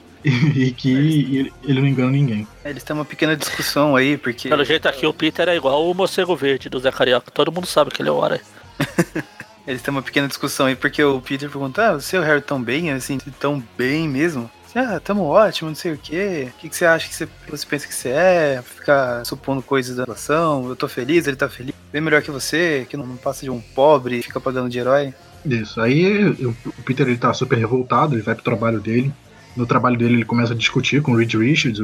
E, 0.56 0.72
que 0.72 0.92
ele, 0.92 1.54
ele 1.64 1.82
não 1.82 1.88
engana 1.88 2.10
ninguém. 2.10 2.48
Eles 2.64 2.84
têm 2.84 2.96
uma 2.96 3.06
pequena 3.06 3.36
discussão 3.36 3.96
aí, 3.96 4.18
porque. 4.18 4.50
Pelo 4.50 4.66
jeito 4.66 4.88
aqui 4.88 5.06
o 5.06 5.14
Peter 5.14 5.48
é 5.48 5.56
igual 5.56 5.88
o 5.88 5.94
morcego 5.94 6.36
verde 6.36 6.68
do 6.68 6.80
Zé 6.80 6.92
Carioca. 6.92 7.30
Todo 7.30 7.52
mundo 7.52 7.68
sabe 7.68 7.92
que 7.92 8.02
ele 8.02 8.10
é 8.10 8.12
o 8.12 8.16
Hora. 8.16 8.42
Eles 9.68 9.82
têm 9.82 9.92
uma 9.92 10.02
pequena 10.02 10.28
discussão 10.28 10.68
aí, 10.68 10.76
porque 10.76 11.04
o 11.04 11.22
Peter 11.22 11.50
pergunta: 11.50 11.90
Ah, 11.90 11.94
você 11.94 12.16
e 12.16 12.20
o 12.20 12.24
Harry 12.24 12.42
tão 12.42 12.62
bem, 12.62 12.92
assim, 12.92 13.18
tão 13.40 13.64
bem 13.78 14.08
mesmo? 14.08 14.50
Ah, 14.76 15.00
tamo 15.00 15.24
ótimo, 15.24 15.70
não 15.70 15.76
sei 15.76 15.94
o 15.94 15.98
quê. 15.98 16.50
O 16.50 16.60
que, 16.60 16.68
que 16.70 16.76
você 16.76 16.86
acha 16.86 17.08
que 17.08 17.16
você, 17.16 17.28
você 17.50 17.66
pensa 17.66 17.88
que 17.88 17.96
você 17.96 18.10
é? 18.10 18.62
Ficar 18.62 19.26
supondo 19.26 19.62
coisas 19.62 19.96
da 19.96 20.04
relação. 20.04 20.68
Eu 20.68 20.76
tô 20.76 20.88
feliz, 20.90 21.26
ele 21.28 21.38
tá 21.38 21.48
feliz. 21.48 21.74
Bem 21.94 22.02
melhor 22.02 22.22
que 22.22 22.30
você, 22.30 22.86
que 22.90 22.98
não, 22.98 23.08
não 23.08 23.16
passa 23.16 23.44
de 23.46 23.50
um 23.50 23.62
pobre, 23.62 24.22
fica 24.22 24.40
pagando 24.42 24.70
de 24.70 24.78
herói. 24.78 25.14
Isso. 25.46 25.80
Aí 25.80 26.28
o 26.42 26.54
Peter 26.84 27.08
ele 27.08 27.18
tá 27.18 27.34
super 27.34 27.58
revoltado, 27.58 28.16
ele 28.16 28.22
vai 28.22 28.36
pro 28.36 28.44
trabalho 28.44 28.82
dele. 28.82 29.14
No 29.56 29.66
trabalho 29.66 29.98
dele 29.98 30.16
ele 30.16 30.26
começa 30.26 30.52
a 30.54 30.58
discutir 30.58 31.02
com 31.02 31.14
o 31.14 31.16
Reed 31.16 31.34
Richards 31.36 31.80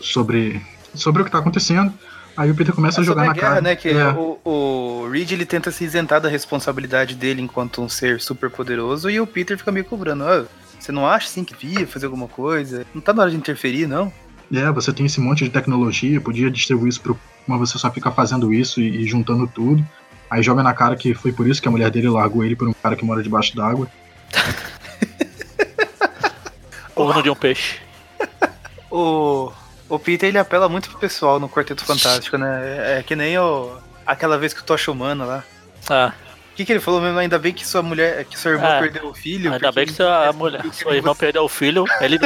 sobre, 0.00 0.62
sobre 0.94 1.20
o 1.20 1.24
que 1.26 1.30
tá 1.30 1.38
acontecendo. 1.38 1.92
Aí 2.36 2.50
o 2.50 2.54
Peter 2.54 2.74
começa 2.74 3.02
a 3.02 3.04
jogar 3.04 3.26
na 3.26 3.32
guerra, 3.34 3.48
cara. 3.48 3.60
né? 3.60 3.76
Que 3.76 3.90
É. 3.90 4.08
o, 4.12 4.38
o 4.44 5.08
Reed 5.10 5.32
ele 5.32 5.44
tenta 5.44 5.70
se 5.70 5.84
isentar 5.84 6.20
da 6.22 6.28
responsabilidade 6.30 7.14
dele 7.14 7.42
enquanto 7.42 7.82
um 7.82 7.88
ser 7.88 8.18
super 8.20 8.48
poderoso 8.48 9.10
e 9.10 9.20
o 9.20 9.26
Peter 9.26 9.58
fica 9.58 9.70
meio 9.70 9.84
cobrando. 9.84 10.24
"Ah, 10.24 10.44
você 10.80 10.90
não 10.90 11.06
acha 11.06 11.26
assim 11.26 11.44
que 11.44 11.54
devia 11.54 11.86
fazer 11.86 12.06
alguma 12.06 12.26
coisa? 12.26 12.86
Não 12.94 13.00
tá 13.00 13.12
na 13.12 13.22
hora 13.22 13.30
de 13.30 13.36
interferir, 13.36 13.86
não? 13.86 14.12
É, 14.52 14.70
você 14.72 14.92
tem 14.92 15.06
esse 15.06 15.20
monte 15.20 15.44
de 15.44 15.50
tecnologia, 15.50 16.20
podia 16.20 16.50
distribuir 16.50 16.88
isso 16.88 17.00
pro. 17.00 17.18
Mas 17.46 17.60
você 17.60 17.78
só 17.78 17.90
fica 17.90 18.10
fazendo 18.10 18.52
isso 18.52 18.80
e, 18.80 19.02
e 19.02 19.06
juntando 19.06 19.46
tudo. 19.46 19.86
Aí 20.28 20.42
joga 20.42 20.62
na 20.62 20.72
cara 20.72 20.96
que 20.96 21.14
foi 21.14 21.32
por 21.32 21.48
isso 21.48 21.60
que 21.60 21.68
a 21.68 21.70
mulher 21.70 21.90
dele 21.90 22.08
largou 22.08 22.44
ele 22.44 22.56
por 22.56 22.68
um 22.68 22.72
cara 22.72 22.96
que 22.96 23.04
mora 23.04 23.22
debaixo 23.22 23.54
d'água. 23.54 23.88
Corno 26.94 27.22
de 27.22 27.30
um 27.30 27.36
peixe. 27.36 27.78
O, 28.92 29.52
o 29.88 30.00
Peter 30.00 30.28
ele 30.28 30.36
apela 30.36 30.68
muito 30.68 30.90
pro 30.90 30.98
pessoal 30.98 31.38
no 31.38 31.48
Quarteto 31.48 31.84
Fantástico, 31.84 32.36
né? 32.36 32.60
É, 32.64 32.98
é 32.98 33.02
que 33.04 33.14
nem 33.14 33.38
o, 33.38 33.70
aquela 34.04 34.36
vez 34.36 34.52
que 34.52 34.60
o 34.60 34.64
Tocha 34.64 34.90
Humano 34.90 35.24
lá. 35.24 35.44
Ah, 35.88 36.12
O 36.52 36.54
que, 36.60 36.64
que 36.64 36.72
ele 36.72 36.80
falou 36.80 37.00
mesmo? 37.00 37.18
Ainda 37.18 37.38
bem 37.38 37.52
que 37.54 37.66
sua 37.66 37.82
mulher, 37.82 38.24
que 38.24 38.38
sua 38.38 38.52
irmã 38.52 38.66
É. 38.66 38.80
perdeu 38.80 39.08
o 39.08 39.14
filho. 39.14 39.52
ainda 39.52 39.72
bem 39.72 39.86
que 39.86 39.92
sua, 39.92 40.32
mulher, 40.32 40.62
sua 40.72 40.94
irmã 40.96 41.14
perdeu 41.14 41.44
o 41.44 41.48
filho. 41.48 41.84
Ele, 42.00 42.18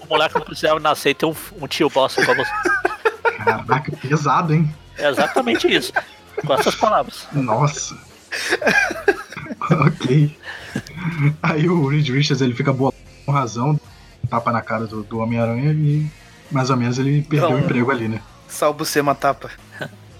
o 0.00 0.06
moleque 0.08 0.34
não 0.34 0.42
precisava 0.42 0.80
nascer 0.80 1.10
e 1.10 1.14
ter 1.14 1.26
um, 1.26 1.34
um 1.60 1.66
tio 1.68 1.88
bosta 1.88 2.24
pra 2.24 2.34
você. 2.34 2.50
Caraca, 3.44 3.92
pesado, 3.96 4.54
hein? 4.54 4.74
É 4.98 5.08
exatamente 5.08 5.72
isso. 5.72 5.92
Com 6.44 6.52
essas 6.54 6.74
palavras. 6.74 7.26
Nossa. 7.32 7.96
ok. 9.70 10.36
Aí 11.42 11.68
o 11.68 11.86
Reed 11.88 12.08
Richards 12.08 12.40
ele 12.42 12.54
fica 12.54 12.72
boa 12.72 12.92
com 13.24 13.32
razão, 13.32 13.78
tapa 14.28 14.52
na 14.52 14.60
cara 14.62 14.86
do, 14.86 15.02
do 15.02 15.18
Homem-Aranha 15.18 15.72
e 15.72 16.06
mais 16.50 16.70
ou 16.70 16.76
menos 16.76 16.98
ele 16.98 17.22
perdeu 17.22 17.50
o 17.52 17.58
emprego 17.58 17.90
ali, 17.90 18.08
né? 18.08 18.20
Salvo 18.48 18.84
você 18.84 19.00
uma 19.00 19.14
tapa. 19.14 19.50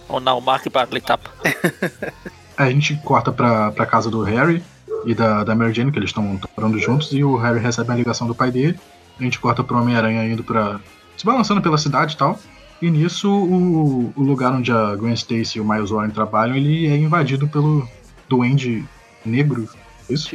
Ou 0.09 0.21
não, 0.21 0.39
o 0.39 0.41
Mark 0.41 0.65
Bagley 0.71 1.01
tapa. 1.01 1.31
A 2.57 2.71
gente 2.71 2.97
corta 3.05 3.31
pra, 3.33 3.71
pra 3.73 3.85
casa 3.87 4.11
do 4.11 4.23
Harry 4.23 4.63
e 5.05 5.15
da, 5.15 5.45
da 5.45 5.55
Mary 5.55 5.73
Jane, 5.75 5.93
que 5.93 5.99
eles 5.99 6.09
estão 6.11 6.39
morando 6.57 6.79
juntos, 6.79 7.13
e 7.13 7.23
o 7.23 7.37
Harry 7.37 7.61
recebe 7.61 7.93
a 7.93 7.95
ligação 7.95 8.27
do 8.27 8.35
pai 8.35 8.51
dele. 8.51 8.79
A 9.19 9.23
gente 9.23 9.39
corta 9.39 9.63
pro 9.63 9.79
Homem-Aranha 9.79 10.25
indo 10.25 10.43
pra. 10.45 10.81
se 11.17 11.25
balançando 11.25 11.61
pela 11.63 11.79
cidade 11.79 12.15
e 12.15 12.17
tal. 12.17 12.39
E 12.83 12.91
nisso, 12.91 13.31
o, 13.31 14.13
o 14.15 14.23
lugar 14.23 14.53
onde 14.53 14.71
a 14.71 14.95
Gwen 14.97 15.15
Stacy 15.15 15.59
e 15.59 15.61
o 15.61 15.65
Miles 15.69 15.91
Warren 15.91 16.11
trabalham, 16.11 16.57
ele 16.57 16.87
é 16.87 16.97
invadido 16.97 17.49
pelo 17.49 17.89
Duende 18.29 18.85
Negro. 19.25 19.69
Isso? 20.11 20.29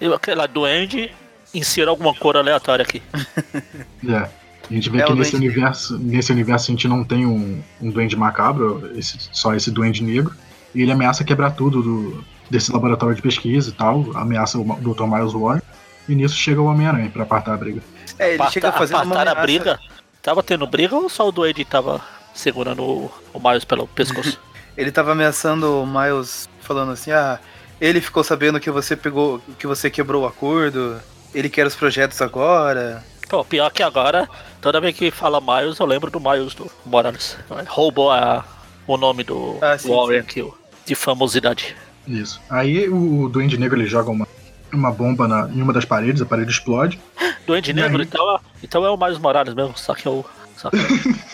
Eu, 0.00 0.12
aquela 0.14 0.46
Duende 0.46 1.10
insira 1.54 1.90
alguma 1.90 2.12
cor 2.14 2.36
aleatória 2.36 2.82
aqui. 2.82 3.00
É. 4.08 4.28
A 4.70 4.72
gente 4.72 4.88
vê 4.90 5.00
É 5.00 5.04
que 5.04 5.12
nesse 5.12 5.30
Duende 5.32 5.46
universo, 5.46 5.98
nesse 5.98 6.32
universo 6.32 6.70
a 6.70 6.74
gente 6.74 6.88
não 6.88 7.04
tem 7.04 7.26
um, 7.26 7.62
um 7.80 7.90
Duende 7.90 8.16
macabro, 8.16 8.90
esse- 8.96 9.28
só 9.32 9.54
esse 9.54 9.70
Duende 9.70 10.02
Negro. 10.02 10.34
E 10.74 10.82
ele 10.82 10.92
ameaça 10.92 11.22
quebrar 11.24 11.52
tudo 11.52 11.82
do, 11.82 12.24
desse 12.50 12.72
laboratório 12.72 13.14
de 13.14 13.22
pesquisa 13.22 13.70
e 13.70 13.72
tal, 13.72 14.04
ameaça 14.14 14.58
o 14.58 14.64
Dr. 14.80 15.04
Miles 15.06 15.32
Warren. 15.32 15.62
E 16.08 16.14
nisso 16.14 16.34
chega 16.36 16.60
o 16.60 16.66
Homem-Aranha 16.66 17.08
pra 17.10 17.22
apartar 17.22 17.54
a 17.54 17.56
briga. 17.56 17.80
É, 18.18 18.26
ele 18.28 18.34
Aparta- 18.34 18.52
chega 18.52 18.72
fazendo 18.72 18.96
uma 18.96 19.14
apartar 19.14 19.28
a 19.28 19.32
ameaça. 19.32 19.42
briga. 19.42 19.80
Tava 20.22 20.42
tendo 20.42 20.66
briga 20.66 20.94
ou 20.96 21.08
só 21.08 21.28
o 21.28 21.32
Duende 21.32 21.64
tava 21.64 22.00
segurando 22.34 22.82
o, 22.82 23.10
o 23.32 23.38
Miles 23.40 23.64
pelo 23.64 23.86
pescoço? 23.86 24.38
Ele 24.76 24.90
tava 24.90 25.12
ameaçando 25.12 25.82
o 25.82 25.86
Miles, 25.86 26.48
falando 26.60 26.90
assim, 26.90 27.12
ah, 27.12 27.38
ele 27.80 28.00
ficou 28.00 28.24
sabendo 28.24 28.58
que 28.58 28.68
você 28.72 28.96
pegou, 28.96 29.40
que 29.56 29.68
você 29.68 29.88
quebrou 29.88 30.24
o 30.24 30.26
acordo, 30.26 31.00
ele 31.32 31.48
quer 31.48 31.64
os 31.64 31.76
projetos 31.76 32.20
agora. 32.20 33.04
Pô, 33.28 33.44
pior 33.44 33.70
que 33.70 33.84
agora, 33.84 34.28
toda 34.60 34.80
vez 34.80 34.96
que 34.96 35.12
fala 35.12 35.40
Miles, 35.40 35.78
eu 35.78 35.86
lembro 35.86 36.10
do 36.10 36.18
Miles 36.18 36.54
do 36.56 36.68
Morales. 36.84 37.36
Roubou 37.68 38.10
a, 38.10 38.44
o 38.84 38.96
nome 38.96 39.22
do 39.22 39.58
Ah, 39.62 39.78
sim, 39.78 39.88
Warren 39.88 40.22
sim. 40.22 40.26
aqui, 40.26 40.42
o- 40.42 40.52
de 40.84 40.94
famosidade. 40.94 41.76
Isso. 42.06 42.40
Aí 42.50 42.88
o 42.88 43.28
Duende 43.28 43.56
Negro 43.58 43.78
ele 43.80 43.88
joga 43.88 44.10
uma, 44.10 44.26
uma 44.72 44.90
bomba 44.92 45.26
na, 45.26 45.48
em 45.48 45.62
uma 45.62 45.72
das 45.72 45.84
paredes, 45.84 46.20
a 46.22 46.26
parede 46.26 46.50
explode. 46.50 46.98
Duende 47.46 47.70
E 47.70 47.74
Negro, 47.74 48.00
aí? 48.00 48.06
então, 48.06 48.34
é- 48.34 48.40
então 48.62 48.84
é 48.84 48.90
o 48.90 48.96
Miles 48.96 49.18
Morales 49.18 49.54
mesmo, 49.54 49.76
só 49.76 49.94
que 49.94 50.06
é 50.06 50.10
o. 50.10 50.24
Só 50.56 50.70
que 50.70 50.76
é 50.76 50.80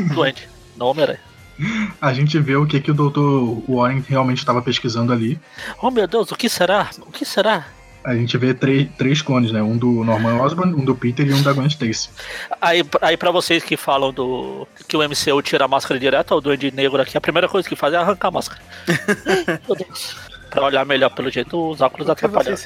o 0.04 0.08
Duende, 0.14 0.48
não 0.76 0.86
Homem-Aranha. 0.88 1.20
A 2.00 2.12
gente 2.14 2.38
vê 2.38 2.56
o 2.56 2.64
que, 2.66 2.80
que 2.80 2.90
o 2.90 2.94
Dr. 2.94 3.70
Warren 3.70 4.02
realmente 4.08 4.38
estava 4.38 4.62
pesquisando 4.62 5.12
ali. 5.12 5.38
Oh 5.82 5.90
meu 5.90 6.06
Deus, 6.06 6.30
o 6.32 6.36
que 6.36 6.48
será? 6.48 6.88
O 7.00 7.12
que 7.12 7.24
será? 7.24 7.66
A 8.02 8.14
gente 8.14 8.36
vê 8.38 8.54
três, 8.54 8.88
três 8.96 9.20
clones, 9.20 9.52
né? 9.52 9.62
Um 9.62 9.76
do 9.76 10.04
Norman 10.04 10.40
Osborn, 10.40 10.74
um 10.74 10.84
do 10.84 10.94
Peter 10.94 11.26
e 11.26 11.34
um 11.34 11.42
da 11.42 11.52
Gwen 11.52 11.66
Stacy. 11.66 12.08
Aí, 12.60 12.82
aí 13.02 13.16
pra 13.16 13.30
vocês 13.30 13.62
que 13.62 13.76
falam 13.76 14.12
do 14.12 14.66
que 14.88 14.96
o 14.96 15.00
MCU 15.00 15.42
tira 15.42 15.66
a 15.66 15.68
máscara 15.68 16.00
direto 16.00 16.32
ao 16.32 16.40
Duende 16.40 16.70
Negro 16.70 17.00
aqui, 17.00 17.16
a 17.16 17.20
primeira 17.20 17.48
coisa 17.48 17.68
que 17.68 17.76
faz 17.76 17.92
é 17.92 17.96
arrancar 17.98 18.28
a 18.28 18.30
máscara. 18.30 18.60
meu 19.66 19.76
Deus. 19.76 20.16
Pra 20.50 20.64
olhar 20.64 20.84
melhor 20.84 21.10
pelo 21.10 21.30
jeito, 21.30 21.70
os 21.70 21.80
óculos 21.80 22.10
atrapalham. 22.10 22.56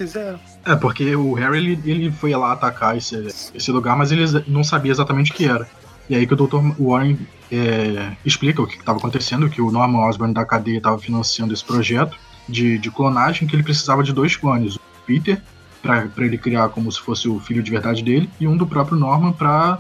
É, 0.64 0.74
porque 0.74 1.14
o 1.14 1.34
Harry 1.34 1.58
ele, 1.58 1.80
ele 1.84 2.10
foi 2.10 2.34
lá 2.34 2.52
atacar 2.52 2.96
esse, 2.96 3.28
esse 3.54 3.70
lugar, 3.70 3.94
mas 3.94 4.10
ele 4.10 4.24
não 4.48 4.64
sabia 4.64 4.90
exatamente 4.90 5.30
o 5.30 5.34
que 5.34 5.46
era. 5.46 5.68
E 6.08 6.16
aí 6.16 6.26
que 6.26 6.32
o 6.32 6.36
Dr. 6.36 6.60
Warren 6.78 7.18
é, 7.52 8.12
explica 8.24 8.62
o 8.62 8.66
que 8.66 8.76
estava 8.76 8.98
acontecendo, 8.98 9.50
que 9.50 9.60
o 9.60 9.70
Norman 9.70 10.06
Osborn 10.06 10.32
da 10.32 10.46
cadeia 10.46 10.78
estava 10.78 10.98
financiando 10.98 11.52
esse 11.52 11.64
projeto 11.64 12.16
de, 12.48 12.78
de 12.78 12.90
clonagem, 12.90 13.46
que 13.46 13.54
ele 13.54 13.62
precisava 13.62 14.02
de 14.02 14.12
dois 14.12 14.34
clones. 14.34 14.78
O 15.04 15.06
Peter, 15.06 15.40
para 15.82 16.08
ele 16.18 16.38
criar 16.38 16.68
como 16.70 16.90
se 16.90 16.98
fosse 17.00 17.28
o 17.28 17.38
filho 17.38 17.62
de 17.62 17.70
verdade 17.70 18.02
dele, 18.02 18.28
e 18.40 18.48
um 18.48 18.56
do 18.56 18.66
próprio 18.66 18.96
Norman 18.98 19.32
para 19.32 19.78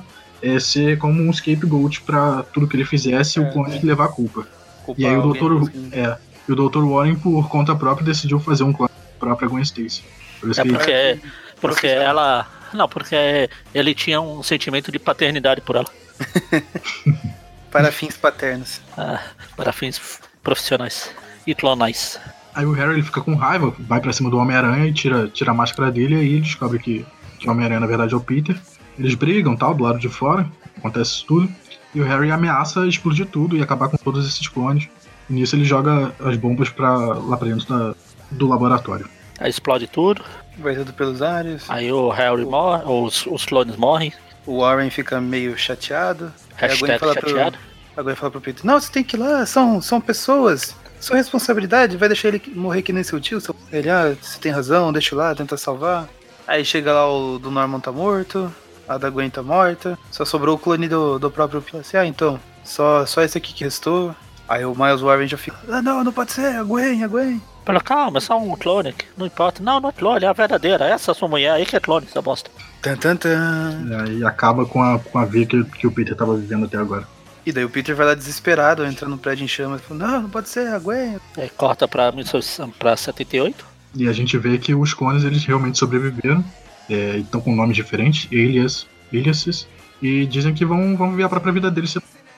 ser 0.60 0.98
como 0.98 1.22
um 1.22 1.32
scapegoat 1.32 2.02
para 2.02 2.42
tudo 2.52 2.68
que 2.68 2.76
ele 2.76 2.84
fizesse, 2.84 3.40
o 3.40 3.44
É, 3.44 3.50
clone 3.50 3.78
é. 3.78 3.80
levar 3.82 4.04
a 4.04 4.08
culpa. 4.08 4.46
Culpar 4.84 5.00
E 5.02 5.06
aí 5.06 5.16
o 5.16 5.32
Dr. 5.32 5.62
isso. 5.62 5.88
É, 5.92 6.18
e 6.46 6.52
o 6.52 6.54
Dr. 6.68 6.84
Warren, 6.84 7.14
por 7.16 7.48
conta 7.48 7.74
própria, 7.74 8.04
decidiu 8.04 8.38
fazer 8.38 8.64
um 8.64 8.72
clone 8.72 8.90
da 8.92 9.18
própria 9.18 9.48
Gwen 9.48 9.62
Stacy. 9.62 10.02
Por 10.38 10.50
isso 10.50 10.60
É 10.60 10.64
que 10.64 10.68
ele- 10.68 10.76
porque, 10.78 11.20
porque 11.60 11.86
ela. 11.86 12.46
Não, 12.74 12.86
porque 12.88 13.48
ele 13.74 13.94
tinha 13.94 14.20
um 14.20 14.42
sentimento 14.42 14.92
de 14.92 14.98
paternidade 14.98 15.62
por 15.62 15.76
ela. 15.76 15.86
Para 17.70 17.90
fins 17.90 18.16
paternos. 18.16 18.80
ah, 18.96 19.20
para 19.56 19.72
fins 19.72 20.20
profissionais 20.42 21.10
e 21.46 21.54
clonais. 21.54 22.20
Aí 22.54 22.64
o 22.64 22.72
Harry 22.72 22.92
ele 22.94 23.02
fica 23.02 23.20
com 23.20 23.34
raiva, 23.34 23.74
vai 23.80 24.00
pra 24.00 24.12
cima 24.12 24.30
do 24.30 24.38
Homem-Aranha 24.38 24.86
e 24.86 24.92
tira, 24.92 25.28
tira 25.28 25.50
a 25.50 25.54
máscara 25.54 25.90
dele, 25.90 26.14
e 26.14 26.18
aí 26.20 26.28
ele 26.34 26.40
descobre 26.42 26.78
que, 26.78 27.04
que 27.38 27.48
o 27.48 27.50
Homem-Aranha 27.50 27.80
na 27.80 27.86
verdade 27.86 28.14
é 28.14 28.16
o 28.16 28.20
Peter. 28.20 28.56
Eles 28.98 29.14
brigam 29.14 29.56
tal, 29.56 29.74
do 29.74 29.82
lado 29.82 29.98
de 29.98 30.08
fora, 30.08 30.46
acontece 30.78 31.10
isso 31.12 31.26
tudo. 31.26 31.48
E 31.94 32.00
o 32.00 32.04
Harry 32.04 32.30
ameaça 32.30 32.86
explodir 32.86 33.26
tudo 33.26 33.56
e 33.56 33.62
acabar 33.62 33.88
com 33.88 33.96
todos 33.96 34.26
esses 34.26 34.46
clones. 34.48 34.88
E 35.28 35.32
nisso 35.32 35.56
ele 35.56 35.64
joga 35.64 36.12
as 36.20 36.36
bombas 36.36 36.68
pra, 36.68 36.96
lá 36.96 37.36
pra 37.36 37.48
dentro 37.48 37.66
da- 37.68 37.94
do 38.30 38.46
laboratório. 38.48 39.08
Aí 39.40 39.50
explode 39.50 39.86
tudo. 39.88 40.22
Vai 40.58 40.76
tudo 40.76 40.92
pelos 40.92 41.22
ares. 41.22 41.64
Aí 41.68 41.90
o 41.90 42.10
Harry 42.10 42.44
morre, 42.44 42.82
os, 42.86 43.26
os 43.26 43.44
clones 43.44 43.76
morrem. 43.76 44.12
O 44.46 44.60
Warren 44.60 44.90
fica 44.90 45.20
meio 45.20 45.56
chateado. 45.58 46.32
Aí 46.60 46.70
a 46.70 46.76
Gwen 46.76 46.90
Hashtag 46.92 46.98
fala 47.00 47.14
pro- 47.14 47.28
chateado. 47.30 47.58
A 47.96 48.02
Gwen 48.02 48.14
fala 48.16 48.30
pro 48.30 48.40
Peter, 48.40 48.64
não, 48.66 48.78
você 48.80 48.92
tem 48.92 49.02
que 49.04 49.16
ir 49.16 49.20
lá, 49.20 49.44
são, 49.46 49.80
são 49.80 50.00
pessoas. 50.00 50.76
Sua 51.04 51.16
responsabilidade, 51.16 51.98
vai 51.98 52.08
deixar 52.08 52.28
ele 52.28 52.40
morrer 52.56 52.80
que 52.80 52.90
nem 52.90 53.04
seu 53.04 53.20
tio. 53.20 53.38
Seu... 53.38 53.54
Ele, 53.70 53.90
ah, 53.90 54.16
você 54.18 54.40
tem 54.40 54.50
razão, 54.50 54.90
deixa 54.90 55.14
lá, 55.14 55.34
tenta 55.34 55.54
salvar. 55.54 56.08
Aí 56.46 56.64
chega 56.64 56.94
lá 56.94 57.06
o 57.06 57.38
do 57.38 57.50
Norman 57.50 57.78
tá 57.78 57.92
morto, 57.92 58.50
a 58.88 58.96
da 58.96 59.10
Gwen 59.10 59.28
tá 59.28 59.42
morta. 59.42 59.98
Só 60.10 60.24
sobrou 60.24 60.56
o 60.56 60.58
clone 60.58 60.88
do, 60.88 61.18
do 61.18 61.30
próprio 61.30 61.60
Peter. 61.60 61.80
Assim, 61.80 61.98
ah, 61.98 62.06
então, 62.06 62.40
só, 62.64 63.04
só 63.04 63.20
esse 63.20 63.36
aqui 63.36 63.52
que 63.52 63.64
restou. 63.64 64.16
Aí 64.48 64.64
o 64.64 64.74
Miles 64.74 65.02
Warren 65.02 65.28
já 65.28 65.36
fica, 65.36 65.58
ah, 65.68 65.82
não, 65.82 66.02
não 66.02 66.10
pode 66.12 66.32
ser, 66.32 66.56
a 66.56 66.62
Gwen, 66.62 67.04
a 67.04 67.06
Gwen. 67.06 67.42
Fala, 67.66 67.82
calma, 67.82 68.16
é 68.16 68.20
só 68.22 68.38
um 68.38 68.56
clone. 68.56 68.94
Não 69.14 69.26
importa. 69.26 69.62
Não, 69.62 69.80
não 69.80 69.90
é 69.90 69.92
clone, 69.92 70.24
é 70.24 70.28
a 70.28 70.32
verdadeira. 70.32 70.86
Essa 70.86 71.10
é 71.10 71.12
a 71.12 71.14
sua 71.14 71.28
mulher 71.28 71.52
aí 71.52 71.66
que 71.66 71.76
é 71.76 71.80
clone, 71.80 72.06
essa 72.08 72.22
bosta. 72.22 72.50
Tan, 72.80 72.96
tan, 72.96 73.16
tan. 73.16 73.88
E 73.90 73.94
aí 73.94 74.24
acaba 74.24 74.64
com 74.64 74.82
a, 74.82 74.98
com 74.98 75.18
a 75.18 75.26
vida 75.26 75.48
que, 75.48 75.64
que 75.64 75.86
o 75.86 75.92
Peter 75.92 76.16
tava 76.16 76.34
vivendo 76.34 76.64
até 76.64 76.78
agora. 76.78 77.06
E 77.46 77.52
daí 77.52 77.64
o 77.64 77.70
Peter 77.70 77.94
vai 77.94 78.06
lá 78.06 78.14
desesperado, 78.14 78.84
entra 78.84 79.08
no 79.08 79.18
prédio 79.18 79.44
em 79.44 79.48
chamas, 79.48 79.82
falando, 79.82 80.06
não, 80.06 80.22
não 80.22 80.30
pode 80.30 80.48
ser, 80.48 80.68
a 80.68 80.78
Gwen. 80.78 81.18
Aí 81.36 81.50
corta 81.50 81.86
pra, 81.86 82.10
1900 82.10 82.76
pra 82.76 82.96
78. 82.96 83.64
E 83.96 84.08
a 84.08 84.12
gente 84.12 84.36
vê 84.38 84.58
que 84.58 84.74
os 84.74 84.94
clones 84.94 85.24
eles 85.24 85.44
realmente 85.44 85.78
sobreviveram. 85.78 86.44
É, 86.88 87.18
estão 87.18 87.40
com 87.40 87.54
nomes 87.54 87.76
diferentes, 87.76 88.28
alias, 88.32 88.86
aliases. 89.12 89.66
E 90.02 90.26
dizem 90.26 90.54
que 90.54 90.64
vão, 90.64 90.96
vão 90.96 91.10
viver 91.10 91.24
a 91.24 91.28
própria 91.28 91.52
vida 91.52 91.70
deles. 91.70 91.96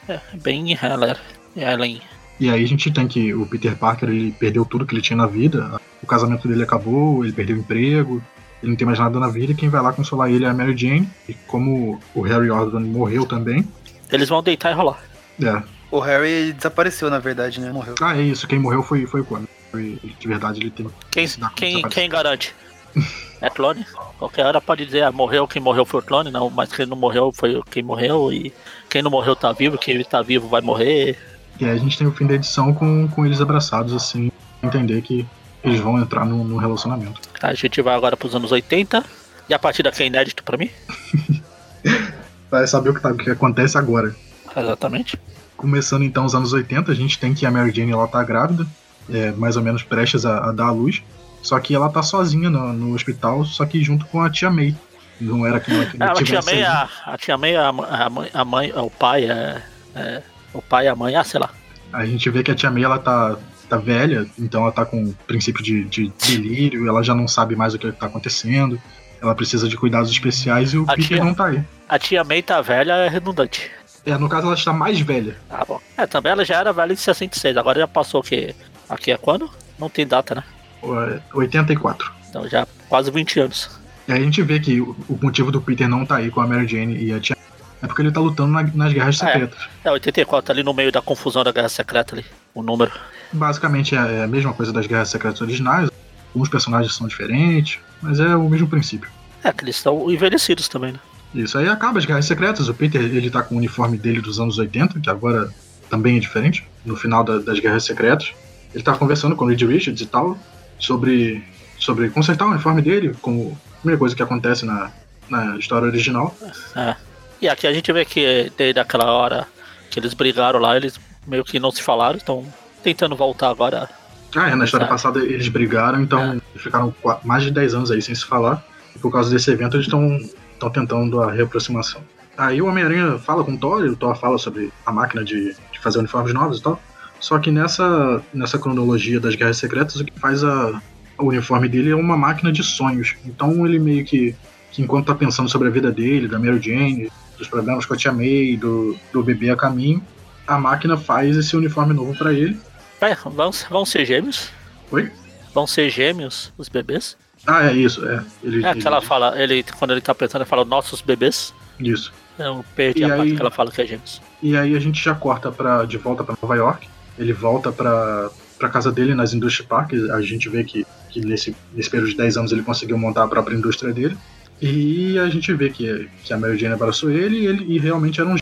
É, 0.08 0.20
bem 0.34 0.72
Heller. 0.72 1.18
Ellen. 1.56 2.00
E 2.38 2.50
aí 2.50 2.62
a 2.62 2.68
gente 2.68 2.90
tem 2.90 3.08
que 3.08 3.32
o 3.32 3.46
Peter 3.46 3.74
Parker 3.76 4.08
ele 4.08 4.30
perdeu 4.32 4.64
tudo 4.64 4.84
que 4.84 4.94
ele 4.94 5.02
tinha 5.02 5.16
na 5.16 5.26
vida. 5.26 5.80
O 6.02 6.06
casamento 6.06 6.46
dele 6.46 6.62
acabou, 6.62 7.24
ele 7.24 7.32
perdeu 7.32 7.56
o 7.56 7.60
emprego, 7.60 8.22
ele 8.62 8.72
não 8.72 8.76
tem 8.76 8.86
mais 8.86 8.98
nada 8.98 9.18
na 9.18 9.28
vida. 9.28 9.52
E 9.52 9.54
quem 9.54 9.68
vai 9.68 9.80
lá 9.80 9.92
consolar 9.92 10.30
ele 10.30 10.44
é 10.44 10.48
a 10.48 10.54
Mary 10.54 10.76
Jane. 10.76 11.08
E 11.28 11.34
como 11.46 11.98
o 12.14 12.20
Harry 12.20 12.50
Osborn 12.50 12.86
morreu 12.88 13.24
também. 13.24 13.66
Eles 14.10 14.28
vão 14.28 14.42
deitar 14.42 14.70
e 14.70 14.74
rolar. 14.74 15.02
É. 15.42 15.62
O 15.90 16.00
Harry 16.00 16.52
desapareceu, 16.52 17.08
na 17.10 17.18
verdade, 17.18 17.60
né? 17.60 17.70
Morreu. 17.72 17.94
Ah, 18.00 18.16
é 18.16 18.22
isso. 18.22 18.46
Quem 18.46 18.58
morreu 18.58 18.82
foi, 18.82 19.06
foi 19.06 19.20
o 19.20 19.24
Clone. 19.24 19.46
Foi- 19.70 19.98
De 20.18 20.28
verdade, 20.28 20.60
ele 20.60 20.70
tem. 20.70 20.86
Quem, 21.10 21.26
quem, 21.54 21.82
quem 21.82 22.08
garante? 22.08 22.54
É 23.40 23.50
clone? 23.50 23.84
Qualquer 24.18 24.46
hora 24.46 24.62
pode 24.62 24.86
dizer, 24.86 25.02
ah, 25.02 25.12
morreu, 25.12 25.46
quem 25.46 25.60
morreu 25.60 25.84
foi 25.84 26.00
o 26.00 26.02
clone, 26.02 26.30
não, 26.30 26.48
mas 26.48 26.72
quem 26.72 26.86
não 26.86 26.96
morreu 26.96 27.30
foi 27.30 27.62
quem 27.70 27.82
morreu, 27.82 28.32
e 28.32 28.50
quem 28.88 29.02
não 29.02 29.10
morreu 29.10 29.36
tá 29.36 29.52
vivo, 29.52 29.76
quem 29.76 30.02
tá 30.02 30.22
vivo 30.22 30.48
vai 30.48 30.62
morrer. 30.62 31.18
E 31.60 31.64
aí 31.66 31.70
a 31.70 31.76
gente 31.76 31.98
tem 31.98 32.06
o 32.06 32.12
fim 32.12 32.26
da 32.26 32.32
edição 32.34 32.72
com, 32.72 33.06
com 33.08 33.26
eles 33.26 33.38
abraçados, 33.40 33.92
assim, 33.92 34.32
entender 34.62 35.02
que 35.02 35.26
eles 35.62 35.80
vão 35.80 35.98
entrar 36.00 36.24
no, 36.24 36.42
no 36.44 36.56
relacionamento. 36.56 37.20
A 37.42 37.52
gente 37.52 37.82
vai 37.82 37.94
agora 37.94 38.16
pros 38.16 38.34
anos 38.34 38.50
80, 38.52 39.04
e 39.50 39.52
a 39.52 39.58
partir 39.58 39.82
daqui 39.82 40.02
é 40.02 40.06
inédito 40.06 40.42
pra 40.42 40.56
mim. 40.56 40.70
Vai 42.56 42.66
saber 42.66 42.88
o 42.88 42.94
que, 42.94 43.00
tá, 43.00 43.10
o 43.10 43.16
que 43.16 43.30
acontece 43.30 43.76
agora. 43.76 44.16
Exatamente. 44.56 45.20
Começando 45.58 46.04
então 46.04 46.24
os 46.24 46.34
anos 46.34 46.54
80, 46.54 46.90
a 46.90 46.94
gente 46.94 47.18
tem 47.18 47.34
que 47.34 47.44
a 47.44 47.50
Mary 47.50 47.70
Jane 47.70 47.92
ela 47.92 48.08
tá 48.08 48.24
grávida, 48.24 48.66
é, 49.10 49.30
mais 49.32 49.58
ou 49.58 49.62
menos 49.62 49.82
prestes 49.82 50.24
a, 50.24 50.48
a 50.48 50.52
dar 50.52 50.68
à 50.68 50.70
luz. 50.70 51.02
Só 51.42 51.60
que 51.60 51.74
ela 51.74 51.90
tá 51.90 52.02
sozinha 52.02 52.48
no, 52.48 52.72
no 52.72 52.94
hospital, 52.94 53.44
só 53.44 53.66
que 53.66 53.84
junto 53.84 54.06
com 54.06 54.22
a 54.22 54.30
tia 54.30 54.50
May. 54.50 54.74
Não 55.20 55.46
era 55.46 55.60
que 55.60 55.70
ela 55.70 55.84
que 55.92 56.02
a 56.02 56.14
tia 56.14 56.40
May, 56.40 56.62
a, 56.62 56.88
a 57.04 57.18
tia 57.18 57.36
May, 57.36 57.56
a, 57.56 57.68
a 57.68 58.10
mãe, 58.10 58.30
a 58.32 58.44
mãe, 58.44 58.72
o 58.72 58.90
pai, 58.90 59.24
é, 59.30 59.62
é, 59.94 60.22
o 60.54 60.62
pai 60.62 60.86
e 60.86 60.88
a 60.88 60.96
mãe, 60.96 61.14
ah, 61.14 61.24
sei 61.24 61.38
lá. 61.38 61.50
A 61.92 62.06
gente 62.06 62.30
vê 62.30 62.42
que 62.42 62.50
a 62.50 62.54
tia 62.54 62.70
May 62.70 62.84
ela 62.84 62.98
tá, 62.98 63.36
tá 63.68 63.76
velha, 63.76 64.26
então 64.38 64.62
ela 64.62 64.72
tá 64.72 64.86
com 64.86 65.12
princípio 65.26 65.62
de, 65.62 65.84
de 65.84 66.10
delírio, 66.26 66.88
ela 66.88 67.02
já 67.02 67.14
não 67.14 67.28
sabe 67.28 67.54
mais 67.54 67.74
o 67.74 67.78
que 67.78 67.92
tá 67.92 68.06
acontecendo. 68.06 68.80
Ela 69.20 69.34
precisa 69.34 69.68
de 69.68 69.76
cuidados 69.76 70.10
especiais 70.10 70.72
e 70.72 70.78
o 70.78 70.84
A 70.84 70.94
Peter 70.94 71.06
tia- 71.16 71.24
não 71.24 71.34
tá 71.34 71.46
aí. 71.46 71.62
A 71.88 71.98
tia 71.98 72.22
May 72.24 72.42
tá 72.42 72.60
velha, 72.60 72.92
é 72.94 73.08
redundante. 73.08 73.70
É, 74.04 74.16
no 74.16 74.28
caso 74.28 74.46
ela 74.46 74.54
está 74.54 74.72
mais 74.72 75.00
velha. 75.00 75.36
Tá 75.48 75.64
bom. 75.66 75.80
É, 75.96 76.06
também 76.06 76.32
ela 76.32 76.44
já 76.44 76.56
era 76.60 76.72
velha 76.72 76.92
em 76.92 76.96
66, 76.96 77.56
agora 77.56 77.80
já 77.80 77.88
passou 77.88 78.20
o 78.20 78.22
que? 78.24 78.54
Aqui 78.88 79.10
é 79.10 79.16
quando? 79.16 79.50
Não 79.78 79.88
tem 79.90 80.06
data, 80.06 80.34
né? 80.36 80.44
é, 80.82 81.20
84. 81.34 82.12
Então 82.28 82.48
já 82.48 82.66
quase 82.88 83.10
20 83.10 83.40
anos. 83.40 83.70
E 84.06 84.12
aí 84.12 84.20
a 84.20 84.22
gente 84.22 84.40
vê 84.42 84.60
que 84.60 84.80
o, 84.80 84.96
motivo 85.20 85.50
do 85.50 85.60
Peter 85.60 85.88
não 85.88 86.06
tá 86.06 86.16
aí 86.16 86.30
com 86.30 86.40
a 86.40 86.46
Mary 86.46 86.68
Jane 86.68 86.96
e 86.96 87.12
a 87.12 87.18
tia 87.18 87.36
é 87.82 87.86
porque 87.86 88.02
ele 88.02 88.12
tá 88.12 88.20
lutando 88.20 88.52
na- 88.52 88.62
nas 88.62 88.92
guerras 88.92 89.20
Ah, 89.22 89.28
é. 89.28 89.32
secretas. 89.32 89.68
É, 89.84 89.90
84, 89.90 90.52
ali 90.52 90.62
no 90.62 90.72
meio 90.72 90.92
da 90.92 91.02
confusão 91.02 91.42
da 91.42 91.50
Guerra 91.50 91.68
Secreta 91.68 92.14
ali, 92.14 92.24
o 92.54 92.62
número. 92.62 92.92
Basicamente 93.32 93.96
é 93.96 94.22
a 94.22 94.26
mesma 94.28 94.52
coisa 94.52 94.72
das 94.72 94.86
Guerras 94.86 95.08
Secretas 95.08 95.40
originais. 95.40 95.90
Alguns 96.32 96.48
personagens 96.48 96.94
são 96.94 97.08
diferentes, 97.08 97.80
mas 98.02 98.20
é 98.20 98.34
o 98.36 98.48
mesmo 98.48 98.68
princípio. 98.68 99.08
É, 99.44 99.52
que 99.52 99.64
eles 99.64 99.76
estão 99.76 100.10
envelhecidos 100.10 100.68
também, 100.68 100.92
né? 100.92 100.98
Isso 101.34 101.58
aí 101.58 101.68
acaba 101.68 101.98
as 101.98 102.04
Guerras 102.04 102.24
Secretas. 102.24 102.68
O 102.68 102.74
Peter 102.74 103.00
ele 103.02 103.30
tá 103.30 103.42
com 103.42 103.54
o 103.54 103.58
uniforme 103.58 103.98
dele 103.98 104.20
dos 104.20 104.40
anos 104.40 104.58
80, 104.58 105.00
que 105.00 105.10
agora 105.10 105.50
também 105.90 106.16
é 106.16 106.20
diferente, 106.20 106.66
no 106.84 106.96
final 106.96 107.22
da- 107.22 107.38
das 107.38 107.58
Guerras 107.60 107.84
Secretas. 107.84 108.32
Ele 108.74 108.82
tá 108.82 108.94
conversando 108.96 109.36
com 109.36 109.44
o 109.44 109.48
Reed 109.48 109.62
Richards 109.62 110.00
e 110.00 110.06
tal, 110.06 110.36
sobre, 110.78 111.44
sobre 111.78 112.08
consertar 112.10 112.46
o 112.46 112.50
uniforme 112.50 112.80
dele, 112.82 113.14
como 113.20 113.56
a 113.72 113.76
primeira 113.80 113.98
coisa 113.98 114.14
que 114.16 114.22
acontece 114.22 114.64
na, 114.64 114.90
na 115.28 115.56
história 115.58 115.86
original. 115.86 116.34
É. 116.74 116.96
E 117.40 117.48
aqui 117.48 117.66
a 117.66 117.72
gente 117.72 117.92
vê 117.92 118.04
que 118.04 118.50
desde 118.56 118.80
aquela 118.80 119.12
hora 119.12 119.46
que 119.90 119.98
eles 120.00 120.14
brigaram 120.14 120.58
lá, 120.58 120.76
eles 120.76 120.98
meio 121.26 121.44
que 121.44 121.60
não 121.60 121.70
se 121.70 121.82
falaram, 121.82 122.16
estão 122.16 122.44
tentando 122.82 123.14
voltar 123.14 123.50
agora. 123.50 123.88
Ah, 124.36 124.50
é, 124.50 124.54
na 124.54 124.64
história 124.64 124.84
Exato. 124.84 125.02
passada 125.02 125.18
eles 125.20 125.48
brigaram, 125.48 126.02
então 126.02 126.32
eles 126.32 126.42
ficaram 126.56 126.94
mais 127.24 127.42
de 127.42 127.50
10 127.50 127.74
anos 127.74 127.90
aí 127.90 128.02
sem 128.02 128.14
se 128.14 128.24
falar. 128.24 128.62
E 128.94 128.98
por 128.98 129.10
causa 129.10 129.30
desse 129.30 129.50
evento 129.50 129.76
eles 129.76 129.86
estão 129.86 130.70
tentando 130.70 131.22
a 131.22 131.32
reaproximação. 131.32 132.02
Aí 132.36 132.60
o 132.60 132.66
Homem-Aranha 132.66 133.18
fala 133.18 133.42
com 133.42 133.54
o 133.54 133.58
Thor, 133.58 133.84
e 133.84 133.88
o 133.88 133.96
Thor 133.96 134.14
fala 134.14 134.36
sobre 134.36 134.70
a 134.84 134.92
máquina 134.92 135.24
de, 135.24 135.56
de 135.72 135.80
fazer 135.80 135.98
uniformes 135.98 136.34
novos 136.34 136.58
e 136.58 136.62
tal. 136.62 136.80
Só 137.18 137.38
que 137.38 137.50
nessa, 137.50 138.22
nessa 138.32 138.58
cronologia 138.58 139.18
das 139.18 139.34
Guerras 139.34 139.56
Secretas, 139.56 139.96
o 139.96 140.04
que 140.04 140.18
faz 140.20 140.44
a, 140.44 140.80
o 141.18 141.28
uniforme 141.28 141.68
dele 141.68 141.90
é 141.90 141.96
uma 141.96 142.16
máquina 142.16 142.52
de 142.52 142.62
sonhos. 142.62 143.16
Então 143.24 143.66
ele 143.66 143.78
meio 143.78 144.04
que, 144.04 144.34
que 144.70 144.82
enquanto 144.82 145.06
tá 145.06 145.14
pensando 145.14 145.48
sobre 145.48 145.68
a 145.68 145.70
vida 145.70 145.90
dele, 145.90 146.28
da 146.28 146.38
Mary 146.38 146.60
Jane, 146.60 147.10
dos 147.38 147.48
problemas 147.48 147.86
com 147.86 147.94
a 147.94 147.96
Tia 147.96 148.12
May, 148.12 148.56
do, 148.56 148.96
do 149.12 149.22
bebê 149.22 149.50
a 149.50 149.56
caminho, 149.56 150.02
a 150.46 150.58
máquina 150.58 150.96
faz 150.96 151.36
esse 151.36 151.56
uniforme 151.56 151.94
novo 151.94 152.16
pra 152.16 152.32
ele. 152.32 152.58
É, 153.00 153.14
vão, 153.14 153.50
vão 153.70 153.84
ser 153.84 154.04
gêmeos? 154.04 154.48
Oi? 154.90 155.10
Vão 155.54 155.66
ser 155.66 155.90
gêmeos 155.90 156.52
os 156.56 156.68
bebês? 156.68 157.16
Ah, 157.46 157.66
é 157.66 157.72
isso, 157.72 158.04
é. 158.06 158.24
Ele, 158.42 158.64
É 158.64 158.74
que 158.74 158.86
ela 158.86 158.98
ele- 158.98 159.06
fala, 159.06 159.40
ele, 159.40 159.62
quando 159.78 159.92
ele 159.92 160.00
tá 160.00 160.14
pensando, 160.14 160.42
ele 160.42 160.48
fala 160.50 160.64
nossos 160.64 161.00
bebês. 161.00 161.54
Isso. 161.78 162.12
Eu 162.38 162.64
perdi 162.74 163.00
E 163.00 163.04
a 163.04 163.08
parte 163.08 163.22
aí- 163.22 163.34
que 163.36 163.40
ela 163.40 163.50
fala 163.50 163.70
que 163.70 163.80
é 163.80 163.86
gêmeos. 163.86 164.20
E 164.42 164.56
aí 164.56 164.76
a 164.76 164.80
gente 164.80 165.02
já 165.02 165.14
corta 165.14 165.50
pra, 165.50 165.84
de 165.84 165.96
volta 165.96 166.24
pra 166.24 166.36
Nova 166.40 166.54
York. 166.56 166.88
Ele 167.18 167.32
volta 167.32 167.72
pra, 167.72 168.30
pra 168.58 168.68
casa 168.68 168.90
dele 168.92 169.14
nas 169.14 169.32
Industry 169.32 169.64
Park. 169.64 169.92
A 170.12 170.20
gente 170.20 170.48
vê 170.48 170.64
que, 170.64 170.86
que 171.10 171.20
nesse, 171.20 171.56
nesse 171.72 171.88
período 171.88 172.10
de 172.10 172.16
10 172.16 172.36
anos 172.36 172.52
ele 172.52 172.62
conseguiu 172.62 172.98
montar 172.98 173.24
a 173.24 173.28
própria 173.28 173.54
indústria 173.56 173.92
dele. 173.92 174.16
E 174.60 175.18
a 175.18 175.28
gente 175.28 175.52
vê 175.54 175.70
que, 175.70 176.10
que 176.24 176.32
a 176.32 176.36
Mary 176.38 176.58
Jane 176.58 176.74
abraçou 176.74 177.10
ele 177.10 177.38
e, 177.40 177.46
ele 177.46 177.64
e 177.74 177.78
realmente 177.78 178.20
era 178.20 178.28
um 178.28 178.36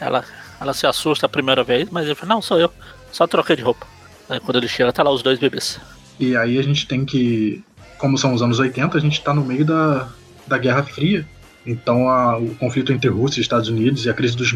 Ela, 0.00 0.24
ela 0.60 0.72
se 0.74 0.86
assusta 0.86 1.26
a 1.26 1.28
primeira 1.28 1.62
vez, 1.62 1.88
mas 1.90 2.04
ele 2.06 2.14
fala, 2.14 2.34
não, 2.34 2.42
sou 2.42 2.58
eu. 2.58 2.70
Só 3.12 3.26
troquei 3.26 3.56
de 3.56 3.62
roupa. 3.62 3.86
Aí 4.28 4.40
quando 4.40 4.56
ele 4.56 4.68
chega, 4.68 4.92
tá 4.92 5.02
lá 5.02 5.10
os 5.10 5.22
dois 5.22 5.38
bebês. 5.38 5.80
E 6.20 6.36
aí 6.36 6.58
a 6.58 6.62
gente 6.62 6.86
tem 6.86 7.04
que, 7.04 7.62
como 7.96 8.18
são 8.18 8.34
os 8.34 8.42
anos 8.42 8.58
80, 8.58 8.96
a 8.96 9.00
gente 9.00 9.22
tá 9.22 9.32
no 9.32 9.44
meio 9.44 9.64
da, 9.64 10.08
da 10.46 10.58
Guerra 10.58 10.82
Fria. 10.82 11.26
Então 11.66 12.08
a- 12.08 12.38
o 12.38 12.54
conflito 12.56 12.92
entre 12.92 13.08
Rússia 13.10 13.40
e 13.40 13.42
Estados 13.42 13.68
Unidos 13.68 14.04
e 14.04 14.10
a 14.10 14.14
crise 14.14 14.36
dos 14.36 14.54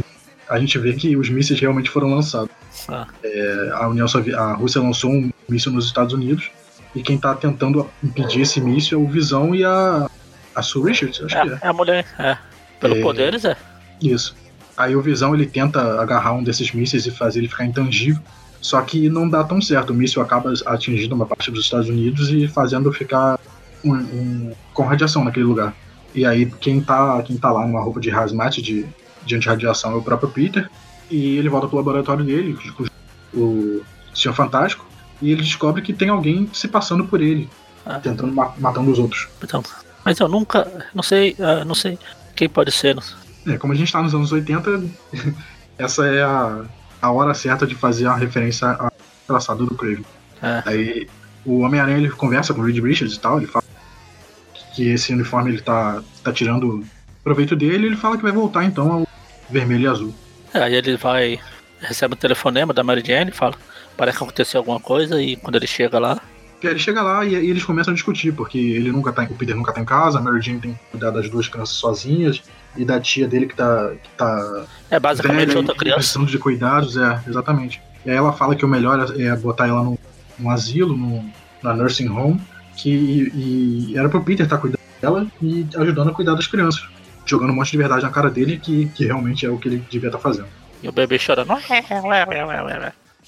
a 0.49 0.59
gente 0.59 0.77
vê 0.79 0.93
que 0.93 1.17
os 1.17 1.31
mísseis 1.31 1.59
realmente 1.61 1.89
foram 1.89 2.09
lançados. 2.15 2.51
Ah, 2.89 3.07
É, 3.25 3.71
a 3.73 3.89
União 3.89 4.07
Sovi- 4.07 4.35
a 4.35 4.53
Rússia 4.53 4.81
lançou 4.83 5.11
um 5.11 5.31
míssil 5.49 5.73
nos 5.73 5.87
Estados 5.87 6.13
Unidos 6.13 6.51
e 6.95 7.03
quem 7.03 7.17
tá 7.17 7.35
tentando 7.35 7.89
impedir 8.05 8.43
esse 8.43 8.61
míssil 8.61 9.01
é 9.01 9.03
o 9.03 9.09
Visão 9.09 9.55
e 9.55 9.65
a 9.65 10.11
a 10.55 10.61
Sue 10.61 10.91
Richards, 10.91 11.23
acho 11.23 11.29
que 11.43 11.49
é, 11.49 11.53
é. 11.55 11.59
é 11.63 11.69
a 11.69 11.73
mulher, 11.73 12.05
é. 12.19 12.37
Pelo 12.79 12.97
É. 12.97 13.01
poderes, 13.01 13.45
é. 13.47 13.57
Isso. 14.03 14.35
Aí 14.77 14.95
o 14.95 15.01
Visão 15.01 15.35
ele 15.35 15.47
tenta 15.47 15.99
agarrar 16.01 16.35
um 16.35 16.43
desses 16.45 16.73
mísseis 16.73 17.07
e 17.07 17.11
fazer 17.11 17.39
ele 17.41 17.49
ficar 17.49 17.65
intangível. 17.65 18.21
Só 18.63 18.81
que 18.81 19.09
não 19.11 19.29
dá 19.29 19.43
tão 19.45 19.61
certo. 19.61 19.91
O 19.91 19.95
míssil 19.95 20.23
acaba 20.23 20.53
atingindo 20.67 21.15
uma 21.15 21.27
parte 21.27 21.51
dos 21.51 21.65
Estados 21.65 21.89
Unidos 21.89 22.31
e 22.31 22.47
fazendo 22.49 22.91
ficar 22.93 23.39
um- 23.85 23.93
um- 23.97 24.53
com 24.73 24.85
radiação 24.85 25.25
naquele 25.25 25.45
lugar. 25.45 25.75
E 26.15 26.25
aí 26.25 26.47
quem 26.47 26.81
tá, 26.81 27.21
quem 27.23 27.37
tá 27.37 27.51
lá 27.51 27.67
numa 27.67 27.81
roupa 27.83 27.99
de 28.01 28.11
hazmat 28.11 28.59
de, 28.63 28.87
de 29.27 29.35
antirradiação 29.35 29.93
é 29.93 29.97
o 29.97 30.03
próprio 30.03 30.29
Peter. 30.31 30.71
E 31.11 31.37
ele 31.37 31.49
volta 31.49 31.67
pro 31.67 31.77
laboratório 31.77 32.25
dele, 32.25 32.57
o 33.35 33.83
Senhor 34.15 34.35
Fantástico, 34.35 34.87
e 35.21 35.31
ele 35.33 35.43
descobre 35.43 35.83
que 35.83 35.93
tem 35.93 36.09
alguém 36.09 36.49
se 36.53 36.69
passando 36.69 37.05
por 37.05 37.21
ele, 37.21 37.49
Ah. 37.85 37.99
tentando 37.99 38.33
ma- 38.33 38.55
matando 38.59 38.91
os 38.91 38.99
outros. 38.99 39.29
Então, 39.43 39.63
mas 40.05 40.19
eu 40.21 40.29
nunca, 40.29 40.89
não 40.95 41.03
sei, 41.03 41.37
ah, 41.41 41.65
não 41.65 41.75
sei 41.75 41.99
quem 42.37 42.49
pode 42.49 42.71
ser. 42.73 42.97
É, 43.47 43.59
como 43.59 43.73
a 43.73 43.77
gente 43.77 43.93
tá 43.93 44.01
nos 44.03 44.15
anos 44.15 44.31
80, 44.33 44.85
essa 45.79 46.07
é 46.07 46.23
a, 46.23 46.65
a 47.03 47.11
hora 47.11 47.35
certa 47.35 47.67
de 47.67 47.75
fazer 47.75 48.07
a 48.07 48.15
referência 48.15 48.69
ao 48.69 48.93
traçado 49.27 49.67
do 49.67 49.75
Craven. 49.75 50.05
É. 50.41 50.63
Aí 50.65 51.09
o 51.45 51.61
Homem-Aranha 51.61 51.99
ele 51.99 52.11
conversa 52.11 52.55
com 52.55 52.61
o 52.61 52.65
Reed 52.65 52.79
Richards 52.79 53.17
e 53.17 53.21
tal, 53.21 53.39
ele 53.39 53.49
fala 53.49 53.65
que 54.75 54.89
esse 54.89 55.13
uniforme 55.13 55.51
ele 55.51 55.61
tá, 55.61 56.03
tá 56.23 56.33
tirando 56.33 56.85
proveito 57.23 57.55
dele 57.55 57.85
e 57.85 57.87
ele 57.89 57.97
fala 57.97 58.17
que 58.17 58.23
vai 58.23 58.33
voltar 58.33 58.65
então 58.65 58.91
ao 58.93 59.09
vermelho 59.51 59.83
e 59.83 59.87
azul. 59.87 60.15
É, 60.55 60.63
Aí 60.63 60.75
ele 60.75 60.97
vai, 60.97 61.41
recebe 61.81 62.15
um 62.15 62.17
telefonema 62.17 62.73
da 62.73 62.83
Mary 62.83 63.03
Jane, 63.05 63.33
fala, 63.33 63.55
parece 63.97 64.19
que 64.19 64.25
aconteceu 64.25 64.61
alguma 64.61 64.81
coisa, 64.81 65.21
e 65.21 65.37
quando 65.37 65.57
ele 65.57 65.67
chega 65.67 65.99
lá, 65.99 66.21
ele 66.67 66.79
chega 66.79 67.03
lá 67.03 67.25
e, 67.25 67.31
e 67.31 67.51
eles 67.51 67.65
começam 67.65 67.93
a 67.93 67.95
discutir, 67.95 68.33
porque 68.33 68.59
ele 68.59 68.93
nunca 68.93 69.13
tá, 69.13 69.23
o 69.23 69.35
Peter 69.35 69.57
nunca 69.57 69.73
tá 69.73 69.81
em 69.81 69.85
casa, 69.85 70.19
a 70.19 70.23
Mary 70.23 70.41
Jane 70.41 70.61
tem 70.61 70.75
que 70.75 70.81
cuidar 70.91 71.11
das 71.11 71.29
duas 71.29 71.49
crianças 71.49 71.77
sozinhas, 71.77 72.43
e 72.77 72.85
da 72.85 73.01
tia 73.01 73.29
dele 73.29 73.47
que 73.47 73.55
tá, 73.55 73.93
que 74.03 74.09
tá 74.17 74.65
é 74.91 74.99
basicamente 74.99 75.49
velha 75.49 75.59
outra 75.59 75.75
criança. 75.75 75.99
precisando 75.99 76.27
de 76.27 76.39
cuidados, 76.39 76.97
é, 76.97 77.21
exatamente. 77.27 77.83
E 78.05 78.11
aí 78.11 78.17
ela 78.17 78.33
fala 78.33 78.57
que 78.57 78.65
o 78.65 78.69
melhor 78.69 79.15
é 79.19 79.37
botar 79.37 79.69
ela 79.69 79.83
num, 79.83 79.99
num 80.39 80.51
asilo, 80.51 80.97
num, 80.97 81.31
na 81.63 81.75
nursing 81.75 82.09
home, 82.09 82.41
que 82.77 82.91
e, 82.91 83.93
e 83.93 83.99
era 83.99 84.09
pro 84.09 84.23
Peter 84.23 84.45
estar 84.45 84.59
cuidando 84.59 84.81
dela 85.01 85.27
e 85.41 85.67
ajudando 85.77 86.11
a 86.11 86.15
cuidar 86.15 86.35
das 86.35 86.47
crianças. 86.47 86.85
Jogando 87.25 87.51
um 87.51 87.57
monte 87.57 87.71
de 87.71 87.79
verdade 87.79 88.03
na 88.03 88.11
cara 88.11 88.31
dele, 88.31 88.59
que, 88.59 88.87
que 88.87 89.05
realmente 89.05 89.47
é 89.47 89.51
o 89.51 89.59
que 89.59 89.69
ele 89.69 89.85
devia 89.91 90.09
estar 90.09 90.19
fazendo. 90.19 90.49
E 90.83 90.89
o 90.89 90.93
bebê 90.93 91.19
chorando. 91.19 91.53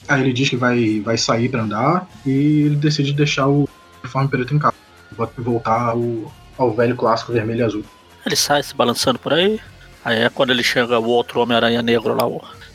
Aí 0.09 0.21
ele 0.21 0.33
diz 0.33 0.49
que 0.49 0.57
vai, 0.57 1.01
vai 1.01 1.17
sair 1.17 1.49
pra 1.49 1.63
andar 1.63 2.09
e 2.27 2.63
ele 2.67 2.77
decide 2.77 3.13
deixar 3.13 3.49
o 3.49 3.69
uniforme 4.03 4.29
preto 4.29 4.55
em 4.55 4.59
casa. 4.59 4.75
Voltar 5.39 5.91
ao, 5.91 6.33
ao 6.59 6.75
velho 6.75 6.97
clássico 6.97 7.33
vermelho 7.33 7.61
e 7.61 7.63
azul. 7.63 7.85
Ele 8.27 8.37
sai 8.37 8.63
se 8.63 8.75
balançando 8.75 9.19
por 9.19 9.33
aí. 9.33 9.61
Aí 10.05 10.19
é 10.19 10.29
quando 10.29 10.51
ele 10.51 10.63
chega 10.63 10.99
o 10.99 11.07
outro 11.07 11.41
Homem-Aranha 11.41 11.81
negro 11.81 12.15
lá, 12.15 12.27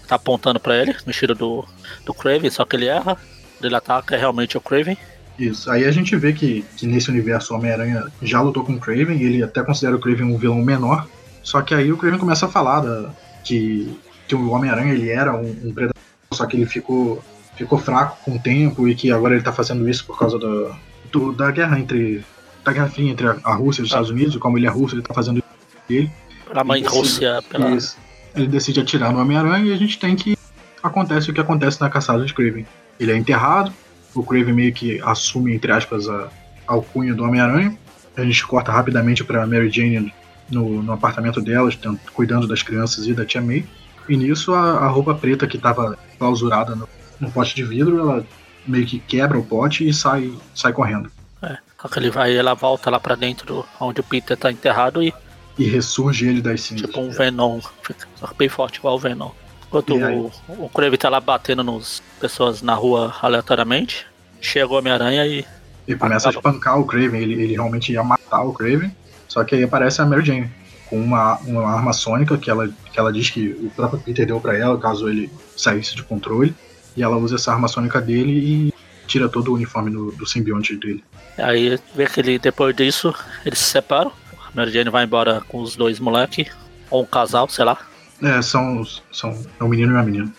tá 0.07 0.15
apontando 0.15 0.59
pra 0.59 0.75
ele, 0.75 0.95
no 1.05 1.11
estilo 1.11 1.35
do, 1.35 1.63
do 2.03 2.13
Craven, 2.13 2.49
só 2.49 2.65
que 2.65 2.75
ele 2.75 2.87
erra. 2.87 3.17
Ele 3.61 3.75
ataca, 3.75 4.17
realmente 4.17 4.57
o 4.57 4.61
Craven. 4.61 4.97
Isso. 5.37 5.69
Aí 5.69 5.85
a 5.85 5.91
gente 5.91 6.15
vê 6.15 6.33
que, 6.33 6.65
que 6.75 6.87
nesse 6.87 7.09
universo 7.09 7.53
o 7.53 7.57
Homem-Aranha 7.57 8.07
já 8.21 8.41
lutou 8.41 8.63
com 8.63 8.73
o 8.73 8.79
Craven, 8.79 9.17
e 9.17 9.23
ele 9.23 9.43
até 9.43 9.61
considera 9.61 9.95
o 9.95 9.99
Craven 9.99 10.25
um 10.25 10.37
vilão 10.37 10.57
menor. 10.57 11.07
Só 11.43 11.61
que 11.61 11.75
aí 11.75 11.91
o 11.91 11.97
Craven 11.97 12.19
começa 12.19 12.45
a 12.47 12.49
falar 12.49 12.81
da, 12.81 13.11
que, 13.43 13.95
que 14.27 14.35
o 14.35 14.49
Homem-Aranha 14.49 14.93
ele 14.93 15.09
era 15.09 15.35
um, 15.35 15.49
um 15.63 15.73
predador, 15.73 15.98
só 16.31 16.45
que 16.45 16.55
ele 16.57 16.65
ficou, 16.65 17.23
ficou 17.55 17.77
fraco 17.79 18.17
com 18.23 18.35
o 18.35 18.39
tempo 18.39 18.87
e 18.87 18.95
que 18.95 19.11
agora 19.11 19.35
ele 19.35 19.43
tá 19.43 19.51
fazendo 19.51 19.87
isso 19.89 20.05
por 20.05 20.17
causa 20.17 20.37
da, 20.37 20.77
do- 21.11 21.33
da 21.33 21.51
guerra 21.51 21.79
entre. 21.79 22.23
da 22.63 22.71
guerra 22.71 22.89
fria 22.89 23.11
entre 23.11 23.27
a, 23.27 23.53
Rússia 23.53 23.81
e 23.81 23.83
os 23.83 23.89
Estados 23.89 24.09
Unidos, 24.09 24.35
e 24.35 24.39
como 24.39 24.57
ele 24.57 24.67
é 24.67 24.69
russo, 24.69 24.95
ele 24.95 25.01
tá 25.01 25.13
fazendo 25.13 25.37
isso 25.39 25.47
dele. 25.87 26.11
Pela 26.47 26.63
mãe 26.63 26.81
Isso. 26.81 26.95
Rússia, 26.95 27.43
pela. 27.49 27.71
Isso. 27.71 27.97
Ele 28.35 28.47
decide 28.47 28.79
atirar 28.79 29.11
no 29.11 29.19
Homem-Aranha 29.19 29.65
e 29.65 29.73
a 29.73 29.77
gente 29.77 29.99
tem 29.99 30.15
que. 30.15 30.37
Acontece 30.81 31.29
o 31.29 31.33
que 31.33 31.41
acontece 31.41 31.81
na 31.81 31.89
caçada 31.89 32.23
de 32.25 32.33
Craven. 32.33 32.65
Ele 32.99 33.11
é 33.11 33.17
enterrado, 33.17 33.73
o 34.15 34.23
Craven 34.23 34.53
meio 34.53 34.73
que 34.73 35.01
assume, 35.01 35.53
entre 35.53 35.71
aspas, 35.71 36.07
a, 36.07 36.29
alcunha 36.67 37.13
do 37.13 37.23
Homem-Aranha. 37.23 37.77
A 38.15 38.23
gente 38.23 38.45
corta 38.45 38.71
rapidamente 38.71 39.23
pra 39.23 39.45
Mary 39.47 39.69
Jane 39.69 40.13
no, 40.49 40.81
no 40.83 40.91
apartamento 40.93 41.41
delas, 41.41 41.77
cuidando 42.13 42.47
das 42.47 42.61
crianças 42.63 43.07
e 43.07 43.13
da 43.13 43.25
tia 43.25 43.41
May. 43.41 43.65
E 44.07 44.15
nisso 44.17 44.53
a, 44.53 44.85
a 44.85 44.87
roupa 44.87 45.13
preta 45.15 45.47
que 45.47 45.57
tava 45.57 45.97
clausurada 46.19 46.75
no, 46.75 46.87
no 47.19 47.31
pote 47.31 47.55
de 47.55 47.63
vidro, 47.63 47.99
ela 47.99 48.25
meio 48.67 48.85
que 48.85 48.99
quebra 48.99 49.39
o 49.39 49.43
pote 49.43 49.87
e 49.87 49.93
sai, 49.93 50.31
sai 50.53 50.71
correndo. 50.73 51.09
É, 51.41 51.57
só 51.81 51.87
que 51.87 51.97
ele 51.97 52.11
vai, 52.11 52.35
ela 52.37 52.53
volta 52.53 52.89
lá 52.89 52.99
pra 52.99 53.15
dentro 53.15 53.65
onde 53.79 54.01
o 54.01 54.03
Peter 54.03 54.37
tá 54.37 54.51
enterrado 54.51 55.01
e 55.01 55.13
E 55.57 55.63
ressurge 55.63 56.27
ele 56.27 56.41
das 56.41 56.61
cinzas. 56.61 56.85
tipo 56.87 56.99
um 57.01 57.09
Venom. 57.09 57.59
Fica 57.81 58.07
só 58.15 58.27
que 58.27 58.35
bem 58.35 58.49
forte 58.49 58.77
igual 58.77 58.95
o 58.95 58.99
Venom. 58.99 59.31
Enquanto 59.67 59.95
E 59.97 60.03
o, 60.03 60.31
o 60.47 60.69
Craven 60.69 60.97
tá 60.97 61.09
lá 61.09 61.19
batendo 61.19 61.63
nas 61.63 62.03
pessoas 62.19 62.61
na 62.61 62.73
rua 62.73 63.15
aleatoriamente, 63.21 64.05
chega 64.41 64.67
o 64.67 64.77
Homem-Aranha 64.77 65.25
e. 65.25 65.45
Ele 65.87 65.97
começa 65.97 66.29
a 66.29 66.31
espancar 66.31 66.79
o 66.79 66.85
Craven, 66.85 67.21
ele, 67.21 67.33
ele 67.33 67.53
realmente 67.53 67.91
ia 67.91 68.03
matar 68.03 68.43
o 68.43 68.53
Craven. 68.53 68.95
Só 69.27 69.43
que 69.43 69.55
aí 69.55 69.63
aparece 69.63 70.01
a 70.01 70.05
Mary 70.05 70.25
Jane 70.25 70.49
com 70.89 70.99
uma, 70.99 71.37
uma 71.39 71.69
arma 71.69 71.93
sônica 71.93 72.37
que 72.37 72.49
ela, 72.49 72.67
que 72.67 72.99
ela 72.99 73.13
diz 73.13 73.29
que 73.29 73.49
o 73.61 73.69
próprio 73.69 73.99
Peter 73.99 74.25
deu 74.25 74.39
pra 74.41 74.57
ela 74.57 74.77
caso 74.79 75.07
ele 75.07 75.31
saísse 75.55 75.95
de 75.95 76.03
controle. 76.03 76.53
E 76.97 77.03
ela 77.03 77.17
usa 77.17 77.35
essa 77.35 77.53
arma 77.53 77.67
sônica 77.67 78.01
dele 78.01 78.31
e 78.31 78.73
tira 79.07 79.29
todo 79.29 79.51
o 79.51 79.55
uniforme 79.55 79.91
do, 79.91 80.11
do 80.11 80.25
simbionte 80.25 80.75
dele. 80.75 81.03
Aí 81.37 81.79
vê 81.95 82.05
que 82.05 82.19
ele, 82.19 82.39
depois 82.39 82.75
disso, 82.75 83.13
eles 83.45 83.59
se 83.59 83.65
separam. 83.65 84.11
A 84.45 84.49
Mary 84.53 84.71
Jane 84.71 84.89
vai 84.89 85.05
embora 85.05 85.41
com 85.47 85.61
os 85.61 85.75
dois 85.75 85.99
moleques, 85.99 86.47
ou 86.89 87.03
um 87.03 87.05
casal, 87.05 87.47
sei 87.47 87.65
lá. 87.65 87.77
É, 88.21 88.41
são, 88.41 88.83
são 89.11 89.37
é 89.59 89.63
um 89.63 89.69
menino 89.69 89.91
e 89.91 89.95
uma 89.95 90.03
menina. 90.03 90.33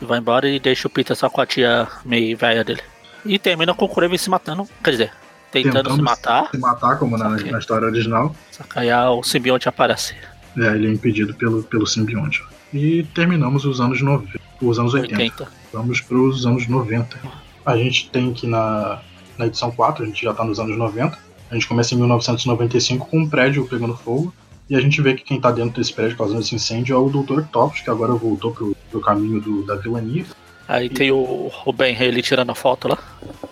E 0.00 0.04
vai 0.04 0.18
embora 0.18 0.48
e 0.48 0.58
deixa 0.58 0.88
o 0.88 0.90
Peter 0.90 1.14
só 1.14 1.30
com 1.30 1.40
a 1.40 1.46
tia 1.46 1.86
meio 2.04 2.36
velha 2.36 2.64
dele. 2.64 2.82
E 3.24 3.38
termina 3.38 3.72
com 3.72 3.84
o 3.84 3.88
Kraven 3.88 4.18
se 4.18 4.28
matando, 4.28 4.68
quer 4.82 4.90
dizer, 4.90 5.12
tentando, 5.62 5.74
Tentando 5.90 5.96
se 5.96 6.02
matar. 6.02 6.50
Se 6.50 6.58
matar, 6.58 6.98
como 6.98 7.16
na, 7.16 7.30
na 7.30 7.58
história 7.58 7.86
original. 7.86 8.34
Só 8.50 8.62
que 8.64 8.78
aí 8.78 8.90
a- 8.90 9.10
o 9.10 9.22
simbionte 9.22 9.68
aparece. 9.68 10.14
É, 10.56 10.66
ele 10.74 10.88
é 10.88 10.92
impedido 10.92 11.34
pelo, 11.34 11.62
pelo 11.64 11.86
simbionte. 11.86 12.42
E 12.72 13.02
terminamos 13.14 13.64
os 13.64 13.80
anos 13.80 14.00
90, 14.00 14.38
os 14.60 14.78
anos 14.78 14.94
80. 14.94 15.14
80. 15.22 15.48
Vamos 15.72 16.00
para 16.00 16.16
os 16.16 16.46
anos 16.46 16.66
90. 16.68 17.16
A 17.66 17.76
gente 17.76 18.10
tem 18.10 18.32
que 18.32 18.46
na, 18.46 19.00
na 19.38 19.46
edição 19.46 19.70
4, 19.70 20.02
a 20.04 20.06
gente 20.06 20.22
já 20.22 20.30
está 20.32 20.44
nos 20.44 20.58
anos 20.60 20.76
90. 20.76 21.18
A 21.50 21.54
gente 21.54 21.66
começa 21.68 21.94
em 21.94 21.98
1995 21.98 23.06
com 23.06 23.18
um 23.20 23.28
prédio 23.28 23.66
pegando 23.68 23.96
fogo. 23.96 24.32
E 24.68 24.74
a 24.74 24.80
gente 24.80 25.00
vê 25.02 25.12
que 25.14 25.22
quem 25.22 25.36
está 25.36 25.50
dentro 25.50 25.78
desse 25.80 25.92
prédio 25.92 26.16
causando 26.16 26.40
esse 26.40 26.54
incêndio 26.54 26.94
é 26.94 26.98
o 26.98 27.08
Dr. 27.10 27.40
Octopus, 27.40 27.80
que 27.82 27.90
agora 27.90 28.12
voltou 28.14 28.50
pro, 28.50 28.74
pro 28.90 29.00
caminho 29.00 29.40
do, 29.40 29.62
da 29.62 29.74
vilania. 29.76 30.24
Aí 30.66 30.88
tem 30.88 31.12
o, 31.12 31.50
o 31.66 31.72
Ben 31.72 31.94
ele 32.00 32.22
tirando 32.22 32.48
a 32.50 32.54
foto 32.54 32.88
lá, 32.88 32.98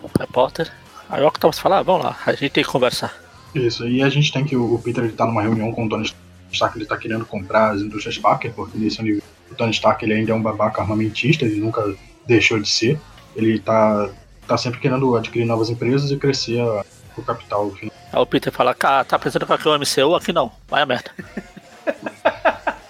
o 0.03 0.09
repórter. 0.19 0.73
Aí 1.13 1.23
o 1.23 1.27
Octopus 1.27 1.59
fala, 1.59 1.81
ah, 1.81 1.83
vamos 1.83 2.05
lá, 2.07 2.17
a 2.25 2.33
gente 2.33 2.49
tem 2.53 2.65
que 2.65 2.71
conversar. 2.71 3.15
Isso, 3.55 3.87
e 3.87 4.03
a 4.03 4.09
gente 4.09 4.33
tem 4.33 4.47
que 4.47 4.57
o, 4.57 4.79
Peter 4.79 5.05
ele 5.05 5.13
tá 5.13 5.27
numa 5.27 5.43
reunião 5.43 5.71
com 5.71 5.85
o 5.85 5.89
Tony 5.89 6.11
Stark, 6.51 6.79
ele 6.79 6.87
tá 6.87 6.97
querendo 6.97 7.27
comprar 7.27 7.73
as 7.73 7.83
indústrias 7.83 8.17
Parker, 8.17 8.51
porque 8.55 8.79
nesse 8.79 8.99
universo 8.99 9.27
o 9.51 9.55
Tony 9.55 9.73
Stark 9.73 10.03
ele 10.03 10.15
ainda 10.15 10.33
é 10.33 10.35
um 10.35 10.41
babaca 10.41 10.81
armamentista, 10.81 11.45
ele 11.45 11.61
nunca 11.61 11.95
deixou 12.27 12.59
de 12.59 12.67
ser. 12.67 12.99
Ele 13.37 13.59
tá, 13.61 14.09
tá 14.49 14.57
sempre 14.57 14.81
querendo 14.81 15.15
adquirir 15.15 15.45
novas 15.45 15.69
empresas 15.69 16.11
e 16.11 16.17
crescer 16.17 16.59
a- 16.61 16.83
o 17.15 17.23
capital. 17.23 17.69
enfim. 17.69 17.91
Aí 18.11 18.19
o 18.19 18.25
Peter 18.25 18.51
fala, 18.51 18.73
cara, 18.75 19.05
tá 19.05 19.19
pensando 19.19 19.47
que 19.47 19.53
aqui 19.53 19.69
é 19.69 19.71
o 19.71 19.75
MCU? 19.79 20.15
Aqui 20.17 20.33
não, 20.33 20.51
vai 20.67 20.81
a 20.81 20.87
merda. 20.87 21.11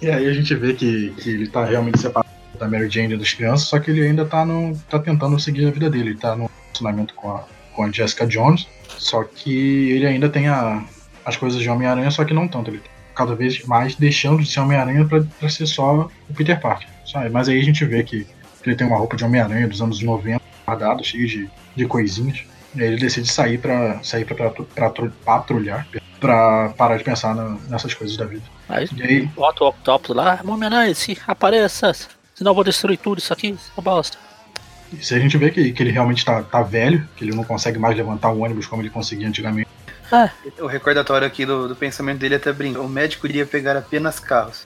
E 0.00 0.10
aí 0.10 0.28
a 0.28 0.32
gente 0.32 0.54
vê 0.54 0.74
que, 0.74 1.10
que 1.18 1.30
ele 1.30 1.48
tá 1.48 1.64
realmente 1.64 1.98
separado 1.98 2.28
da 2.56 2.68
Mary 2.68 2.88
Jane 2.90 3.14
e 3.14 3.16
das 3.16 3.32
crianças, 3.32 3.68
só 3.68 3.78
que 3.78 3.90
ele 3.90 4.06
ainda 4.06 4.24
tá, 4.24 4.44
no, 4.44 4.76
tá 4.90 4.98
tentando 4.98 5.38
seguir 5.38 5.66
a 5.66 5.70
vida 5.70 5.88
dele. 5.90 6.10
Ele 6.10 6.18
tá 6.18 6.34
no 6.36 6.50
relacionamento 6.66 7.14
com 7.14 7.30
a, 7.36 7.44
com 7.74 7.84
a 7.84 7.90
Jessica 7.90 8.26
Jones, 8.26 8.66
só 8.98 9.22
que 9.24 9.90
ele 9.90 10.06
ainda 10.06 10.28
tem 10.28 10.48
a, 10.48 10.82
as 11.24 11.36
coisas 11.36 11.60
de 11.60 11.68
Homem-Aranha, 11.68 12.10
só 12.10 12.24
que 12.24 12.34
não 12.34 12.48
tanto. 12.48 12.70
Ele 12.70 12.78
tá 12.78 12.90
cada 13.14 13.34
vez 13.34 13.64
mais 13.64 13.94
deixando 13.94 14.42
de 14.42 14.50
ser 14.50 14.60
Homem-Aranha 14.60 15.04
pra, 15.06 15.22
pra 15.38 15.48
ser 15.48 15.66
só 15.66 16.10
o 16.28 16.34
Peter 16.34 16.60
Parker. 16.60 16.88
Sabe? 17.06 17.28
Mas 17.30 17.48
aí 17.48 17.58
a 17.58 17.64
gente 17.64 17.84
vê 17.84 18.02
que, 18.02 18.24
que 18.24 18.68
ele 18.68 18.76
tem 18.76 18.86
uma 18.86 18.98
roupa 18.98 19.16
de 19.16 19.24
Homem-Aranha 19.24 19.68
dos 19.68 19.80
anos 19.80 20.02
90, 20.02 20.42
guardado, 20.66 21.04
cheio 21.04 21.26
de, 21.26 21.48
de 21.74 21.86
coisinhas. 21.86 22.44
E 22.74 22.82
aí 22.82 22.88
ele 22.88 22.98
decide 22.98 23.26
sair 23.32 23.56
pra, 23.58 24.02
sair 24.02 24.24
pra, 24.26 24.50
pra, 24.50 24.50
pra 24.90 24.90
patrulhar, 25.24 25.86
pra 26.20 26.70
parar 26.76 26.96
de 26.98 27.04
pensar 27.04 27.34
na- 27.34 27.56
nessas 27.70 27.94
coisas 27.94 28.16
da 28.18 28.26
vida. 28.26 28.42
Aí 28.68 28.86
E 28.96 29.02
aí, 29.02 29.26
bota 29.26 29.64
o 29.64 29.68
Octopus 29.68 30.14
lá, 30.14 30.40
Homem-Aranha, 30.46 30.94
se 30.94 31.16
apareça, 31.26 31.94
senão 32.36 32.52
eu 32.52 32.54
vou 32.54 32.62
destruir 32.62 32.98
tudo 32.98 33.18
isso 33.18 33.32
aqui, 33.32 33.52
essa 33.72 33.82
bosta. 33.82 34.16
Se 35.00 35.14
a 35.14 35.18
gente 35.18 35.36
vê 35.36 35.50
que, 35.50 35.72
que 35.72 35.82
ele 35.82 35.90
realmente 35.90 36.24
tá, 36.24 36.42
tá 36.44 36.62
velho, 36.62 37.08
que 37.16 37.24
ele 37.24 37.34
não 37.34 37.42
consegue 37.42 37.78
mais 37.78 37.96
levantar 37.96 38.30
um 38.30 38.44
ônibus 38.44 38.66
como 38.66 38.82
ele 38.82 38.90
conseguia 38.90 39.26
antigamente. 39.26 39.68
O 40.60 40.66
recordatório 40.66 41.26
aqui 41.26 41.44
do, 41.44 41.66
do 41.66 41.74
pensamento 41.74 42.18
dele 42.20 42.36
até 42.36 42.52
brinca. 42.52 42.80
O 42.80 42.88
médico 42.88 43.26
iria 43.26 43.44
pegar 43.44 43.76
apenas 43.76 44.20
carros. 44.20 44.64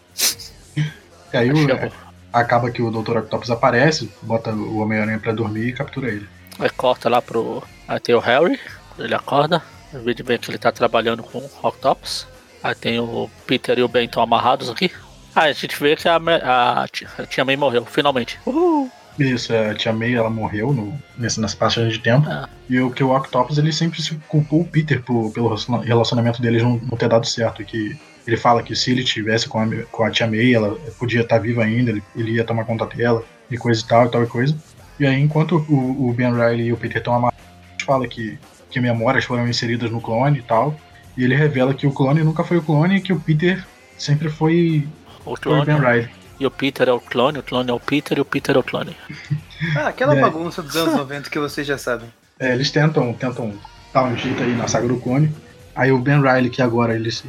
E 0.77 1.37
aí 1.37 1.51
o- 1.51 1.67
bom. 1.67 1.91
acaba 2.31 2.71
que 2.71 2.83
o 2.83 2.91
Dr. 2.91 3.19
Octopus 3.19 3.51
aparece, 3.51 4.13
bota 4.21 4.51
o 4.51 4.79
Homem-Aranha 4.79 5.19
pra 5.19 5.33
dormir 5.33 5.69
e 5.69 5.73
captura 5.73 6.09
ele. 6.09 6.29
Aí 6.59 6.69
corta 6.69 7.09
lá 7.09 7.23
pro. 7.23 7.63
Aí 7.89 7.99
tem 7.99 8.15
o 8.15 8.19
Harry, 8.19 8.61
ele 8.99 9.15
acorda, 9.15 9.63
o 9.95 10.01
vê 10.03 10.15
que 10.15 10.51
ele 10.51 10.59
tá 10.59 10.71
trabalhando 10.71 11.23
com 11.23 11.39
o 11.39 11.51
Octopus. 11.63 12.27
Aí 12.63 12.75
tem 12.75 13.01
o 13.01 13.31
Peter 13.47 13.79
e 13.79 13.83
o 13.83 13.89
Ben 13.89 14.05
estão 14.05 14.23
amarrados 14.23 14.69
aqui. 14.69 14.93
Aí 15.41 15.51
a 15.51 15.55
gente 15.55 15.75
vê 15.83 15.97
que 15.97 16.07
a, 16.07 16.17
a, 16.17 16.87
tia- 16.89 17.09
a 17.19 17.25
tia 17.25 17.45
May 17.47 17.57
morreu, 17.57 17.85
finalmente. 17.87 18.39
Uhul! 18.45 18.91
Isso, 19.19 19.53
a 19.55 19.75
Tia 19.75 19.93
May 19.93 20.15
ela 20.15 20.31
morreu 20.31 20.73
no, 20.73 20.99
nesse, 21.19 21.41
nessa 21.41 21.57
passagem 21.57 21.91
de 21.91 21.99
tempo. 21.99 22.27
Ah. 22.29 22.49
E 22.69 22.81
o 22.81 22.91
que 22.91 23.03
o 23.03 23.15
Octopus 23.15 23.59
ele 23.59 23.73
sempre 23.73 24.01
se 24.03 24.15
culpou 24.29 24.61
o 24.61 24.65
Peter 24.65 25.03
por- 25.03 25.31
pelo 25.33 25.49
relaciona- 25.49 25.83
relacionamento 25.85 26.41
deles 26.43 26.63
não, 26.63 26.77
não 26.91 26.97
ter 26.97 27.09
dado 27.09 27.27
certo. 27.27 27.61
E 27.63 27.65
que 27.65 27.99
ele 28.27 28.37
fala 28.37 28.63
que 28.63 28.75
se 28.77 28.91
ele 28.93 29.03
tivesse 29.03 29.49
com 29.49 29.61
a, 29.61 29.67
com 29.91 30.05
a 30.05 30.11
Tia 30.11 30.27
May, 30.27 30.55
ela 30.55 30.79
podia 30.99 31.21
estar 31.23 31.39
viva 31.39 31.65
ainda, 31.65 31.91
ele, 31.91 32.03
ele 32.15 32.33
ia 32.33 32.45
tomar 32.45 32.65
conta 32.65 32.87
dela, 32.87 33.23
e 33.51 33.57
coisa 33.59 33.83
e 33.83 33.87
tal, 33.87 34.07
e 34.07 34.09
tal 34.11 34.23
e 34.23 34.27
coisa. 34.27 34.57
E 34.99 35.07
aí, 35.07 35.21
enquanto 35.21 35.57
o, 35.69 36.09
o 36.09 36.13
Ben 36.13 36.33
Riley 36.33 36.67
e 36.67 36.73
o 36.73 36.77
Peter 36.77 36.99
estão 36.99 37.15
amarrados, 37.15 37.41
fala 37.85 38.07
que, 38.07 38.39
que 38.71 38.79
memórias 38.81 39.25
foram 39.25 39.49
inseridas 39.49 39.91
no 39.91 40.01
clone 40.01 40.39
e 40.39 40.43
tal. 40.43 40.75
E 41.17 41.25
ele 41.25 41.35
revela 41.35 41.73
que 41.75 41.87
o 41.87 41.93
clone 41.93 42.23
nunca 42.23 42.45
foi 42.45 42.59
o 42.59 42.63
clone 42.63 42.97
e 42.97 43.01
que 43.01 43.13
o 43.13 43.19
Peter 43.21 43.63
sempre 43.99 44.31
foi, 44.31 44.87
O 45.25 45.37
foi 45.37 45.53
o 45.61 45.65
Ben 45.65 45.77
clone. 45.79 45.87
Riley. 45.87 46.09
E 46.39 46.47
o 46.47 46.51
Peter 46.51 46.89
é 46.89 46.93
o 46.93 47.01
clone, 47.01 47.39
o 47.39 47.43
clone 47.43 47.71
é 47.71 47.73
o 47.73 47.81
Peter 47.81 48.17
e 48.17 48.21
o 48.21 48.25
Peter 48.25 48.57
é 48.57 48.59
o 48.59 48.63
clone. 48.63 48.97
Ah, 49.77 49.89
aquela 49.89 50.17
É. 50.17 50.21
bagunça 50.23 50.63
dos 50.63 50.75
anos 50.75 50.95
90 50.97 51.29
que 51.29 51.39
vocês 51.39 51.67
já 51.67 51.77
sabem. 51.77 52.09
É, 52.39 52.55
eles 52.55 52.71
tentam, 52.71 53.13
tentam 53.13 53.53
dar 53.93 54.05
um 54.05 54.17
jeito 54.17 54.43
aí 54.43 54.57
na 54.57 54.67
saga 54.67 54.89
do 54.89 54.97
clone. 54.99 55.31
Aí 55.77 55.93
o 55.93 55.99
Ben 55.99 56.23
Riley, 56.23 56.49
que 56.49 56.63
agora 56.63 56.95
eles 56.95 57.23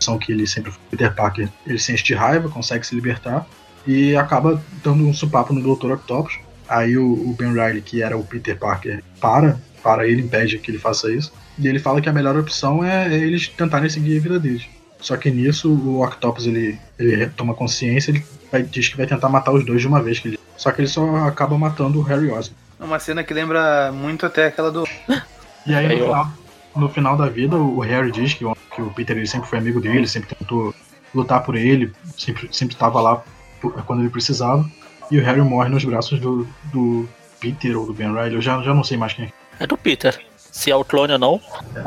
são 0.00 0.18
que 0.18 0.32
ele 0.32 0.44
sempre 0.46 0.72
foi 0.72 0.80
Peter 0.90 1.14
Parker, 1.14 1.48
ele 1.64 1.78
sente 1.78 2.02
de 2.02 2.14
raiva, 2.14 2.48
consegue 2.48 2.84
se 2.84 2.96
libertar 2.96 3.46
e 3.86 4.16
acaba 4.16 4.60
dando 4.82 5.06
um 5.06 5.14
supapo 5.14 5.52
no 5.52 5.60
Dr. 5.76 5.92
Octopus. 5.92 6.38
Aí 6.68 6.96
o, 6.98 7.06
o 7.12 7.32
Ben 7.38 7.52
Riley, 7.52 7.80
que 7.80 8.02
era 8.02 8.16
o 8.18 8.24
Peter 8.24 8.58
Parker, 8.58 9.00
para, 9.20 9.60
para 9.80 10.04
ele, 10.06 10.22
impede 10.22 10.58
que 10.58 10.72
ele 10.72 10.78
faça 10.78 11.10
isso. 11.12 11.32
E 11.60 11.68
ele 11.68 11.78
fala 11.78 12.00
que 12.00 12.08
a 12.08 12.12
melhor 12.12 12.36
opção 12.36 12.84
é, 12.84 13.06
é 13.14 13.16
eles 13.16 13.46
tentarem 13.48 13.88
seguir 13.88 14.18
a 14.18 14.20
vida 14.20 14.40
deles. 14.40 14.66
Só 15.00 15.16
que 15.16 15.30
nisso 15.30 15.70
o 15.72 16.02
Octopus 16.04 16.46
ele, 16.46 16.78
ele 16.98 17.26
toma 17.28 17.54
consciência, 17.54 18.10
ele 18.10 18.24
vai- 18.50 18.62
diz 18.62 18.88
que 18.88 18.96
vai 18.96 19.06
tentar 19.06 19.28
matar 19.28 19.52
os 19.52 19.64
dois 19.64 19.80
de 19.80 19.86
uma 19.86 20.02
vez. 20.02 20.18
Que 20.18 20.28
ele, 20.28 20.38
só 20.56 20.70
que 20.72 20.80
ele 20.80 20.88
só 20.88 21.16
acaba 21.26 21.56
matando 21.56 21.98
o 21.98 22.02
Harry 22.02 22.30
Osborn. 22.30 22.56
É 22.80 22.84
Uma 22.84 22.98
cena 22.98 23.22
que 23.24 23.32
lembra 23.34 23.90
muito 23.92 24.26
até 24.26 24.46
aquela 24.46 24.70
do. 24.70 24.84
E 25.66 25.74
aí, 25.74 25.86
no 25.88 26.04
final, 26.06 26.32
no 26.76 26.88
final 26.88 27.16
da 27.16 27.26
vida, 27.28 27.54
o 27.56 27.80
Harry 27.80 28.10
diz 28.10 28.32
que, 28.32 28.44
o- 28.44 28.56
que 28.74 28.80
o 28.80 28.90
Peter 28.90 29.14
ele 29.16 29.26
sempre 29.26 29.48
foi 29.48 29.58
amigo 29.58 29.80
dele, 29.80 30.08
sempre 30.08 30.34
tentou 30.34 30.74
lutar 31.14 31.42
por 31.42 31.54
ele, 31.56 31.92
sempre 32.16 32.48
sempre 32.50 32.74
estava 32.74 33.00
lá 33.02 33.22
por- 33.60 33.72
quando 33.84 34.00
ele 34.00 34.08
precisava. 34.08 34.64
E 35.10 35.18
o 35.18 35.22
Harry 35.24 35.42
morre 35.42 35.68
nos 35.68 35.84
braços 35.84 36.18
do, 36.20 36.46
do 36.72 37.06
Peter 37.38 37.76
ou 37.78 37.84
do 37.86 37.92
Ben 37.92 38.08
Riley, 38.14 38.34
eu 38.34 38.40
já, 38.40 38.62
já 38.62 38.72
não 38.72 38.82
sei 38.82 38.96
mais 38.96 39.12
quem 39.12 39.26
é. 39.26 39.30
É 39.60 39.66
do 39.66 39.76
Peter. 39.76 40.18
Se 40.36 40.70
é 40.70 40.76
o 40.76 40.84
clone 40.84 41.12
ou 41.12 41.18
não, 41.18 41.40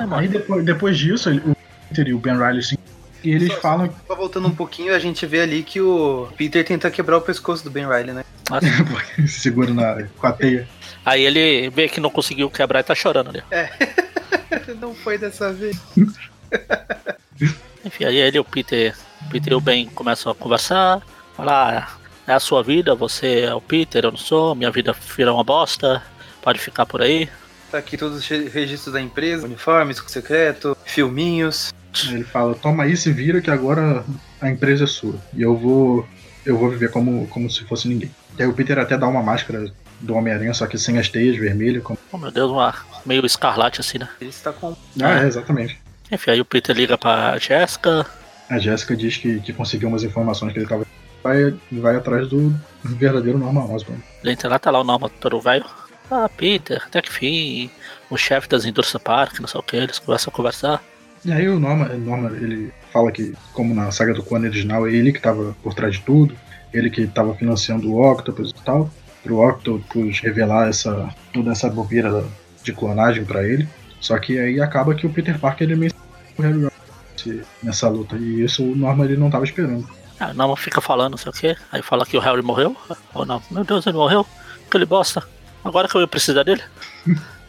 vai 0.08 0.20
Aí 0.20 0.28
depois, 0.28 0.64
depois 0.64 0.98
disso, 1.00 1.30
ele- 1.30 1.42
o 1.46 1.56
Peter 1.90 2.08
e 2.08 2.14
o 2.14 2.20
Ben 2.20 2.38
Riley 2.38 2.62
sim. 2.62 2.78
E 3.24 3.32
eles 3.32 3.54
Só- 3.54 3.60
falam 3.62 3.94
Só 4.08 4.16
voltando 4.16 4.48
um 4.48 4.56
pouquinho, 4.56 4.94
a 4.96 5.00
gente 5.00 5.26
vê 5.26 5.42
ali 5.42 5.64
que 5.64 5.80
o 5.80 6.28
Peter 6.38 6.66
tenta 6.66 6.90
quebrar 6.90 7.18
o 7.18 7.22
pescoço 7.22 7.64
do 7.64 7.70
Ben 7.70 7.86
Riley, 7.88 8.14
né? 8.14 8.24
segura 9.28 9.74
na, 9.74 10.04
com 10.18 10.28
a 10.28 10.32
teia. 10.34 10.68
Aí 11.06 11.24
ele 11.24 11.70
vê 11.70 11.88
que 11.88 12.00
não 12.00 12.10
conseguiu 12.10 12.50
quebrar 12.50 12.80
e 12.80 12.84
tá 12.84 12.94
chorando 12.96 13.30
ali. 13.30 13.44
Não 14.80 14.94
foi 14.96 15.18
dessa 15.18 15.52
vez. 15.52 15.78
Enfim, 17.84 18.06
aí 18.06 18.18
ele 18.18 18.38
e 18.38 18.40
o 18.40 18.44
Peter, 18.44 18.96
o 19.26 19.30
Peter 19.30 19.54
e 19.54 19.56
o 19.56 19.62
Ben 19.62 19.88
começam 19.88 20.32
a 20.32 20.36
conversar, 20.36 21.02
falar, 21.36 21.98
ah, 22.28 22.32
é 22.32 22.34
a 22.36 22.40
sua 22.40 22.62
vida, 22.64 22.94
você 22.94 23.42
é 23.42 23.54
o 23.54 23.62
Peter, 23.62 24.06
eu 24.06 24.12
não 24.12 24.18
sou, 24.18 24.54
minha 24.54 24.70
vida 24.72 24.94
virou 25.16 25.36
uma 25.38 25.44
bosta, 25.44 26.02
pode 26.42 26.60
ficar 26.60 26.86
por 26.86 27.02
aí. 27.02 27.28
Tá 27.72 27.78
aqui 27.80 27.98
todos 27.98 28.18
os 28.20 28.28
re- 28.28 28.50
registros 28.50 28.94
da 28.94 29.02
empresa, 29.02 29.46
uniformes, 29.46 30.02
secreto, 30.08 30.78
filminhos. 30.86 31.74
Aí 32.08 32.16
ele 32.16 32.24
fala, 32.24 32.56
toma 32.56 32.84
aí, 32.84 32.96
se 32.96 33.12
vira 33.12 33.42
que 33.42 33.52
agora 33.52 34.04
a 34.40 34.50
empresa 34.50 34.86
é 34.86 34.88
sua. 34.88 35.16
E 35.34 35.42
eu 35.42 35.56
vou. 35.56 36.08
Eu 36.46 36.58
vou 36.58 36.70
viver 36.70 36.90
como, 36.90 37.28
como 37.28 37.50
se 37.50 37.64
fosse 37.66 37.88
ninguém. 37.88 38.10
E 38.38 38.42
aí 38.42 38.48
o 38.48 38.54
Peter 38.54 38.80
até 38.80 38.98
dá 38.98 39.08
uma 39.08 39.22
máscara 39.22 39.72
do 40.00 40.16
Homem-Aranha, 40.16 40.54
só 40.54 40.66
que 40.66 40.78
sem 40.78 40.98
as 40.98 41.08
teias 41.08 41.38
vermelhas. 41.38 41.84
Como... 41.84 42.00
Oh 42.12 42.18
meu 42.18 42.32
Deus, 42.32 42.52
uma 42.52 42.74
meio 43.06 43.26
escarlate 43.26 43.80
assim, 43.80 44.00
né? 44.00 44.10
Ele 44.20 44.30
está 44.30 44.52
com. 44.52 44.76
Ah, 45.02 45.24
é, 45.24 45.28
exatamente. 45.28 45.80
Enfim, 46.12 46.32
aí 46.32 46.42
o 46.42 46.46
Peter 46.46 46.76
liga 46.76 46.98
pra 46.98 47.38
Jessica, 47.38 48.06
A 48.50 48.60
Jéssica 48.60 48.96
diz 48.96 49.18
que, 49.18 49.40
que 49.40 49.54
conseguiu 49.54 49.88
umas 49.88 50.04
informações 50.04 50.52
que 50.52 50.60
ele 50.60 50.68
tava. 50.68 50.86
Vai, 51.24 51.54
vai 51.72 51.96
atrás 51.96 52.28
do 52.28 52.54
verdadeiro 52.84 53.38
Norman 53.38 53.72
Osborn. 53.72 54.02
ele 54.24 54.32
entra 54.32 54.50
lá, 54.50 54.58
tá 54.58 54.72
lá 54.72 54.82
o 54.82 54.84
nome 54.84 55.08
todo 55.20 55.40
velho. 55.40 55.66
Ah, 56.10 56.28
Peter, 56.28 56.82
até 56.84 57.02
que 57.02 57.12
fim, 57.12 57.70
o 58.10 58.18
chefe 58.18 58.50
das 58.50 58.66
indústrias 58.66 59.02
Park, 59.02 59.40
não 59.40 59.48
sei 59.48 59.60
o 59.60 59.64
que, 59.64 59.78
eles 59.78 60.00
começam 60.00 60.32
a 60.34 60.36
conversar. 60.36 60.84
E 61.24 61.32
aí 61.32 61.48
o 61.48 61.60
Norman, 61.60 61.88
Norman 61.98 62.36
ele 62.36 62.74
fala 62.92 63.12
que, 63.12 63.34
como 63.54 63.76
na 63.76 63.92
saga 63.92 64.14
do 64.14 64.24
clone 64.24 64.48
original, 64.48 64.88
é 64.88 64.92
ele 64.92 65.12
que 65.12 65.22
tava 65.22 65.56
por 65.62 65.74
trás 65.74 65.96
de 65.96 66.02
tudo, 66.02 66.36
ele 66.74 66.90
que 66.90 67.06
tava 67.08 67.36
financiando 67.36 67.92
o 67.92 68.12
Octopus 68.12 68.52
e 68.52 68.64
tal, 68.64 68.90
pro 69.24 69.48
Octopus 69.48 70.20
revelar 70.20 70.68
essa, 70.68 71.10
toda 71.32 71.52
essa 71.52 71.70
bobeira 71.70 72.24
de 72.64 72.74
clonagem 72.74 73.24
pra 73.24 73.44
ele. 73.44 73.68
Só 74.00 74.18
que 74.18 74.40
aí 74.40 74.60
acaba 74.60 74.96
que 74.96 75.06
o 75.06 75.14
Peter 75.14 75.38
Parker 75.40 75.68
ele 75.68 75.76
menciona 75.76 76.04
o 76.38 76.42
Harry 76.42 76.66
Osborn 76.66 77.46
nessa 77.62 77.88
luta, 77.88 78.16
e 78.16 78.44
isso 78.44 78.64
o 78.64 78.76
Norman 78.76 79.06
ele 79.06 79.18
não 79.18 79.30
tava 79.30 79.44
esperando. 79.44 79.88
Ah, 80.20 80.34
não 80.34 80.56
fica 80.56 80.82
falando, 80.82 81.12
não 81.12 81.18
sei 81.18 81.30
o 81.30 81.34
que. 81.34 81.56
Aí 81.72 81.82
fala 81.82 82.06
que 82.06 82.18
o 82.18 82.20
Harry 82.20 82.42
morreu. 82.42 82.76
Ou 83.14 83.26
não, 83.26 83.42
meu 83.50 83.64
Deus, 83.64 83.86
ele 83.88 83.98
morreu. 83.98 84.26
Aquele 84.68 84.86
bosta. 84.86 85.24
Agora 85.64 85.88
que 85.88 85.96
eu 85.96 86.02
ia 86.02 86.08
precisar 86.08 86.44
dele. 86.44 86.62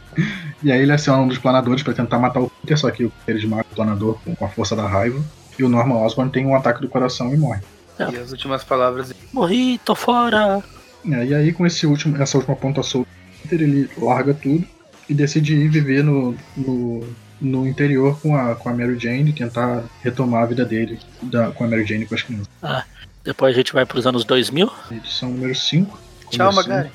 E 0.63 0.71
aí 0.71 0.81
ele 0.81 0.93
aciona 0.93 1.23
um 1.23 1.29
dos 1.29 1.39
planadores 1.39 1.83
pra 1.83 1.93
tentar 1.93 2.19
matar 2.19 2.41
o 2.41 2.51
Peter, 2.51 2.79
só 2.79 2.91
que 2.91 3.11
eles 3.27 3.45
matam 3.45 3.73
o 3.73 3.75
planador 3.75 4.19
com 4.25 4.35
com 4.35 4.45
a 4.45 4.49
força 4.49 4.75
da 4.75 4.87
raiva, 4.87 5.23
e 5.59 5.65
o 5.65 5.69
Norman 5.69 5.97
Osborn 5.97 6.31
tem 6.31 6.47
um 6.47 6.55
ataque 6.55 6.81
do 6.81 6.89
coração 6.89 7.33
e 7.33 7.37
morre. 7.37 7.61
E 7.99 8.17
as 8.17 8.33
últimas 8.33 8.65
palavras 8.65 9.13
Morri, 9.33 9.79
tô 9.85 9.95
fora. 9.95 10.63
É, 11.05 11.25
e 11.25 11.35
aí, 11.35 11.53
com 11.53 11.67
esse 11.67 11.87
último, 11.87 12.21
essa 12.21 12.37
última 12.37 12.57
ponta 12.57 12.83
solta, 12.83 13.09
ele 13.51 13.89
larga 13.99 14.35
tudo 14.35 14.67
e 15.09 15.15
decide 15.15 15.55
ir 15.55 15.69
viver 15.69 16.03
no, 16.03 16.35
no, 16.57 17.07
no 17.41 17.67
interior 17.67 18.19
com 18.21 18.37
a, 18.37 18.55
com 18.55 18.69
a 18.69 18.73
Mary 18.73 18.99
Jane 18.99 19.31
e 19.31 19.33
tentar 19.33 19.85
retomar 20.03 20.45
a 20.45 20.47
vida 20.47 20.65
dele 20.65 20.99
da, 21.23 21.51
com 21.51 21.65
a 21.65 21.69
Mary 21.69 21.85
Jane 21.85 22.05
e 22.05 22.07
com 22.07 22.15
as 22.15 22.23
crianças. 22.23 22.49
Ah, 22.63 22.85
depois 23.23 23.55
a 23.55 23.57
gente 23.57 23.73
vai 23.73 23.85
pros 23.85 24.07
anos 24.07 24.25
2000. 24.25 24.71
Edição 24.91 25.31
número 25.31 25.55
5. 25.55 25.99
Tchau, 26.31 26.53
Magari. 26.53 26.91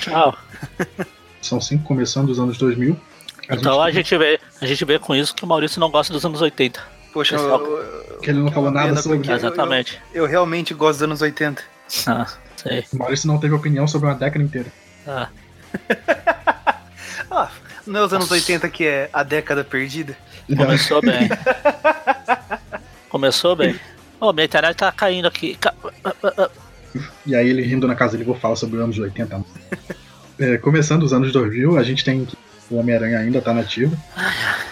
Tchau. 0.00 0.36
São 1.44 1.60
5 1.60 1.84
começando 1.84 2.26
dos 2.28 2.38
anos 2.38 2.56
2000. 2.58 2.96
A 3.48 3.54
Então 3.56 3.80
a 3.82 3.90
gente, 3.90 4.08
gente, 4.08 4.18
vê, 4.18 4.40
a 4.60 4.66
gente 4.66 4.84
vê 4.84 4.98
com 4.98 5.14
isso 5.14 5.34
que 5.34 5.44
o 5.44 5.46
Maurício 5.46 5.78
não 5.78 5.90
gosta 5.90 6.12
dos 6.12 6.24
anos 6.24 6.40
80. 6.40 6.80
Poxa, 7.12 7.36
Pessoal, 7.36 7.60
eu, 7.60 7.76
eu- 7.76 8.18
que 8.18 8.30
ele 8.30 8.38
não 8.40 8.50
falou 8.50 8.70
nada 8.70 9.00
sobre. 9.00 9.30
Exatamente. 9.30 10.00
Eu, 10.12 10.24
eu 10.24 10.28
realmente 10.28 10.72
gosto 10.74 10.94
dos 10.98 11.02
anos 11.02 11.22
80. 11.22 11.62
Ah, 12.06 12.26
sei. 12.56 12.84
O 12.92 12.96
Maurício 12.96 13.26
não 13.28 13.38
teve 13.38 13.54
opinião 13.54 13.86
sobre 13.86 14.08
uma 14.08 14.14
década 14.14 14.42
inteira. 14.44 14.72
Ah, 15.06 15.28
Ah, 17.30 17.50
não 17.86 18.00
é 18.00 18.04
os 18.04 18.12
anos 18.12 18.30
80 18.30 18.68
que 18.70 18.86
é 18.86 19.10
a 19.12 19.22
década 19.22 19.62
perdida? 19.64 20.16
começou 20.56 21.00
bem. 21.02 21.28
Começou 23.08 23.54
bem. 23.56 23.78
Ô, 24.20 24.32
minha 24.32 24.44
internet 24.44 24.76
tá 24.76 24.90
caindo 24.92 25.26
aqui. 25.28 25.56
E 27.26 27.34
aí 27.34 27.48
ele 27.48 27.62
rindo 27.62 27.86
na 27.86 27.94
casa 27.94 28.12
dele, 28.12 28.24
vou 28.24 28.34
falar 28.34 28.56
sobre 28.56 28.76
os 28.76 28.82
anos 28.82 28.98
80. 28.98 29.44
É, 30.38 30.56
começando 30.58 31.02
os 31.02 31.12
anos 31.12 31.32
2000, 31.32 31.78
a 31.78 31.82
gente 31.82 32.04
tem 32.04 32.24
que 32.24 32.36
o 32.70 32.76
Homem-Aranha 32.76 33.18
ainda 33.18 33.40
tá 33.40 33.52
nativo. 33.52 33.96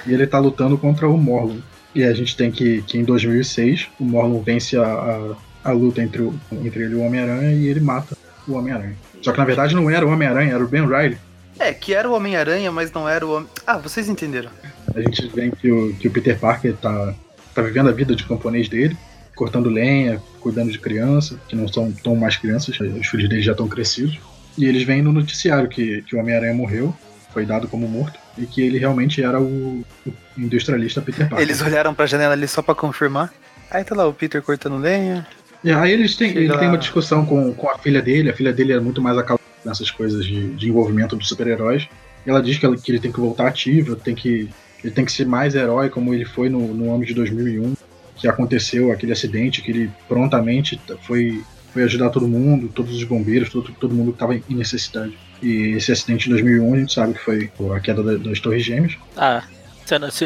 E 0.07 0.13
ele 0.13 0.27
tá 0.27 0.39
lutando 0.39 0.77
contra 0.79 1.09
o 1.09 1.17
Morlun. 1.17 1.61
E 1.95 2.05
a 2.05 2.13
gente 2.15 2.37
tem 2.37 2.51
que, 2.51 2.83
que 2.83 2.99
em 2.99 3.05
2006, 3.05 3.89
o 4.01 4.05
Morlun 4.05 4.43
vence 4.43 4.77
a, 4.77 4.85
a, 4.85 5.71
a 5.71 5.73
luta 5.73 6.03
entre, 6.03 6.23
o, 6.23 6.35
entre 6.65 6.85
ele 6.85 6.95
e 6.95 6.97
o 6.97 7.03
Homem-Aranha 7.03 7.53
e 7.53 7.67
ele 7.67 7.81
mata 7.81 8.17
o 8.49 8.55
Homem-Aranha. 8.55 8.97
Só 9.21 9.33
que 9.33 9.39
na 9.39 9.45
verdade 9.45 9.75
não 9.75 9.89
era 9.91 10.07
o 10.07 10.11
Homem-Aranha, 10.11 10.55
era 10.55 10.65
o 10.65 10.69
Ben 10.69 10.85
Riley. 10.87 11.19
É, 11.59 11.73
que 11.73 11.95
era 11.95 12.09
o 12.09 12.15
Homem-Aranha, 12.15 12.73
mas 12.73 12.91
não 12.93 13.09
era 13.09 13.27
o 13.27 13.37
Homem... 13.37 13.49
Ah, 13.67 13.77
vocês 13.77 14.09
entenderam. 14.09 14.51
A 14.95 15.01
gente 15.01 15.29
vê 15.29 15.51
que 15.51 15.71
o, 15.71 15.95
que 15.95 16.09
o 16.09 16.11
Peter 16.11 16.37
Parker 16.39 16.75
tá, 16.75 17.15
tá 17.55 17.63
vivendo 17.63 17.89
a 17.89 17.93
vida 17.93 18.17
de 18.17 18.25
camponês 18.25 18.69
dele, 18.69 18.97
cortando 19.37 19.69
lenha, 19.69 20.21
cuidando 20.41 20.73
de 20.73 20.79
criança, 20.79 21.39
que 21.47 21.55
não 21.55 21.69
são 21.69 21.93
tão 21.93 22.17
mais 22.17 22.37
crianças, 22.37 22.81
os 22.81 23.07
filhos 23.07 23.29
dele 23.29 23.43
já 23.43 23.53
estão 23.53 23.69
crescidos. 23.69 24.19
E 24.57 24.67
eles 24.67 24.83
veem 24.85 25.03
no 25.03 25.13
noticiário 25.13 25.69
que, 25.69 26.03
que 26.03 26.15
o 26.15 26.19
Homem-Aranha 26.21 26.55
morreu, 26.55 26.95
foi 27.33 27.47
dado 27.47 27.67
como 27.69 27.89
morto, 27.89 28.19
e 28.37 28.45
que 28.47 28.61
ele 28.61 28.79
realmente 28.79 29.23
era 29.23 29.41
o, 29.41 29.85
o 30.07 30.13
industrialista 30.37 31.01
Peter 31.01 31.29
Parker. 31.29 31.47
Eles 31.47 31.63
olharam 31.63 31.95
pra 31.95 32.07
janela 32.07 32.35
ali 32.35 32.47
só 32.47 32.61
pra 32.63 32.75
confirmar. 32.75 33.33
Aí 33.71 33.83
tá 33.85 33.95
lá 33.95 34.07
o 34.07 34.13
Peter 34.13 34.43
cortando 34.43 34.77
lenha. 34.77 35.27
E 35.65 35.71
aí 35.71 35.93
eles 35.93 36.17
têm, 36.17 36.31
ele 36.31 36.49
lá. 36.49 36.59
tem 36.59 36.69
uma 36.69 36.77
discussão 36.79 37.25
com, 37.25 37.53
com 37.55 37.71
a 37.71 37.79
filha 37.79 38.03
dele, 38.03 38.29
a 38.31 38.35
filha 38.35 38.53
dele 38.53 38.73
é 38.73 38.81
muito 38.81 39.01
mais 39.01 39.17
acalmada 39.17 39.43
nessas 39.65 39.91
coisas 39.91 40.25
de, 40.27 40.49
de 40.55 40.69
envolvimento 40.69 41.17
dos 41.17 41.29
super-heróis. 41.29 41.89
E 42.27 42.31
ela 42.31 42.43
diz 42.43 42.59
que, 42.59 42.67
ela- 42.67 42.77
que 42.77 42.91
ele 42.93 42.99
tem 43.01 43.13
que 43.13 43.21
voltar 43.21 43.47
ativo, 43.49 43.97
tem 43.97 44.15
que, 44.15 44.51
ele 44.83 44.93
tem 44.93 45.05
que 45.05 45.13
ser 45.13 45.25
mais 45.27 45.55
herói 45.55 45.89
como 45.89 46.13
ele 46.13 46.25
foi 46.25 46.49
no, 46.49 46.75
no 46.75 46.95
ano 46.95 47.05
de 47.05 47.15
2001, 47.15 47.75
que 48.17 48.29
aconteceu 48.29 48.93
aquele 48.93 49.13
acidente, 49.13 49.63
que 49.63 49.71
ele 49.71 49.91
prontamente 50.09 50.79
foi, 51.03 51.43
foi 51.73 51.83
ajudar 51.85 52.11
todo 52.11 52.29
mundo, 52.29 52.69
todos 52.69 52.95
os 52.97 53.05
bombeiros, 53.05 53.49
todo, 53.51 53.73
todo 53.73 53.95
mundo 53.95 54.13
que 54.13 54.17
estava 54.17 54.35
em 54.35 54.43
necessidade. 54.51 55.17
E 55.43 55.73
esse 55.77 55.91
acidente 55.91 56.25
de 56.25 56.31
2001 56.31 56.75
a 56.75 56.79
gente 56.79 56.93
sabe 56.93 57.15
que 57.15 57.21
foi 57.25 57.51
a 57.75 57.81
queda 57.81 58.03
da- 58.03 58.17
das 58.17 58.39
Torres 58.41 58.65
Gêmeas. 58.65 58.97
ah, 59.17 59.43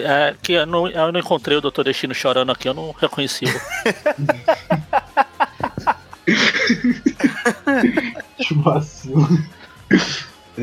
é, 0.05 0.34
que 0.42 0.53
eu 0.53 0.66
não, 0.66 0.86
eu 0.88 1.11
não 1.11 1.18
encontrei 1.18 1.57
o 1.57 1.61
Dr. 1.61 1.82
Destino 1.84 2.14
chorando 2.14 2.53
aqui, 2.53 2.68
eu 2.68 2.74
não 2.74 2.92
reconheci. 2.92 3.47
o- 3.47 3.61
Que 8.36 8.55
vacilo. 8.55 9.26
É, 10.59 10.62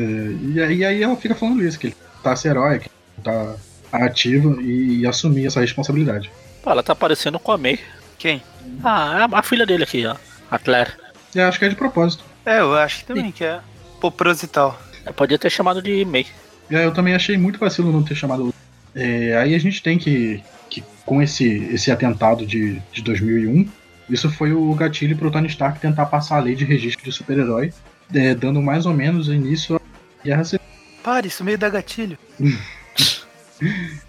e, 0.54 0.60
aí, 0.62 0.76
e 0.78 0.84
aí 0.84 1.02
ela 1.02 1.16
fica 1.16 1.34
falando 1.34 1.62
isso, 1.64 1.78
que 1.78 1.88
ele 1.88 1.96
tá 2.22 2.32
a 2.32 2.36
ser 2.36 2.48
herói, 2.50 2.78
que 2.80 2.86
ele 2.88 3.24
tá 3.24 3.54
ativo 3.92 4.60
e, 4.60 5.00
e 5.00 5.06
assumir 5.06 5.46
essa 5.46 5.60
responsabilidade. 5.60 6.30
Pô, 6.62 6.70
ela 6.70 6.82
tá 6.82 6.94
parecendo 6.94 7.38
com 7.38 7.52
a 7.52 7.58
May. 7.58 7.78
Quem? 8.18 8.42
Ah, 8.82 9.18
é 9.28 9.34
a, 9.34 9.38
a 9.38 9.42
filha 9.42 9.66
dele 9.66 9.84
aqui, 9.84 10.04
ó. 10.06 10.16
A 10.50 10.58
Claire. 10.58 10.92
Eu 11.34 11.46
acho 11.46 11.58
que 11.58 11.64
é 11.64 11.68
de 11.68 11.76
propósito. 11.76 12.24
É, 12.46 12.60
eu 12.60 12.74
acho 12.74 13.00
que 13.00 13.06
também 13.06 13.32
que 13.32 13.44
é 13.44 13.60
proposital. 14.00 14.78
Eu 15.04 15.12
podia 15.12 15.38
ter 15.38 15.50
chamado 15.50 15.82
de 15.82 16.04
May. 16.04 16.26
E 16.70 16.76
aí 16.76 16.84
eu 16.84 16.92
também 16.92 17.14
achei 17.14 17.36
muito 17.36 17.58
vacilo 17.58 17.92
não 17.92 18.02
ter 18.02 18.14
chamado. 18.14 18.54
É, 18.94 19.36
aí 19.36 19.54
a 19.54 19.58
gente 19.58 19.82
tem 19.82 19.98
que, 19.98 20.42
que 20.70 20.82
com 21.04 21.20
esse, 21.20 21.46
esse 21.72 21.90
atentado 21.90 22.46
de, 22.46 22.80
de 22.92 23.02
2001, 23.02 23.68
isso 24.08 24.30
foi 24.30 24.52
o 24.52 24.74
gatilho 24.74 25.16
pro 25.16 25.30
Tony 25.30 25.48
Stark 25.48 25.80
tentar 25.80 26.06
passar 26.06 26.36
a 26.36 26.40
lei 26.40 26.54
de 26.54 26.64
registro 26.64 27.04
de 27.04 27.12
super-herói, 27.12 27.72
é, 28.14 28.34
dando 28.34 28.62
mais 28.62 28.86
ou 28.86 28.94
menos 28.94 29.28
início 29.28 29.76
à 29.76 29.80
Guerra 30.24 30.44
Civil. 30.44 30.66
Para, 31.02 31.26
isso 31.26 31.44
meio 31.44 31.58
da 31.58 31.68
gatilho. 31.68 32.18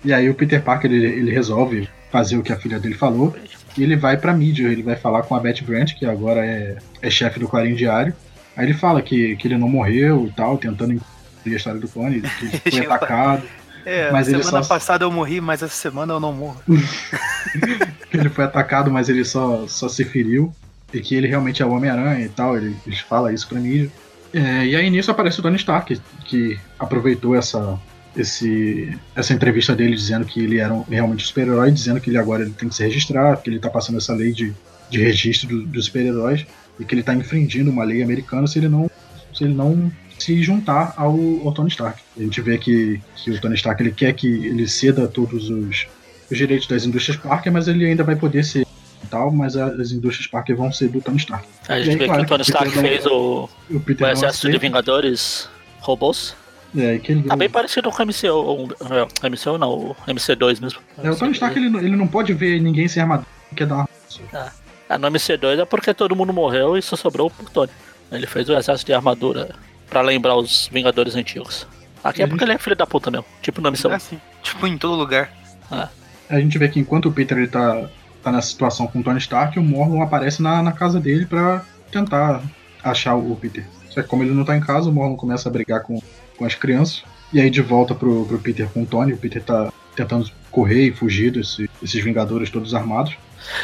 E 0.03 0.11
aí 0.11 0.29
o 0.29 0.33
Peter 0.33 0.61
Parker 0.61 0.91
ele, 0.91 1.05
ele 1.05 1.31
resolve 1.31 1.87
fazer 2.11 2.35
o 2.35 2.43
que 2.43 2.51
a 2.51 2.57
filha 2.57 2.79
dele 2.79 2.95
falou 2.95 3.35
e 3.77 3.83
ele 3.83 3.95
vai 3.95 4.17
pra 4.17 4.33
mídia, 4.33 4.67
ele 4.67 4.83
vai 4.83 4.95
falar 4.95 5.23
com 5.23 5.35
a 5.35 5.39
Betty 5.39 5.63
Brant, 5.63 5.93
que 5.93 6.05
agora 6.05 6.45
é, 6.45 6.77
é 7.01 7.09
chefe 7.09 7.39
do 7.39 7.47
Clarim 7.47 7.75
Diário. 7.75 8.13
Aí 8.55 8.65
ele 8.65 8.73
fala 8.73 9.01
que, 9.01 9.35
que 9.35 9.47
ele 9.47 9.57
não 9.57 9.67
morreu 9.67 10.27
e 10.27 10.31
tal, 10.31 10.57
tentando 10.57 10.93
encobrir 10.93 11.53
a 11.53 11.57
história 11.57 11.79
do 11.79 11.87
clone, 11.87 12.21
que 12.21 12.45
ele 12.45 12.61
foi 12.71 12.85
atacado, 12.85 13.43
É, 13.85 14.09
Mas 14.09 14.27
ele 14.27 14.41
semana 14.43 14.63
só- 14.63 14.69
passada 14.69 15.05
eu 15.05 15.11
morri, 15.11 15.39
mas 15.39 15.61
essa 15.61 15.75
semana 15.75 16.11
eu 16.11 16.19
não 16.19 16.33
morro. 16.33 16.59
ele 18.11 18.29
foi 18.29 18.43
atacado, 18.43 18.89
mas 18.91 19.09
ele 19.09 19.23
só, 19.23 19.67
só 19.67 19.87
se 19.87 20.03
feriu. 20.03 20.51
E 20.91 20.99
que 20.99 21.13
ele 21.15 21.27
realmente 21.27 21.61
é 21.61 21.65
o 21.65 21.71
Homem-Aranha 21.71 22.25
e 22.25 22.29
tal, 22.29 22.57
ele, 22.57 22.75
ele 22.87 22.95
fala 22.95 23.31
isso 23.31 23.47
pra 23.47 23.59
mídia. 23.59 23.91
É, 24.33 24.65
e 24.65 24.75
aí 24.75 24.89
nisso 24.89 25.11
aparece 25.11 25.39
o 25.39 25.43
Tony 25.43 25.57
Stark, 25.57 25.95
que, 25.95 26.01
que 26.25 26.59
aproveitou 26.79 27.35
essa, 27.35 27.77
esse, 28.17 28.97
essa 29.15 29.33
entrevista 29.33 29.75
dele 29.75 29.95
dizendo 29.95 30.25
que 30.25 30.39
ele 30.43 30.59
era 30.59 30.73
um, 30.73 30.81
realmente 30.83 31.23
um 31.23 31.27
super-herói, 31.27 31.71
dizendo 31.71 31.99
que 31.99 32.09
ele 32.09 32.17
agora 32.17 32.43
ele 32.43 32.51
tem 32.51 32.69
que 32.69 32.75
se 32.75 32.83
registrar, 32.83 33.37
que 33.37 33.49
ele 33.49 33.59
tá 33.59 33.69
passando 33.69 33.97
essa 33.97 34.13
lei 34.13 34.31
de, 34.31 34.53
de 34.89 34.99
registro 35.01 35.47
do- 35.49 35.63
dos 35.65 35.85
super-heróis 35.85 36.45
e 36.79 36.85
que 36.85 36.93
ele 36.95 37.03
tá 37.03 37.13
infringindo 37.13 37.69
uma 37.71 37.83
lei 37.83 38.01
americana 38.03 38.47
se 38.47 38.59
ele 38.59 38.67
não 38.69 38.89
se, 39.33 39.43
ele 39.43 39.53
não 39.53 39.91
se 40.17 40.41
juntar 40.41 40.93
ao, 40.95 41.11
ao 41.45 41.51
Tony 41.53 41.69
Stark. 41.69 42.01
A 42.17 42.21
gente 42.21 42.39
vê 42.41 42.57
que, 42.57 43.01
que 43.17 43.31
o 43.31 43.39
Tony 43.41 43.55
Stark 43.55 43.81
ele 43.83 43.91
quer 43.91 44.13
que 44.13 44.27
ele 44.27 44.67
ceda 44.67 45.07
todos 45.07 45.49
os, 45.49 45.87
os 46.31 46.37
direitos 46.37 46.67
das 46.67 46.85
indústrias 46.85 47.17
Parker, 47.17 47.51
mas 47.51 47.67
ele 47.67 47.85
ainda 47.85 48.03
vai 48.03 48.15
poder 48.15 48.43
ser 48.45 48.61
e 49.03 49.07
tal, 49.07 49.29
mas 49.31 49.55
as 49.57 49.91
indústrias 49.91 50.25
Parker 50.27 50.55
vão 50.55 50.71
ser 50.71 50.87
do 50.87 51.01
Tony 51.01 51.17
Stark. 51.17 51.45
A 51.67 51.77
gente 51.79 51.89
aí, 51.91 51.95
vê 51.97 52.05
claro, 52.05 52.19
que 52.21 52.25
o 52.25 52.29
Tony 52.29 52.41
o 52.41 52.43
Stark 52.43 52.65
Peter 52.69 52.81
não- 52.81 52.89
fez 52.89 53.05
o, 53.05 53.49
O 53.69 53.75
o 53.75 53.95
não 53.99 54.09
exército 54.09 54.49
de 54.49 54.57
Vingadores 54.57 55.49
robôs. 55.81 56.33
É, 56.77 56.97
que 56.99 57.11
ele, 57.11 57.23
Tá 57.23 57.35
bem 57.35 57.49
parecido 57.49 57.91
com 57.91 58.03
o 58.03 58.05
MCU. 58.05 58.33
ou- 58.33 58.69
é, 59.23 59.27
MCU 59.29 59.57
não, 59.57 59.69
o 59.91 59.95
MC2 60.07 60.59
mesmo. 60.59 60.79
é, 61.03 61.09
o 61.09 61.15
Tony 61.15 61.31
Stark 61.33 61.57
ele, 61.57 61.69
não- 61.69 61.79
ele 61.79 61.95
não 61.95 62.07
pode 62.07 62.33
ver 62.33 62.59
ninguém 62.61 62.87
sem 62.87 63.01
armadura, 63.01 63.27
quer 63.55 63.65
dar 63.67 63.75
uma 63.75 63.89
Ah, 64.87 64.97
no 64.97 65.07
MC2 65.07 65.59
é 65.59 65.65
porque 65.65 65.93
todo 65.93 66.15
mundo 66.15 66.31
morreu 66.31 66.77
e 66.77 66.81
só 66.81 66.95
sobrou 66.95 67.31
o 67.39 67.49
Tony. 67.49 67.71
Ele 68.11 68.27
fez 68.27 68.47
o 68.49 68.53
exército 68.53 68.87
de 68.87 68.93
armadura 68.93 69.55
pra 69.89 70.01
lembrar 70.01 70.35
os 70.35 70.69
Vingadores 70.71 71.15
antigos. 71.15 71.65
Aqui 72.03 72.21
é 72.21 72.25
Uhum. 72.25 72.29
porque 72.29 72.43
ele 72.43 72.53
é 72.53 72.57
filho 72.59 72.75
da 72.75 72.85
puta 72.85 73.09
mesmo. 73.09 73.25
Tipo 73.41 73.61
no 73.61 73.67
É 73.67 73.71
MCU. 73.71 73.89
assim, 73.91 74.21
tipo 74.43 74.67
em 74.67 74.77
todo 74.77 74.95
lugar. 74.95 75.31
A 76.29 76.39
gente 76.39 76.57
vê 76.57 76.67
que 76.69 76.79
enquanto 76.79 77.07
o 77.07 77.11
Peter 77.11 77.35
ele 77.37 77.47
tá, 77.47 77.89
tá 78.21 78.31
nessa 78.31 78.47
situação 78.49 78.85
com 78.87 78.99
o 78.99 79.03
Tony 79.03 79.17
Stark, 79.17 79.57
o 79.57 79.63
Morlun 79.63 80.01
aparece 80.03 80.41
na, 80.41 80.61
na 80.61 80.71
casa 80.71 80.99
dele 80.99 81.25
pra 81.25 81.63
tentar 81.91 82.43
achar 82.83 83.15
o 83.15 83.35
Peter. 83.35 83.65
Só 83.89 84.01
que 84.03 84.07
como 84.07 84.21
ele 84.23 84.33
não 84.35 84.45
tá 84.45 84.55
em 84.55 84.59
casa, 84.61 84.87
o 84.89 84.93
Morlun 84.93 85.15
começa 85.15 85.49
a 85.49 85.51
brigar 85.51 85.81
com, 85.81 85.99
com 86.37 86.45
as 86.45 86.55
crianças. 86.55 87.03
E 87.33 87.39
aí 87.39 87.49
de 87.49 87.61
volta 87.61 87.93
pro, 87.95 88.25
pro 88.25 88.39
Peter 88.39 88.67
com 88.69 88.83
o 88.83 88.85
Tony, 88.85 89.13
o 89.13 89.17
Peter 89.17 89.41
tá 89.43 89.71
tentando 89.95 90.29
correr 90.51 90.87
e 90.87 90.91
fugir 90.93 91.31
desse- 91.31 91.69
desses 91.81 92.03
Vingadores 92.03 92.49
todos 92.49 92.73
armados. 92.73 93.15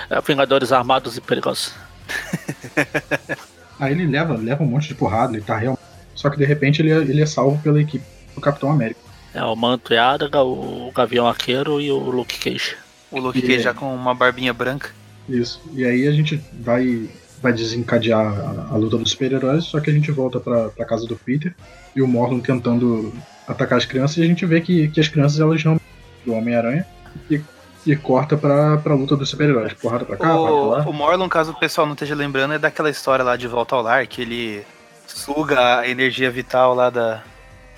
É, 0.09 0.19
Vingadores 0.21 0.71
armados 0.71 1.17
e 1.17 1.21
perigosos. 1.21 1.73
Aí 3.79 3.93
ele 3.93 4.05
leva, 4.05 4.35
leva 4.37 4.63
um 4.63 4.67
monte 4.67 4.87
de 4.89 4.95
porrada, 4.95 5.33
ele 5.33 5.43
tá 5.43 5.57
real. 5.57 5.77
Só 6.13 6.29
que 6.29 6.37
de 6.37 6.45
repente 6.45 6.81
ele 6.81 6.91
é, 6.91 6.97
ele 6.97 7.21
é 7.21 7.25
salvo 7.25 7.59
pela 7.63 7.81
equipe 7.81 8.05
do 8.35 8.41
Capitão 8.41 8.69
América. 8.71 8.99
É 9.33 9.43
o 9.43 9.55
Manto 9.55 9.93
e 9.93 9.97
a 9.97 10.11
Adaga, 10.11 10.41
o 10.43 10.91
Gavião 10.93 11.25
Arqueiro 11.27 11.79
e 11.81 11.91
o 11.91 11.97
Luke 11.97 12.37
Cage. 12.37 12.75
O 13.09 13.19
Luke 13.19 13.39
E- 13.39 13.41
Cage 13.41 13.61
já 13.61 13.73
com 13.73 13.93
uma 13.95 14.13
barbinha 14.13 14.53
branca. 14.53 14.91
Isso. 15.27 15.61
E 15.73 15.85
aí 15.85 16.07
a 16.07 16.11
gente 16.11 16.39
vai, 16.59 17.09
vai 17.41 17.51
desencadear 17.51 18.19
a, 18.19 18.73
a 18.73 18.77
luta 18.77 18.97
dos 18.97 19.11
super-heróis, 19.11 19.63
só 19.65 19.79
que 19.79 19.89
a 19.89 19.93
gente 19.93 20.11
volta 20.11 20.39
pra, 20.39 20.69
pra 20.69 20.85
casa 20.85 21.07
do 21.07 21.15
Peter 21.15 21.53
e 21.95 22.01
o 22.01 22.07
Morlun 22.07 22.39
tentando 22.39 23.13
atacar 23.47 23.77
as 23.77 23.85
crianças 23.85 24.17
e 24.17 24.21
a 24.21 24.25
gente 24.25 24.45
vê 24.45 24.61
que, 24.61 24.87
que 24.89 24.99
as 24.99 25.07
crianças 25.07 25.39
elas 25.39 25.63
não 25.63 25.79
do 26.25 26.33
Homem-Aranha 26.33 26.85
e, 27.29 27.41
e 27.85 27.95
corta 27.95 28.37
pra, 28.37 28.77
pra 28.77 28.93
luta 28.93 29.15
dos 29.17 29.29
super-heróis. 29.29 29.73
Porrada 29.73 30.05
pra 30.05 30.15
cá, 30.17 30.27
porrada 30.27 30.43
pra 30.45 30.53
O, 30.53 30.69
lá. 30.69 30.81
o 30.87 30.93
Morlun, 30.93 31.27
caso 31.27 31.51
o 31.51 31.59
pessoal 31.59 31.87
não 31.87 31.93
esteja 31.93 32.13
lembrando, 32.15 32.53
é 32.53 32.59
daquela 32.59 32.89
história 32.89 33.25
lá 33.25 33.35
de 33.35 33.47
Volta 33.47 33.75
ao 33.75 33.81
Lar, 33.81 34.05
que 34.07 34.21
ele 34.21 34.63
suga 35.07 35.79
a 35.79 35.87
energia 35.87 36.29
vital 36.31 36.73
lá 36.75 36.89
da, 36.89 37.23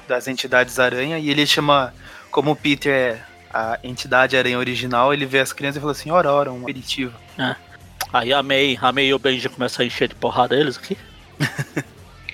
das 0.07 0.28
entidades 0.28 0.78
aranha 0.78 1.18
e 1.18 1.30
ele 1.30 1.47
chama, 1.47 1.93
como 2.30 2.51
o 2.51 2.55
Peter 2.55 2.91
é 2.93 3.20
a 3.51 3.80
entidade 3.84 4.36
aranha 4.36 4.57
original, 4.59 5.14
ele 5.14 5.26
vê 5.26 5.39
as 5.39 5.53
crianças 5.53 5.78
e 5.78 5.80
fala 5.80 5.91
assim, 5.93 6.11
ora, 6.11 6.32
ora, 6.32 6.51
um 6.51 6.64
aperitivo. 6.64 7.14
Aí 8.14 8.32
a 8.32 8.43
May, 8.43 8.78
a 8.80 8.91
May 8.91 9.07
e 9.07 9.14
o 9.14 9.18
Benji 9.20 9.49
começam 9.49 9.84
a 9.84 9.88
encher 9.88 10.07
de 10.07 10.16
porrada 10.16 10.55
eles 10.55 10.78
aqui. 10.78 10.95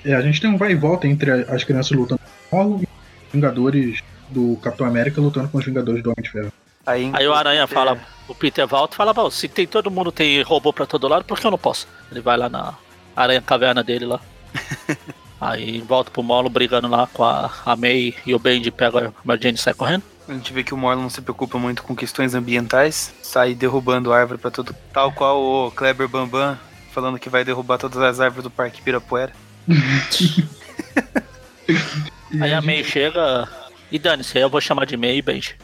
É, 0.02 0.14
a 0.14 0.22
gente 0.22 0.40
tem 0.40 0.48
um 0.48 0.56
vai 0.56 0.72
e 0.72 0.74
volta 0.74 1.06
entre 1.06 1.30
as 1.30 1.62
crianças 1.62 1.94
lutando 1.94 2.22
com 2.48 2.56
o 2.56 2.58
Morlun 2.58 2.80
e 2.80 2.84
os 2.84 3.32
Vingadores 3.34 4.00
do 4.30 4.56
Capitão 4.62 4.86
América 4.86 5.20
lutando 5.20 5.50
com 5.50 5.58
os 5.58 5.64
Vingadores 5.66 6.02
do 6.02 6.08
Homem 6.08 6.22
de 6.22 6.30
Ferro. 6.30 6.50
Aí, 6.86 7.10
Aí 7.12 7.28
o 7.28 7.34
Aranha 7.34 7.64
é, 7.64 7.66
fala, 7.66 7.98
o 8.26 8.34
Peter 8.34 8.66
volta 8.66 8.94
e 8.94 8.96
fala, 8.96 9.12
"Bom, 9.12 9.30
se 9.30 9.46
tem 9.46 9.66
todo 9.66 9.90
mundo 9.90 10.10
tem 10.10 10.40
robô 10.40 10.72
pra 10.72 10.86
todo 10.86 11.06
lado, 11.06 11.26
por 11.26 11.38
que 11.38 11.46
eu 11.46 11.50
não 11.50 11.58
posso? 11.58 11.86
Ele 12.10 12.22
vai 12.22 12.38
lá 12.38 12.48
na 12.48 12.72
Aranha 13.14 13.42
Caverna 13.42 13.84
dele 13.84 14.06
lá. 14.06 14.20
Aí 15.38 15.82
volta 15.82 16.10
pro 16.10 16.22
Molo 16.22 16.48
brigando 16.48 16.88
lá 16.88 17.06
com 17.06 17.22
a, 17.22 17.50
a 17.66 17.76
May 17.76 18.14
e 18.26 18.34
o 18.34 18.38
Benji 18.38 18.70
pega 18.70 19.08
a 19.08 19.12
Mary 19.22 19.42
Jane 19.42 19.56
e 19.56 19.60
sai 19.60 19.74
correndo. 19.74 20.02
A 20.30 20.32
gente 20.32 20.52
vê 20.52 20.62
que 20.62 20.72
o 20.72 20.76
Morlun 20.76 21.02
não 21.02 21.10
se 21.10 21.20
preocupa 21.20 21.58
muito 21.58 21.82
com 21.82 21.96
questões 21.96 22.36
ambientais, 22.36 23.12
sai 23.20 23.52
derrubando 23.52 24.12
árvore 24.12 24.38
pra 24.38 24.48
todo. 24.48 24.72
Tal 24.92 25.10
qual 25.10 25.42
o 25.42 25.72
Kleber 25.72 26.06
Bambam 26.06 26.56
falando 26.92 27.18
que 27.18 27.28
vai 27.28 27.44
derrubar 27.44 27.78
todas 27.78 27.98
as 27.98 28.20
árvores 28.20 28.44
do 28.44 28.50
Parque 28.50 28.80
Pirapuera. 28.80 29.32
Aí 32.40 32.54
a 32.54 32.62
May 32.62 32.84
chega 32.84 33.48
e 33.90 33.98
dane-se, 33.98 34.38
aí 34.38 34.44
eu 34.44 34.48
vou 34.48 34.60
chamar 34.60 34.86
de 34.86 34.96
May 34.96 35.16
e 35.16 35.22
Benji. 35.22 35.56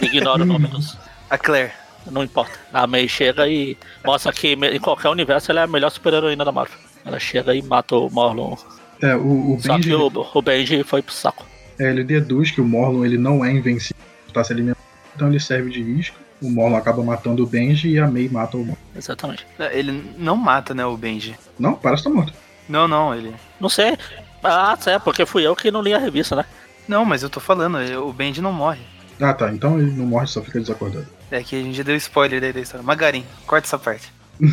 Ignora 0.00 0.42
o 0.42 0.46
nome 0.46 0.68
dos. 0.68 0.96
A 1.28 1.36
Claire. 1.36 1.72
Não 2.10 2.24
importa. 2.24 2.58
A 2.72 2.86
May 2.86 3.06
chega 3.08 3.46
e 3.46 3.76
mostra 4.02 4.32
que 4.32 4.54
em 4.54 4.80
qualquer 4.80 5.10
universo 5.10 5.50
ela 5.50 5.60
é 5.60 5.64
a 5.64 5.66
melhor 5.66 5.90
super-heroína 5.90 6.46
da 6.46 6.52
Marvel. 6.52 6.78
Ela 7.04 7.18
chega 7.18 7.54
e 7.54 7.60
mata 7.60 7.94
o 7.94 8.08
Morlun. 8.08 8.56
É, 9.02 9.14
o, 9.14 9.54
o 9.54 9.60
Só 9.60 9.74
Benji, 9.74 9.90
que 9.90 9.94
o, 9.94 10.28
o 10.34 10.42
Benji 10.42 10.82
foi 10.82 11.02
pro 11.02 11.12
saco. 11.12 11.44
É, 11.78 11.90
ele 11.90 12.04
deduz 12.04 12.50
que 12.50 12.60
o 12.60 12.64
Morlun 12.64 13.04
ele 13.04 13.18
não 13.18 13.44
é 13.44 13.50
invencível, 13.52 13.96
tá 14.32 14.42
se 14.44 14.52
alimentando, 14.52 14.82
então 15.14 15.28
ele 15.28 15.40
serve 15.40 15.70
de 15.70 15.80
isca. 15.80 16.16
O 16.40 16.50
Morlun 16.50 16.76
acaba 16.76 17.02
matando 17.02 17.42
o 17.42 17.46
Benji 17.46 17.88
e 17.90 17.98
a 17.98 18.06
May 18.08 18.28
mata 18.28 18.56
o 18.56 18.60
Morlun. 18.60 18.76
Exatamente. 18.96 19.44
É, 19.58 19.76
Ele 19.76 20.12
não 20.16 20.36
mata, 20.36 20.72
né, 20.72 20.84
o 20.86 20.96
Benji. 20.96 21.34
Não, 21.58 21.74
parece 21.74 22.02
que 22.04 22.08
tá 22.08 22.14
morto. 22.14 22.32
Não, 22.68 22.86
não, 22.86 23.12
ele. 23.14 23.34
Não 23.60 23.68
sei. 23.68 23.96
Ah, 24.44 24.78
é, 24.86 24.98
porque 25.00 25.26
fui 25.26 25.44
eu 25.44 25.56
que 25.56 25.70
não 25.70 25.82
li 25.82 25.92
a 25.92 25.98
revista, 25.98 26.36
né? 26.36 26.44
Não, 26.86 27.04
mas 27.04 27.22
eu 27.24 27.28
tô 27.30 27.40
falando, 27.40 27.80
ele- 27.80 27.96
o 27.96 28.12
Benji 28.12 28.40
não 28.40 28.52
morre. 28.52 28.80
Ah 29.20 29.34
tá, 29.34 29.52
então 29.52 29.80
ele 29.80 29.90
não 29.90 30.06
morre, 30.06 30.28
só 30.28 30.40
fica 30.40 30.60
desacordado. 30.60 31.06
É 31.30 31.42
que 31.42 31.56
a 31.56 31.62
gente 31.62 31.76
já 31.76 31.82
deu 31.82 31.96
spoiler 31.96 32.40
daí 32.40 32.52
da 32.52 32.60
história. 32.60 32.86
Magarin, 32.86 33.24
corta 33.46 33.66
essa 33.66 33.78
parte. 33.78 34.12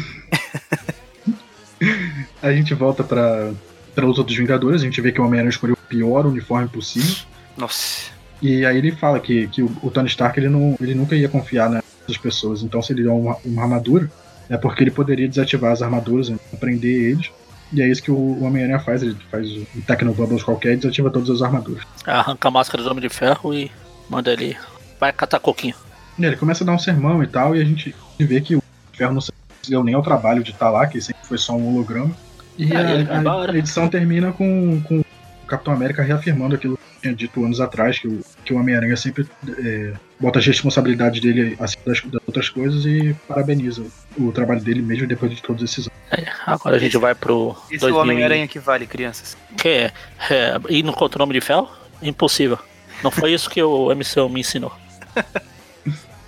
A 2.41 2.51
gente 2.51 2.73
volta 2.73 3.03
pra, 3.03 3.51
pra 3.96 4.06
luta 4.06 4.24
dos 4.24 4.36
Vingadores, 4.36 4.82
a 4.82 4.86
gente 4.86 5.00
vê 5.02 5.12
que 5.12 5.22
o 5.22 5.26
Homem-Aranha 5.26 5.50
escolheu 5.50 5.74
o 5.74 5.88
pior 5.88 6.26
uniforme 6.26 6.68
possível. 6.68 7.16
Nossa. 7.58 8.12
E 8.41 8.66
aí 8.66 8.78
ele 8.78 8.91
fala 8.91 9.20
que, 9.20 9.48
que 9.48 9.64
o, 9.64 9.89
Tony 9.91 10.08
Stark 10.08 10.38
ele, 10.39 10.50
não, 10.50 10.76
ele 10.80 10.93
nunca 10.93 11.16
ia 11.16 11.30
confiar 11.30 11.70
nessas 11.70 12.18
pessoas. 12.22 12.62
Então 12.62 12.82
se 12.82 12.93
ele 12.93 13.04
der 13.04 13.10
uma, 13.10 13.38
uma 13.46 13.64
armadura, 13.64 14.12
é 14.50 14.58
porque 14.58 14.84
ele 14.84 14.91
poderia 14.91 15.28
desativar 15.28 15.72
as 15.72 15.82
armaduras, 15.82 16.30
né, 16.30 16.38
prender 16.60 17.12
eles. 17.12 17.32
E 17.74 17.82
é 17.82 17.88
isso 17.88 18.04
que 18.04 18.12
o, 18.12 18.16
o 18.16 18.43
Homem-Aranha 18.43 18.80
faz, 18.80 19.02
ele 19.02 19.18
faz 19.32 19.50
um 19.50 19.82
Tecnobubbles 19.82 20.43
qualquer 20.43 20.74
e 20.74 20.78
desativa 20.78 21.10
todas 21.10 21.30
as 21.30 21.41
armaduras. 21.41 21.84
Arranca 22.06 22.48
a 22.48 22.52
máscara 22.52 22.84
do 22.84 22.89
Homem 22.91 23.02
de 23.02 23.10
Ferro 23.10 23.54
e 23.54 23.72
manda 24.10 24.32
ele. 24.32 24.56
Vai 25.00 25.12
catar 25.12 25.39
coquinho. 25.39 25.76
E 26.18 26.26
ele 26.26 26.36
começa 26.38 26.64
a 26.64 26.68
dar 26.68 26.74
um 26.74 26.80
sermão 26.80 27.24
e 27.24 27.28
tal, 27.28 27.56
e 27.56 27.62
a 27.62 27.66
gente 27.66 27.93
vê 28.20 28.39
que 28.39 28.56
o 28.56 28.64
Ferro 28.93 29.14
não 29.14 29.22
se 29.22 29.32
deu 29.68 29.84
nem 29.84 29.96
ao 29.96 30.04
trabalho 30.04 30.43
de 30.43 30.52
estar 30.52 30.70
lá, 30.70 30.86
que 30.88 31.02
sempre 31.02 31.26
foi 31.26 31.38
só 31.38 31.54
um 31.54 31.74
holograma. 31.74 32.16
E 32.58 32.72
Ah, 32.76 33.22
vai 33.22 33.26
a, 33.26 33.51
a, 33.51 33.58
edição 33.58 33.88
termina 33.88 34.32
com, 34.32 34.82
com 34.82 34.99
o 34.99 35.06
Capitão 35.47 35.74
América 35.74 36.01
reafirmando 36.01 36.56
aquilo 36.56 36.78
que 36.78 37.01
tinha 37.01 37.14
dito 37.14 37.43
anos 37.43 37.60
atrás, 37.60 37.99
que 37.99 38.08
o, 38.08 38.22
que 38.43 38.53
o 38.53 38.58
Homem-Aranha 38.58 38.95
sempre 38.95 39.28
é, 39.60 39.93
bota 40.20 40.39
as 40.39 40.45
responsabilidades 40.45 41.22
dele 41.22 41.56
acima 41.60 41.84
das, 41.86 42.01
das 42.01 42.22
outras 42.26 42.49
coisas 42.49 42.86
e 42.86 43.16
parabeniza 43.28 43.86
o, 44.18 44.32
trabalho 44.32 44.62
dele 44.62 44.82
mesmo 44.82 45.08
depois 45.08 45.34
de 45.36 45.41
todos 45.41 45.64
esses 45.64 45.88
anos. 45.88 45.99
É, 46.12 46.26
agora 46.45 46.76
a 46.78 46.80
gente 46.80 46.97
vai 46.97 47.14
pro. 47.14 47.56
Esse 47.70 47.86
é 47.86 47.88
o 47.88 47.91
2000 47.91 47.97
Homem-Aranha 47.97 48.47
que 48.47 48.60
vale, 48.60 48.88
crianças. 48.88 49.38
Que 49.58 49.68
é, 49.68 49.93
é. 50.30 50.60
Ir 50.70 50.84
no 50.84 50.93
contra 50.93 51.22
o 51.22 51.24
Homem 51.24 51.39
de 51.39 51.45
Ferro? 51.45 51.70
Impossível. 52.01 52.58
Não 53.03 53.12
foi 53.12 53.34
isso 53.34 53.49
que 53.49 53.62
o 53.62 53.93
MCU 53.93 54.30
me 54.30 54.39
ensinou. 54.41 54.72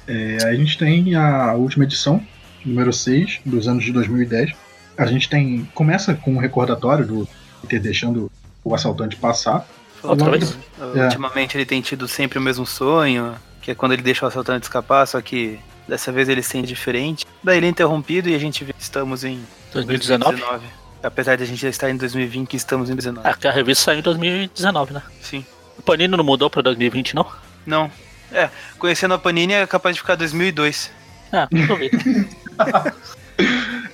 É, 0.08 0.38
a 0.46 0.56
gente 0.56 0.78
tem 0.78 1.16
a 1.16 1.54
última 1.54 1.84
edição, 1.84 2.26
número 2.66 2.94
6, 2.94 3.42
dos 3.46 3.68
anos 3.68 3.84
de 3.84 3.92
2010. 3.92 4.54
A 4.98 5.06
gente 5.06 5.30
tem. 5.30 5.70
Começa 5.74 6.14
com 6.16 6.34
um 6.34 6.38
recordatório 6.38 7.06
do 7.06 7.30
Peter 7.62 7.80
deixando 7.80 8.32
o 8.64 8.74
assaltante 8.74 9.16
passar. 9.16 9.68
Outra 10.04 10.32
vez? 10.32 10.58
É. 10.96 11.06
Ultimamente 11.06 11.58
ele 11.58 11.66
tem 11.66 11.82
tido 11.82 12.08
sempre 12.08 12.38
o 12.38 12.42
mesmo 12.42 12.66
sonho, 12.66 13.36
que 13.62 13.72
é 13.72 13.76
quando 13.76 13.94
ele 13.94 14.02
deixa 14.02 14.26
o 14.26 14.28
assaltante 14.28 14.64
escapar, 14.66 15.06
só 15.06 15.22
que 15.22 15.60
dessa 15.88 16.12
vez 16.12 16.30
ele 16.30 16.42
sente 16.42 16.68
diferente. 16.68 17.26
Daí 17.44 17.58
ele 17.58 17.66
é 17.66 17.70
interrompido 17.70 18.30
e 18.30 18.36
a 18.36 18.40
gente 18.40 18.64
vê 18.64 18.74
que 18.74 18.82
estamos 18.82 19.24
em 19.24 19.40
2019? 19.74 20.38
2019. 20.42 20.66
Apesar 21.02 21.36
de 21.36 21.44
a 21.44 21.46
gente 21.46 21.62
já 21.62 21.70
estar 21.70 21.90
em 21.90 21.96
2020, 21.96 22.48
que 22.48 22.58
estamos 22.58 22.90
em 22.90 22.94
2019. 22.94 23.28
É 23.28 23.40
que 23.40 23.48
a 23.48 23.52
revista 23.52 23.86
saiu 23.86 24.00
em 24.00 24.02
2019, 24.02 24.94
né? 24.94 25.02
Sim. 25.22 25.46
O 25.78 25.82
Panini 25.82 26.16
não 26.16 26.24
mudou 26.24 26.50
pra 26.50 26.62
2020, 26.62 27.16
não? 27.16 27.26
Não. 27.66 27.92
É, 28.32 28.50
conhecendo 28.78 29.14
a 29.14 29.18
Panini 29.18 29.54
é 29.54 29.68
capaz 29.68 29.96
de 29.96 30.02
ficar 30.02 30.16
2002. 30.16 30.92
É, 31.32 31.48
não 31.52 31.68
duvido. 31.68 31.98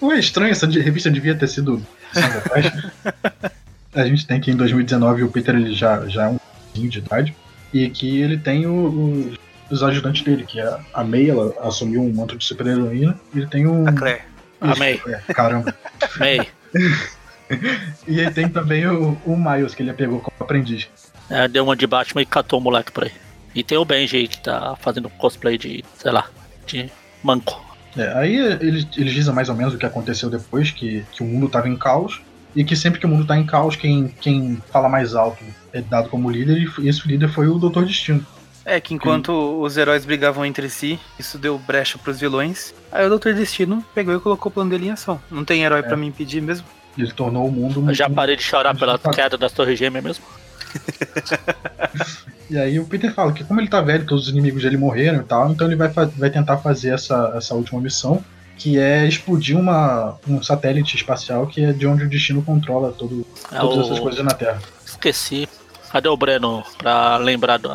Ué, 0.02 0.20
estranho, 0.20 0.52
essa 0.52 0.68
revista 0.68 1.10
devia 1.10 1.36
ter 1.36 1.48
sido. 1.48 1.86
A 3.94 4.06
gente 4.06 4.26
tem 4.26 4.42
que 4.42 4.50
em 4.52 4.56
2019 4.56 5.24
o 5.24 5.30
Peter 5.30 5.54
ele 5.56 5.74
já, 5.74 6.08
já 6.08 6.26
é 6.26 6.30
um 6.30 6.88
de 6.88 6.98
idade. 6.98 7.36
E 7.74 7.90
que 7.90 8.22
ele 8.22 8.38
tem 8.38 8.66
o- 8.66 8.72
o- 8.90 9.34
os 9.70 9.84
ajudantes 9.84 10.24
dele, 10.24 10.44
que 10.46 10.60
é 10.60 10.80
a 10.94 11.04
May, 11.04 11.30
ela 11.30 11.54
assumiu 11.62 12.02
um 12.02 12.12
manto 12.14 12.36
de 12.38 12.44
super-heroína. 12.46 13.20
E 13.34 13.40
ele 13.40 13.48
tem 13.48 13.68
um. 13.68 13.88
A 13.88 13.92
Claire. 13.94 14.22
A 14.62 14.72
Isso, 14.72 14.80
May. 14.80 15.02
é, 15.08 15.34
caramba. 15.34 15.76
May. 16.18 16.48
E 18.08 18.20
ele 18.20 18.32
tem 18.32 18.50
também 18.50 18.88
o, 18.88 19.16
o 19.26 19.38
Miles, 19.38 19.76
que 19.76 19.84
ele 19.84 19.94
pegou 19.94 20.20
como 20.20 20.34
aprendiz. 20.40 20.88
É, 21.30 21.48
deu 21.48 21.64
uma 21.64 21.76
de 21.76 21.86
Batman 21.86 22.22
e 22.24 22.26
catou 22.26 22.58
o 22.58 22.62
moleque 22.62 22.92
por 22.92 23.04
aí. 23.04 23.12
E 23.54 23.64
tem 23.64 23.78
o 23.78 23.86
Benji 23.86 24.18
aí 24.18 24.28
que 24.28 24.40
tá 24.42 24.76
fazendo 24.80 25.08
cosplay 25.10 25.56
de, 25.58 25.84
sei 26.00 26.12
lá, 26.12 26.28
de 26.66 26.90
manco. 27.22 27.64
É, 27.98 28.14
aí 28.18 28.36
eles, 28.36 28.88
eles 28.98 29.14
dizem 29.14 29.34
mais 29.34 29.50
ou 29.50 29.56
menos 29.56 29.74
o 29.74 29.78
que 29.78 29.86
aconteceu 29.86 30.30
depois, 30.30 30.72
que, 30.72 31.06
que 31.12 31.24
o 31.24 31.26
mundo 31.26 31.46
estava 31.46 31.70
em 31.70 31.76
caos, 31.76 32.22
e 32.56 32.64
que 32.64 32.76
sempre 32.76 33.00
que 33.00 33.06
o 33.06 33.10
mundo 33.10 33.24
está 33.24 33.38
em 33.38 33.46
caos, 33.46 33.76
quem, 33.76 34.08
quem 34.08 34.62
fala 34.72 34.88
mais 34.88 35.16
alto 35.16 35.44
é 35.72 35.82
dado 35.82 36.10
como 36.10 36.30
líder, 36.30 36.58
e 36.80 36.88
esse 36.88 37.08
líder 37.08 37.30
foi 37.30 37.48
o 37.48 37.58
Doutor 37.58 37.86
Destino. 37.86 38.26
É 38.66 38.80
que 38.80 38.94
enquanto 38.94 39.32
os 39.62 39.76
heróis 39.76 40.06
brigavam 40.06 40.46
entre 40.46 40.70
si, 40.70 40.98
isso 41.20 41.38
deu 41.38 41.58
brecha 41.58 41.98
pros 41.98 42.20
vilões. 42.20 42.74
Aí 42.92 43.06
o 43.06 43.18
Dr. 43.18 43.34
Destino 43.34 43.84
pegou 43.94 44.16
e 44.16 44.20
colocou 44.20 44.50
o 44.50 44.54
plano 44.54 44.70
dele 44.70 44.88
em 44.88 44.92
ação. 44.92 45.20
Não 45.30 45.44
tem 45.44 45.64
herói 45.64 45.84
pra 45.84 45.98
me 45.98 46.08
impedir 46.08 46.42
mesmo. 46.42 46.66
Ele 46.98 47.12
tornou 47.12 47.46
o 47.48 47.52
mundo. 47.52 47.84
Eu 47.90 47.94
já 47.94 48.10
parei 48.10 48.38
de 48.38 48.44
chorar 48.44 48.74
pela 48.78 48.98
queda 48.98 49.38
das 49.38 49.52
Torres 49.52 49.78
Gêmeas 49.78 50.04
mesmo. 50.04 50.24
E 52.50 52.58
aí 52.58 52.80
o 52.80 52.86
Peter 52.86 53.12
fala 53.14 53.32
que 53.34 53.44
como 53.44 53.60
ele 53.62 53.68
tá 53.70 53.82
velho, 53.82 54.06
todos 54.06 54.26
os 54.26 54.30
inimigos 54.30 54.62
dele 54.64 54.78
morreram 54.78 55.20
e 55.20 55.24
tal, 55.24 55.50
então 55.52 55.66
ele 55.66 55.76
vai, 55.76 55.90
fa- 55.92 56.06
vai 56.18 56.30
tentar 56.30 56.58
fazer 56.58 56.94
essa, 56.94 57.34
essa 57.36 57.56
última 57.56 57.80
missão, 57.82 58.24
que 58.58 58.78
é 58.78 59.08
explodir 59.08 59.58
uma, 59.58 60.18
um 60.28 60.42
satélite 60.44 60.96
espacial 60.96 61.48
que 61.48 61.64
é 61.64 61.72
de 61.74 61.88
onde 61.88 62.04
o 62.04 62.10
destino 62.10 62.44
controla 62.44 62.92
todo, 62.92 63.26
É 63.52 63.58
todas 63.60 63.78
o- 63.78 63.82
essas 63.82 64.00
coisas 64.00 64.24
na 64.24 64.32
Terra. 64.32 64.60
Esqueci. 64.86 65.48
Cadê 65.92 66.10
o 66.10 66.18
Breno 66.18 66.64
pra 66.78 67.18
lembrar 67.18 67.58
do 67.58 67.72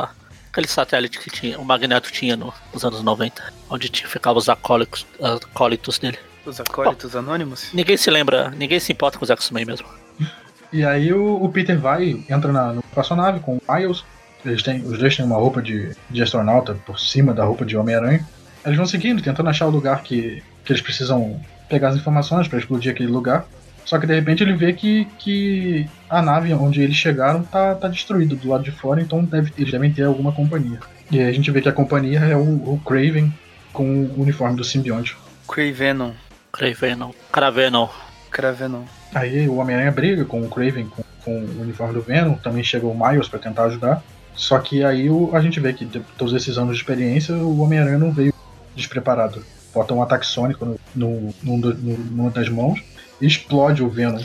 aquele 0.53 0.69
satélite 0.69 1.19
que 1.19 1.31
tinha, 1.31 1.59
o 1.59 1.65
Magneto 1.65 2.13
tinha 2.13 2.37
no- 2.37 2.53
nos 2.73 2.85
anos 2.85 3.03
90, 3.03 3.43
onde 3.71 3.89
tinha, 3.89 4.09
ficavam 4.09 4.39
os 4.39 4.49
acólitos, 4.49 5.07
acólitos 5.21 5.99
dele. 5.99 6.19
Os 6.45 6.61
acólitos 6.61 7.17
anônimos. 7.17 7.69
Ninguém 7.73 7.97
se 7.97 8.11
lembra, 8.11 8.51
ninguém 8.51 8.79
se 8.79 8.93
importa 8.93 9.19
com 9.19 9.25
os 9.25 9.31
X-Men 9.31 9.65
mesmo. 9.65 9.87
E 10.73 10.85
aí 10.85 11.13
o, 11.13 11.43
o 11.43 11.49
Peter 11.49 11.79
vai, 11.79 12.23
entra 12.29 12.53
na, 12.53 12.73
no 12.73 12.81
espaçonave 12.81 13.41
com 13.41 13.57
o 13.57 13.63
Miles. 13.69 14.05
Eles 14.45 14.63
têm, 14.63 14.83
os 14.83 14.99
dois 14.99 15.17
têm 15.17 15.25
uma 15.25 15.37
roupa 15.37 15.61
de, 15.61 15.97
de 16.11 16.23
astronauta 16.23 16.75
por 16.87 16.99
cima 16.99 17.33
da 17.33 17.45
roupa 17.45 17.65
de 17.65 17.77
Homem-Aranha. 17.77 18.25
Eles 18.65 18.77
vão 18.77 18.87
seguindo, 18.87 19.23
tentando 19.23 19.49
achar 19.49 19.67
o 19.67 19.71
lugar 19.71 20.03
que, 20.03 20.43
que 20.65 20.73
eles 20.73 20.83
precisam 20.83 21.41
pegar 21.69 21.89
as 21.89 21.97
informações 21.97 22.49
para 22.49 22.59
explodir 22.59 22.93
aquele 22.93 23.11
lugar. 23.11 23.47
Só 23.85 23.99
que 23.99 24.07
de 24.07 24.15
repente 24.15 24.43
ele 24.43 24.53
vê 24.53 24.75
que, 24.75 25.07
que 25.19 25.89
a 26.11 26.21
nave 26.21 26.53
onde 26.53 26.83
eles 26.83 26.97
chegaram 26.97 27.43
tá, 27.43 27.75
tá 27.75 27.89
destruída 27.89 28.35
do 28.37 28.49
lado 28.49 28.63
de 28.63 28.71
fora, 28.71 29.01
então 29.01 29.25
deve, 29.25 29.51
eles 29.57 29.73
devem 29.73 29.91
ter 29.91 30.03
alguma 30.03 30.31
companhia. 30.31 30.79
E 31.11 31.19
aí 31.19 31.27
a 31.27 31.33
gente 31.33 31.51
vê 31.51 31.63
que 31.63 31.71
a 31.71 31.73
companhia 31.73 32.19
é 32.21 32.37
o, 32.37 32.75
o 32.75 32.81
Craven 32.85 33.33
com 33.73 34.05
o 34.05 34.21
uniforme 34.23 34.57
do 34.57 34.65
simbionte. 34.65 35.17
Cravenon. 35.49 36.13
Cravenon, 36.53 37.13
Cravenon. 37.33 37.89
Cravenon. 38.31 38.98
Aí 39.15 39.49
o 39.49 39.57
Homem-Aranha 39.57 39.91
briga 39.91 40.25
com 40.25 40.43
o 40.43 40.49
Craven, 40.49 40.87
com, 40.87 41.03
com 41.25 41.39
o 41.41 41.63
uniforme 41.63 41.95
do 41.95 42.03
Venom, 42.03 42.35
também 42.35 42.63
chega 42.63 42.87
o 42.87 42.95
Miles 42.97 43.29
pra 43.29 43.39
tentar 43.39 43.65
ajudar. 43.65 44.03
Só 44.35 44.59
que 44.59 44.85
aí 44.85 45.09
o- 45.11 45.31
a 45.35 45.41
gente 45.41 45.59
vê 45.59 45.73
que 45.73 45.85
de 45.85 46.01
todos 46.17 46.35
esses 46.35 46.59
anos 46.59 46.77
de 46.77 46.83
experiência, 46.83 47.35
o 47.35 47.61
Homem-Aranha 47.61 47.99
não 47.99 48.13
veio 48.13 48.33
despreparado. 48.77 49.45
Bota 49.75 49.93
um 49.95 50.03
ataque 50.03 50.27
sônico 50.27 50.79
no, 50.95 51.35
no, 51.43 51.61
do- 51.61 51.75
no- 51.75 51.99
numa 51.99 52.31
das 52.31 52.49
mãos 52.49 52.81
e 53.21 53.27
explode 53.27 53.83
o 53.83 53.89
Venom. 53.89 54.23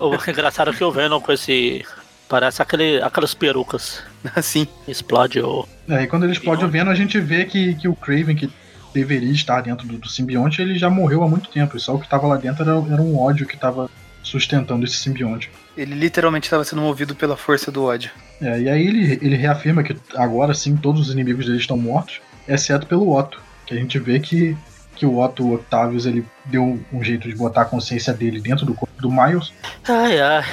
O 0.00 0.14
engraçado 0.28 0.70
é 0.70 0.74
que 0.74 0.82
o 0.84 0.90
Venom 0.92 1.20
com 1.20 1.32
esse. 1.32 1.84
Parece 2.28 2.62
aquele, 2.62 3.00
aquelas 3.02 3.34
perucas. 3.34 4.02
Assim. 4.34 4.66
Explode 4.88 5.40
o. 5.40 5.66
Aí 5.88 6.06
quando 6.06 6.24
ele 6.24 6.32
explode 6.32 6.64
o 6.64 6.68
Venom, 6.68 6.90
a 6.90 6.94
gente 6.94 7.20
vê 7.20 7.44
que, 7.44 7.74
que 7.74 7.86
o 7.88 7.94
Craven, 7.94 8.34
que 8.34 8.50
deveria 8.92 9.32
estar 9.32 9.60
dentro 9.60 9.86
do, 9.86 9.98
do 9.98 10.08
simbionte, 10.08 10.60
ele 10.60 10.78
já 10.78 10.90
morreu 10.90 11.22
há 11.22 11.28
muito 11.28 11.50
tempo. 11.50 11.76
E 11.76 11.80
só 11.80 11.94
o 11.94 11.98
que 11.98 12.04
estava 12.04 12.26
lá 12.26 12.36
dentro 12.36 12.62
era, 12.62 12.92
era 12.92 13.02
um 13.02 13.18
ódio 13.18 13.46
que 13.46 13.54
estava 13.54 13.90
sustentando 14.22 14.84
esse 14.84 14.96
simbionte. 14.96 15.50
Ele 15.76 15.94
literalmente 15.94 16.46
estava 16.46 16.64
sendo 16.64 16.82
movido 16.82 17.14
pela 17.14 17.36
força 17.36 17.70
do 17.70 17.84
ódio. 17.84 18.10
É, 18.40 18.60
e 18.60 18.68
aí 18.68 18.86
ele, 18.86 19.18
ele 19.22 19.36
reafirma 19.36 19.82
que 19.82 19.96
agora 20.14 20.54
sim 20.54 20.76
todos 20.76 21.08
os 21.08 21.12
inimigos 21.12 21.46
dele 21.46 21.58
estão 21.58 21.76
mortos, 21.76 22.20
exceto 22.46 22.86
pelo 22.86 23.14
Otto. 23.14 23.40
Que 23.66 23.74
a 23.74 23.76
gente 23.76 23.98
vê 23.98 24.20
que, 24.20 24.56
que 24.94 25.06
o 25.06 25.18
Otto 25.18 25.54
Octavius 25.54 26.06
ele 26.06 26.24
deu 26.44 26.80
um 26.92 27.02
jeito 27.02 27.28
de 27.28 27.34
botar 27.34 27.62
a 27.62 27.64
consciência 27.64 28.12
dele 28.12 28.40
dentro 28.40 28.66
do 28.66 28.74
corpo 28.74 29.00
do 29.00 29.10
Miles. 29.10 29.52
Ai, 29.88 30.20
ai. 30.20 30.44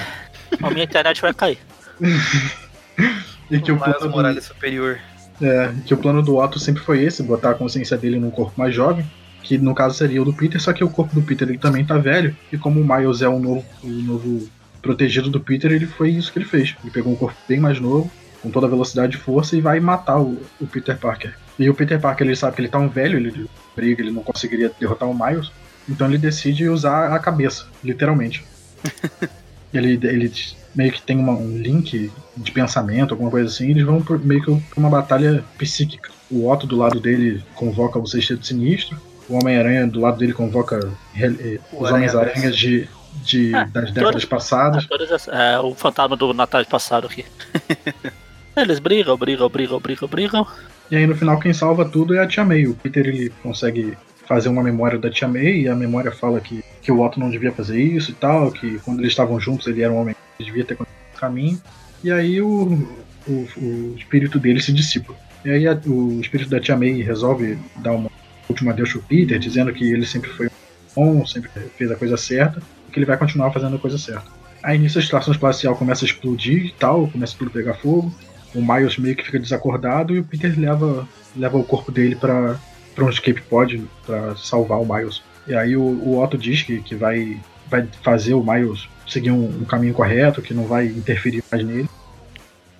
A 0.61 0.69
minha 0.69 0.83
internet 0.83 1.21
vai 1.21 1.33
cair. 1.33 1.57
e 3.51 3.59
que 3.59 3.71
o, 3.71 3.75
Miles 3.75 3.97
plano 3.97 4.11
Morales 4.11 4.45
superior. 4.45 4.99
É, 5.41 5.71
que 5.85 5.93
o 5.93 5.97
plano 5.97 6.21
do 6.21 6.37
Otto 6.37 6.59
sempre 6.59 6.83
foi 6.83 7.03
esse, 7.03 7.23
botar 7.23 7.51
a 7.51 7.55
consciência 7.55 7.97
dele 7.97 8.19
num 8.19 8.31
corpo 8.31 8.53
mais 8.57 8.73
jovem. 8.73 9.05
Que 9.41 9.57
no 9.57 9.73
caso 9.73 9.95
seria 9.95 10.21
o 10.21 10.25
do 10.25 10.33
Peter, 10.33 10.61
só 10.61 10.73
que 10.73 10.83
o 10.83 10.89
corpo 10.89 11.15
do 11.15 11.21
Peter 11.21 11.47
ele 11.47 11.57
também 11.57 11.85
tá 11.85 11.97
velho. 11.97 12.35
E 12.51 12.57
como 12.57 12.79
o 12.79 12.85
Miles 12.85 13.21
é 13.21 13.29
o 13.29 13.39
novo, 13.39 13.65
o 13.83 13.87
novo 13.87 14.49
protegido 14.81 15.29
do 15.29 15.39
Peter, 15.39 15.71
ele 15.71 15.85
foi 15.85 16.09
isso 16.09 16.31
que 16.31 16.39
ele 16.39 16.45
fez. 16.45 16.75
Ele 16.83 16.91
pegou 16.91 17.13
um 17.13 17.15
corpo 17.15 17.37
bem 17.47 17.59
mais 17.59 17.79
novo, 17.79 18.11
com 18.41 18.51
toda 18.51 18.67
a 18.67 18.69
velocidade 18.69 19.15
e 19.15 19.19
força, 19.19 19.55
e 19.55 19.61
vai 19.61 19.79
matar 19.79 20.19
o, 20.19 20.41
o 20.59 20.67
Peter 20.67 20.97
Parker. 20.97 21.33
E 21.57 21.69
o 21.69 21.73
Peter 21.73 21.99
Parker 21.99 22.27
ele 22.27 22.35
sabe 22.35 22.55
que 22.55 22.61
ele 22.61 22.69
tá 22.69 22.79
um 22.79 22.89
velho, 22.89 23.17
ele 23.17 23.49
briga, 23.75 24.01
ele 24.01 24.11
não 24.11 24.23
conseguiria 24.23 24.71
derrotar 24.79 25.09
o 25.09 25.17
Miles. 25.17 25.51
Então 25.87 26.07
ele 26.07 26.17
decide 26.17 26.69
usar 26.69 27.13
a 27.13 27.19
cabeça, 27.19 27.65
literalmente. 27.83 28.43
ele, 29.73 29.99
ele 30.03 30.31
meio 30.75 30.91
que 30.91 31.01
tem 31.01 31.17
uma- 31.17 31.33
um 31.33 31.57
link 31.57 32.11
de 32.37 32.51
pensamento, 32.51 33.13
alguma 33.13 33.29
coisa 33.31 33.47
assim, 33.47 33.67
e 33.67 33.71
eles 33.71 33.83
vão 33.85 34.01
por, 34.01 34.19
meio 34.23 34.41
que 34.43 34.55
pra 34.69 34.79
uma 34.79 34.89
batalha 34.89 35.43
psíquica. 35.57 36.11
O 36.31 36.47
Otto 36.49 36.67
do 36.67 36.77
lado 36.77 36.99
dele 36.99 37.43
convoca 37.55 37.97
o 37.99 38.05
Sexteto 38.07 38.45
Sinistro, 38.45 38.97
o 39.27 39.35
Homem-Aranha 39.35 39.85
do 39.87 39.99
lado 39.99 40.17
dele 40.17 40.33
convoca 40.33 40.79
eh, 41.19 41.59
O 41.71 41.83
os 41.83 41.91
Aranha 41.91 42.11
Homens-Aranhas 42.11 42.55
de, 42.57 42.87
de, 43.23 43.53
É, 43.55 43.65
das 43.65 43.91
décadas 43.91 44.01
todas- 44.11 44.25
passadas. 44.25 44.85
Todas 44.85 45.11
as- 45.11 45.27
é, 45.27 45.59
o 45.59 45.73
fantasma 45.75 46.15
do 46.15 46.33
Natal 46.33 46.63
passado 46.65 47.07
aqui. 47.07 47.25
Eles 48.55 48.79
brigam, 48.79 49.17
brigam, 49.17 49.49
brigam, 49.49 49.79
brigam, 49.79 50.07
brigam. 50.07 50.47
E 50.91 50.95
aí 50.95 51.05
no 51.07 51.15
final 51.15 51.39
quem 51.39 51.53
salva 51.53 51.85
tudo 51.85 52.13
é 52.15 52.19
a 52.19 52.27
Tia 52.27 52.43
May. 52.43 52.65
O 52.67 52.73
Peter 52.75 53.05
ele 53.07 53.31
consegue 53.43 53.97
fazer 54.27 54.49
uma 54.49 54.61
memória 54.63 54.97
da 54.97 55.09
Tia 55.09 55.27
May 55.27 55.61
e 55.61 55.67
a 55.67 55.75
memória 55.75 56.11
fala 56.11 56.39
que, 56.41 56.63
que 56.81 56.91
o 56.91 57.01
Otto 57.01 57.19
não 57.19 57.29
devia 57.29 57.51
fazer 57.51 57.81
isso 57.81 58.11
e 58.11 58.13
tal, 58.13 58.51
que 58.51 58.79
quando 58.79 58.99
eles 58.99 59.11
estavam 59.11 59.39
juntos 59.39 59.67
ele 59.67 59.81
era 59.81 59.91
um 59.91 59.97
homem 59.97 60.15
que 60.37 60.43
devia 60.45 60.63
ter 60.65 60.75
continuado 60.75 61.05
o 61.15 61.19
caminho. 61.19 61.61
E 62.03 62.11
aí 62.11 62.41
o, 62.41 62.87
o, 63.27 63.31
o 63.57 63.95
espírito 63.97 64.39
dele 64.39 64.61
se 64.61 64.71
dissipa. 64.71 65.13
E 65.43 65.49
aí 65.49 65.67
a- 65.67 65.79
o 65.85 66.19
espírito 66.21 66.49
da 66.49 66.59
Tia 66.59 66.75
May 66.77 67.01
resolve 67.01 67.57
dar 67.77 67.91
uma 67.93 68.09
última 68.49 68.71
adeus 68.71 68.91
pro 68.91 69.01
Peter, 69.03 69.37
dizendo 69.37 69.71
que 69.73 69.91
ele 69.91 70.05
sempre 70.05 70.29
foi 70.29 70.49
bom, 70.95 71.25
sempre 71.25 71.49
fez 71.77 71.91
a 71.91 71.95
coisa 71.95 72.17
certa, 72.17 72.61
e 72.87 72.91
que 72.91 72.99
ele 72.99 73.05
vai 73.05 73.17
continuar 73.17 73.51
fazendo 73.51 73.75
a 73.75 73.79
coisa 73.79 73.97
certa. 73.97 74.25
Aí 74.63 74.77
nisso 74.77 74.97
a 74.97 75.01
estação 75.01 75.33
espacial 75.33 75.75
começa 75.75 76.03
a 76.03 76.07
explodir 76.07 76.65
e 76.65 76.71
tal, 76.71 77.07
começa 77.07 77.35
tudo 77.37 77.49
a 77.49 77.53
pegar 77.53 77.75
fogo. 77.75 78.13
O 78.55 78.61
Miles 78.61 78.97
meio 78.97 79.15
que 79.15 79.23
fica 79.23 79.39
desacordado 79.39 80.13
e 80.15 80.19
o 80.19 80.23
Peter 80.23 80.53
leva, 80.59 81.07
leva 81.35 81.57
o 81.57 81.63
corpo 81.63 81.91
dele 81.91 82.15
pra 82.15 82.57
um 82.99 83.09
escape 83.09 83.41
pod 83.43 83.81
pra 84.05 84.35
salvar 84.35 84.79
o 84.81 84.85
Miles. 84.93 85.21
E 85.47 85.55
aí 85.55 85.75
o, 85.75 85.81
o 85.81 86.21
Otto 86.21 86.37
diz 86.37 86.61
que, 86.63 86.81
que 86.81 86.95
vai, 86.95 87.37
vai 87.69 87.87
fazer 88.03 88.33
o 88.33 88.43
Miles 88.43 88.87
seguir 89.07 89.31
um, 89.31 89.45
um 89.61 89.65
caminho 89.65 89.93
correto, 89.93 90.41
que 90.41 90.53
não 90.53 90.65
vai 90.65 90.85
interferir 90.85 91.43
mais 91.51 91.63
nele. 91.65 91.89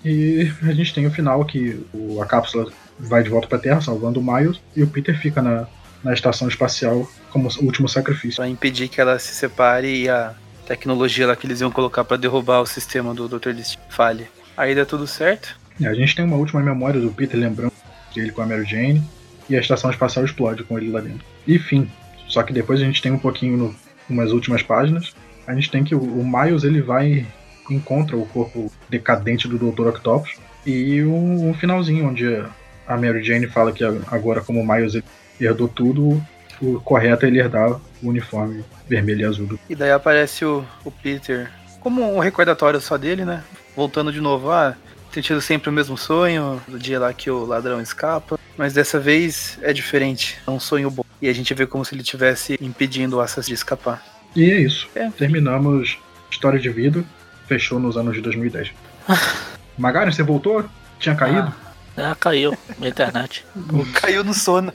E 0.05 0.51
a 0.63 0.71
gente 0.71 0.93
tem 0.93 1.05
o 1.07 1.11
final 1.11 1.43
que 1.45 1.83
o- 1.93 2.21
a 2.21 2.25
cápsula 2.25 2.71
vai 2.99 3.23
de 3.23 3.29
volta 3.29 3.47
pra 3.47 3.57
Terra, 3.57 3.81
salvando 3.81 4.19
o 4.19 4.23
Miles, 4.23 4.59
e 4.75 4.83
o 4.83 4.87
Peter 4.87 5.17
fica 5.19 5.41
na, 5.41 5.67
na 6.03 6.13
estação 6.13 6.47
espacial 6.47 7.09
como 7.31 7.49
último 7.61 7.89
sacrifício. 7.89 8.37
Pra 8.37 8.47
impedir 8.47 8.87
que 8.87 9.01
ela 9.01 9.17
se 9.19 9.33
separe 9.33 10.03
e 10.03 10.09
a 10.09 10.33
tecnologia 10.67 11.27
lá 11.27 11.35
que 11.35 11.47
eles 11.47 11.61
iam 11.61 11.71
colocar 11.71 12.03
pra 12.03 12.15
derrubar 12.17 12.61
o 12.61 12.65
sistema 12.65 13.13
do 13.13 13.27
Dr. 13.27 13.51
Destino 13.53 13.83
falhe. 13.89 14.27
Aí 14.55 14.75
dá 14.75 14.85
tudo 14.85 15.07
certo. 15.07 15.57
E 15.79 15.87
a 15.87 15.93
gente 15.93 16.15
tem 16.15 16.25
uma 16.25 16.35
última 16.37 16.61
memória 16.61 16.99
do 16.99 17.09
Peter 17.11 17.39
lembrando 17.39 17.73
dele 18.13 18.31
com 18.31 18.41
a 18.41 18.45
Mary 18.45 18.65
Jane, 18.65 19.01
e 19.49 19.55
a 19.55 19.59
estação 19.59 19.89
espacial 19.89 20.23
explode 20.25 20.63
com 20.63 20.77
ele 20.77 20.91
lá 20.91 20.99
dentro. 21.01 21.25
E 21.47 21.57
fim. 21.57 21.89
Só 22.29 22.43
que 22.43 22.53
depois 22.53 22.79
a 22.79 22.85
gente 22.85 23.01
tem 23.01 23.11
um 23.11 23.19
pouquinho 23.19 23.57
no, 23.57 23.75
umas 24.09 24.31
últimas 24.31 24.63
páginas. 24.63 25.13
A 25.45 25.53
gente 25.53 25.69
tem 25.69 25.83
que 25.83 25.93
o, 25.93 26.01
o 26.01 26.25
Miles 26.25 26.63
ele 26.63 26.81
vai 26.81 27.25
encontra 27.69 28.17
o 28.17 28.25
corpo 28.25 28.71
decadente 28.89 29.47
do 29.47 29.57
Dr. 29.57 29.89
Octopus 29.89 30.37
e 30.65 31.03
um, 31.03 31.53
finalzinho 31.53 32.07
onde 32.07 32.43
a 32.87 32.97
Mary 32.97 33.23
Jane 33.23 33.47
fala 33.47 33.71
que 33.71 33.83
agora 33.83 34.41
como 34.41 34.59
o 34.59 34.67
Miles 34.67 34.99
herdou 35.39 35.67
tudo, 35.67 36.21
o 36.61 36.79
correto 36.79 37.25
é 37.25 37.27
ele 37.27 37.39
herdar 37.39 37.79
o 38.01 38.09
uniforme 38.09 38.63
vermelho 38.87 39.21
e 39.21 39.25
azul. 39.25 39.45
Do... 39.45 39.59
E 39.69 39.75
daí 39.75 39.91
aparece 39.91 40.43
o, 40.43 40.65
o 40.83 40.91
Peter 40.91 41.51
como 41.79 42.03
um 42.15 42.19
recordatório 42.19 42.81
só 42.81 42.97
dele, 42.97 43.23
né? 43.23 43.43
Voltando 43.75 44.11
de 44.11 44.19
novo, 44.19 44.51
ah, 44.51 44.75
tem 45.11 45.21
tido 45.23 45.41
sempre 45.41 45.69
o 45.69 45.73
mesmo 45.73 45.97
sonho, 45.97 46.61
do 46.67 46.77
dia 46.79 46.99
lá 46.99 47.11
que 47.13 47.29
o 47.29 47.45
ladrão 47.45 47.81
escapa. 47.81 48.39
Mas 48.57 48.73
dessa 48.73 48.99
vez 48.99 49.57
é 49.61 49.71
diferente, 49.73 50.37
é 50.45 50.51
um 50.51 50.59
sonho 50.59 50.89
bom. 50.91 51.03
E 51.21 51.27
a 51.29 51.33
gente 51.33 51.53
vê 51.53 51.65
como 51.65 51.83
se 51.85 51.93
ele 51.95 52.01
estivesse 52.01 52.57
impedindo 52.61 53.17
o 53.17 53.21
assassino 53.21 53.47
de 53.47 53.53
escapar. 53.53 54.03
E 54.35 54.49
é 54.51 54.59
isso. 54.61 54.87
É. 54.95 55.09
Terminamos 55.09 55.97
História 56.29 56.59
de 56.59 56.69
Vida. 56.69 57.03
Fechou 57.47 57.79
nos 57.79 57.97
anos 57.97 58.13
de 58.15 58.21
2010. 58.21 58.71
Magaren, 59.77 60.11
você 60.11 60.21
voltou? 60.23 60.63
Tinha 60.99 61.15
caído? 61.15 61.53
Ah, 61.97 62.15
caiu 62.17 62.57
minha 62.77 62.89
internet. 62.89 63.45
Caiu 63.93 64.23
no 64.23 64.33
sono. 64.33 64.71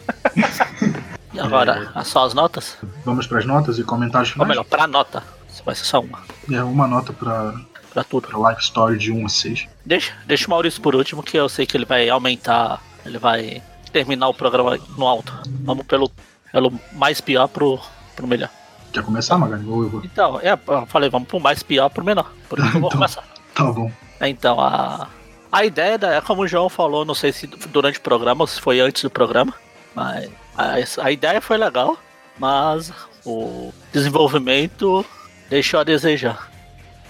E 1.32 1.40
agora, 1.40 1.90
É. 1.94 2.04
só 2.04 2.24
as 2.26 2.34
notas? 2.34 2.76
Vamos 3.04 3.26
para 3.26 3.38
as 3.38 3.46
notas 3.46 3.78
e 3.78 3.84
comentários 3.84 4.30
Ou 4.30 4.34
finais? 4.34 4.48
melhor, 4.48 4.64
pra 4.64 4.86
nota. 4.86 5.22
Vai 5.64 5.74
ser 5.74 5.84
só 5.84 6.00
uma. 6.00 6.20
É 6.50 6.62
uma 6.62 6.86
nota 6.86 7.12
para 7.12 7.54
Pra 7.94 8.04
tudo. 8.04 8.28
Life 8.48 8.60
Story 8.60 8.98
de 8.98 9.10
1 9.12 9.24
a 9.24 9.28
6. 9.28 9.66
Deixa, 9.86 10.12
deixa 10.26 10.46
o 10.46 10.50
Maurício 10.50 10.82
por 10.82 10.94
último, 10.94 11.22
que 11.22 11.36
eu 11.38 11.48
sei 11.48 11.64
que 11.64 11.76
ele 11.76 11.84
vai 11.86 12.08
aumentar. 12.10 12.82
Ele 13.06 13.18
vai 13.18 13.62
terminar 13.92 14.28
o 14.28 14.34
programa 14.34 14.76
no 14.98 15.06
alto. 15.06 15.32
Vamos 15.62 15.86
pelo, 15.86 16.10
pelo 16.52 16.72
mais 16.92 17.20
pior 17.20 17.46
pro, 17.48 17.78
pro 18.16 18.26
melhor. 18.26 18.50
Quer 18.92 19.02
começar? 19.04 19.36
Ou 19.40 19.82
eu 19.84 19.88
vou? 19.88 20.02
Então, 20.04 20.40
é, 20.40 20.52
eu 20.52 20.86
falei, 20.86 21.08
vamos 21.08 21.28
pro 21.28 21.38
mais 21.40 21.62
pior 21.62 21.88
pro 21.88 22.04
menor. 22.04 22.30
Por 22.48 22.58
isso 22.58 22.70
que 22.70 22.76
eu 22.76 22.80
vou 22.80 22.88
Então. 22.90 22.98
começar. 22.98 23.24
Tá 23.54 23.64
bom. 23.72 23.90
Então, 24.20 24.60
a, 24.60 25.08
a 25.52 25.64
ideia 25.64 25.96
da- 25.96 26.14
é 26.14 26.20
como 26.20 26.42
o 26.42 26.48
João 26.48 26.68
falou, 26.68 27.04
não 27.04 27.14
sei 27.14 27.32
se 27.32 27.46
durante 27.46 27.98
o 27.98 28.02
programa 28.02 28.42
ou 28.42 28.46
se 28.48 28.60
foi 28.60 28.80
antes 28.80 29.02
do 29.02 29.10
programa, 29.10 29.54
mas 29.94 30.28
a, 30.56 30.74
a 31.06 31.10
ideia 31.12 31.40
foi 31.40 31.56
legal, 31.58 31.96
mas 32.38 32.92
o 33.24 33.72
desenvolvimento 33.92 35.04
deixou 35.50 35.78
a 35.80 35.84
desejar. 35.84 36.50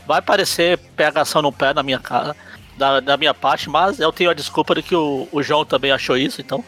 Vai 0.06 0.20
parecer 0.22 0.78
pegação 0.96 1.40
no 1.42 1.52
pé 1.52 1.72
na 1.72 1.82
minha 1.82 1.98
cara, 1.98 2.36
da, 2.76 3.00
da 3.00 3.16
minha 3.16 3.32
parte, 3.34 3.68
mas 3.70 3.98
eu 4.00 4.12
tenho 4.12 4.30
a 4.30 4.34
desculpa 4.34 4.74
de 4.74 4.82
que 4.82 4.94
o, 4.94 5.28
o 5.32 5.42
João 5.42 5.64
também 5.64 5.92
achou 5.92 6.16
isso, 6.16 6.40
então. 6.40 6.64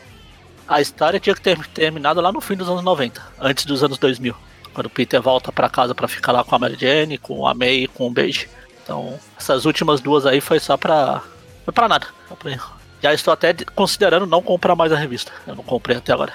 A 0.69 0.81
história 0.81 1.21
tinha 1.21 1.35
que 1.35 1.41
ter 1.41 1.59
terminado 1.69 2.21
lá 2.21 2.33
no 2.33 2.41
fim 2.41 2.57
dos 2.57 2.69
anos 2.69 2.83
90, 2.83 3.23
antes 3.41 3.65
dos 3.67 3.85
anos 3.85 3.99
2000. 3.99 4.35
Quando 4.75 4.87
o 4.87 4.91
Peter 4.91 5.21
volta 5.23 5.53
pra 5.53 5.69
casa 5.71 5.95
pra 5.95 6.09
ficar 6.09 6.33
lá 6.33 6.43
com 6.45 6.55
a 6.55 6.59
Mary 6.59 6.77
Jane, 6.79 7.19
com 7.19 7.47
a 7.47 7.55
May 7.55 7.85
e 7.85 7.89
com 7.89 8.07
o 8.07 8.11
Beige. 8.11 8.49
Então, 8.83 9.19
essas 9.39 9.65
últimas 9.65 10.01
duas 10.01 10.27
aí 10.27 10.41
foi 10.41 10.59
só 10.61 10.77
pra. 10.77 11.23
Foi 11.65 11.73
pra 11.73 11.89
nada. 11.89 12.07
Já 13.03 13.13
estou 13.15 13.33
até 13.33 13.53
de- 13.53 13.65
considerando 13.65 14.27
não 14.27 14.43
comprar 14.43 14.75
mais 14.77 14.93
a 14.93 14.97
revista. 14.97 15.33
Eu 15.47 15.55
não 15.57 15.63
comprei 15.65 15.97
até 15.97 16.13
agora. 16.13 16.33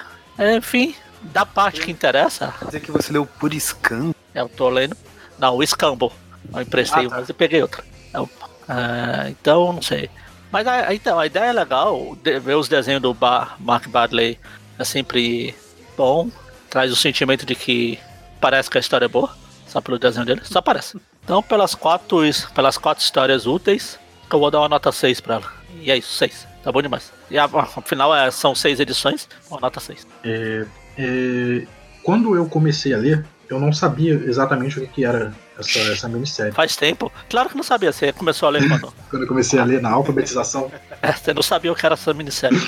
Enfim, 0.56 0.94
da 1.22 1.44
parte 1.46 1.80
que 1.82 1.90
interessa, 1.90 2.52
Quer 2.58 2.64
dizer 2.66 2.80
que 2.80 2.90
você 2.90 3.12
leu 3.12 3.26
por 3.26 3.52
scan? 3.54 4.12
eu 4.34 4.48
tô 4.48 4.68
lendo. 4.68 4.96
Não, 5.38 5.56
o 5.56 5.66
Scamble. 5.66 6.10
Eu 6.54 6.62
emprestei 6.62 7.06
Ah, 7.06 7.08
tá. 7.10 7.16
uma 7.18 7.26
e 7.28 7.32
peguei 7.32 7.62
outra. 7.62 7.84
Eu- 8.14 8.28
é, 8.68 9.28
então, 9.30 9.72
não 9.72 9.82
sei. 9.82 10.08
Mas 10.50 10.66
a, 10.66 10.94
então, 10.94 11.18
a 11.18 11.26
ideia 11.26 11.46
é 11.46 11.52
legal. 11.52 12.16
de- 12.22 12.38
ver 12.38 12.54
os 12.56 12.68
desenhos 12.68 13.00
do 13.02 13.14
Ba- 13.14 13.54
Mark 13.58 13.86
Badley 13.88 14.38
é 14.78 14.84
sempre 14.84 15.54
bom. 15.96 16.30
Traz 16.68 16.92
o 16.92 16.96
sentimento 16.96 17.44
de 17.46 17.54
que 17.54 17.98
parece 18.40 18.70
que 18.70 18.76
a 18.78 18.80
história 18.80 19.04
é 19.06 19.08
boa. 19.08 19.34
Só 19.66 19.80
pelo 19.80 19.98
desenho 19.98 20.26
dele. 20.26 20.42
Só 20.44 20.60
parece. 20.60 20.98
Então, 21.24 21.42
pelas 21.42 21.74
quatro, 21.74 22.18
pelas 22.54 22.76
quatro 22.76 23.02
histórias 23.02 23.46
úteis, 23.46 23.98
eu 24.30 24.38
vou 24.38 24.50
dar 24.50 24.58
uma 24.60 24.68
nota 24.68 24.92
6 24.92 25.20
pra 25.20 25.36
ela. 25.36 25.52
E 25.80 25.90
é 25.90 25.96
isso, 25.96 26.12
6. 26.14 26.46
Tá 26.62 26.70
bom 26.70 26.82
demais. 26.82 27.10
E 27.30 27.38
a- 27.38 27.44
afinal 27.44 28.14
é, 28.14 28.30
são 28.30 28.54
seis 28.54 28.78
edições, 28.78 29.26
uma 29.50 29.58
nota 29.60 29.80
6. 29.80 30.06
É, 30.22 30.66
é, 30.98 31.66
quando 32.02 32.36
eu 32.36 32.46
comecei 32.46 32.92
a 32.92 32.98
ler, 32.98 33.24
eu 33.48 33.58
não 33.58 33.72
sabia 33.72 34.14
exatamente 34.14 34.78
o 34.78 34.82
que, 34.82 34.86
que 34.88 35.04
era 35.04 35.32
essa, 35.62 35.78
essa 35.92 36.08
minissérie. 36.08 36.52
Faz 36.52 36.76
tempo? 36.76 37.10
Claro 37.30 37.48
que 37.48 37.56
não 37.56 37.62
sabia. 37.62 37.90
Você 37.92 38.12
começou 38.12 38.48
a 38.48 38.50
ler 38.52 38.68
quando? 38.68 38.92
Quando 39.10 39.22
eu 39.22 39.28
comecei 39.28 39.58
a 39.58 39.64
ler 39.64 39.80
na 39.80 39.90
alfabetização, 39.90 40.70
É, 41.00 41.12
você 41.12 41.32
não 41.34 41.42
sabia 41.42 41.72
o 41.72 41.74
que 41.74 41.84
era 41.84 41.94
essa 41.94 42.12
minissérie. 42.14 42.60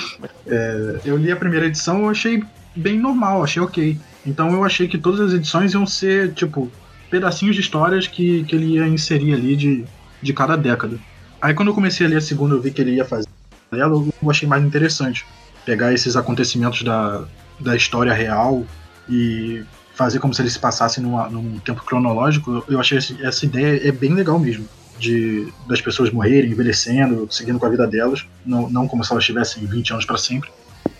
é, 0.47 0.99
eu 1.05 1.15
li 1.17 1.31
a 1.31 1.35
primeira 1.35 1.65
edição 1.65 2.01
eu 2.03 2.09
achei 2.09 2.43
bem 2.75 2.99
normal, 2.99 3.43
achei 3.43 3.61
ok. 3.61 3.97
Então 4.25 4.51
eu 4.51 4.63
achei 4.63 4.87
que 4.87 4.97
todas 4.97 5.19
as 5.19 5.33
edições 5.33 5.73
iam 5.73 5.85
ser, 5.85 6.33
tipo, 6.33 6.71
pedacinhos 7.09 7.55
de 7.55 7.61
histórias 7.61 8.07
que, 8.07 8.43
que 8.45 8.55
ele 8.55 8.75
ia 8.75 8.87
inserir 8.87 9.33
ali 9.33 9.55
de, 9.55 9.85
de 10.21 10.33
cada 10.33 10.55
década. 10.57 10.97
Aí 11.41 11.53
quando 11.53 11.69
eu 11.69 11.73
comecei 11.75 12.05
a 12.05 12.09
ler 12.09 12.17
a 12.17 12.21
segunda, 12.21 12.55
eu 12.55 12.61
vi 12.61 12.71
que 12.71 12.81
ele 12.81 12.95
ia 12.95 13.05
fazer 13.05 13.27
ela, 13.71 13.93
eu 13.93 14.31
achei 14.31 14.47
mais 14.47 14.63
interessante. 14.63 15.25
Pegar 15.65 15.93
esses 15.93 16.15
acontecimentos 16.15 16.83
da, 16.83 17.23
da 17.59 17.75
história 17.75 18.13
real 18.13 18.63
e 19.09 19.63
fazer 19.95 20.19
como 20.19 20.33
se 20.33 20.41
eles 20.41 20.53
se 20.53 20.59
passassem 20.59 21.03
numa, 21.03 21.29
num 21.29 21.57
tempo 21.59 21.83
cronológico, 21.83 22.63
eu 22.67 22.79
achei 22.79 22.97
esse, 22.97 23.25
essa 23.25 23.45
ideia 23.45 23.87
é 23.87 23.91
bem 23.91 24.13
legal 24.13 24.37
mesmo. 24.37 24.67
De, 24.97 25.51
das 25.67 25.81
pessoas 25.81 26.09
morrerem, 26.09 26.51
envelhecendo, 26.51 27.27
seguindo 27.29 27.59
com 27.59 27.65
a 27.65 27.69
vida 27.69 27.85
delas, 27.85 28.25
não, 28.45 28.69
não 28.69 28.87
como 28.87 29.03
se 29.03 29.11
elas 29.11 29.25
tivessem 29.25 29.65
20 29.65 29.91
anos 29.91 30.05
para 30.05 30.17
sempre. 30.17 30.49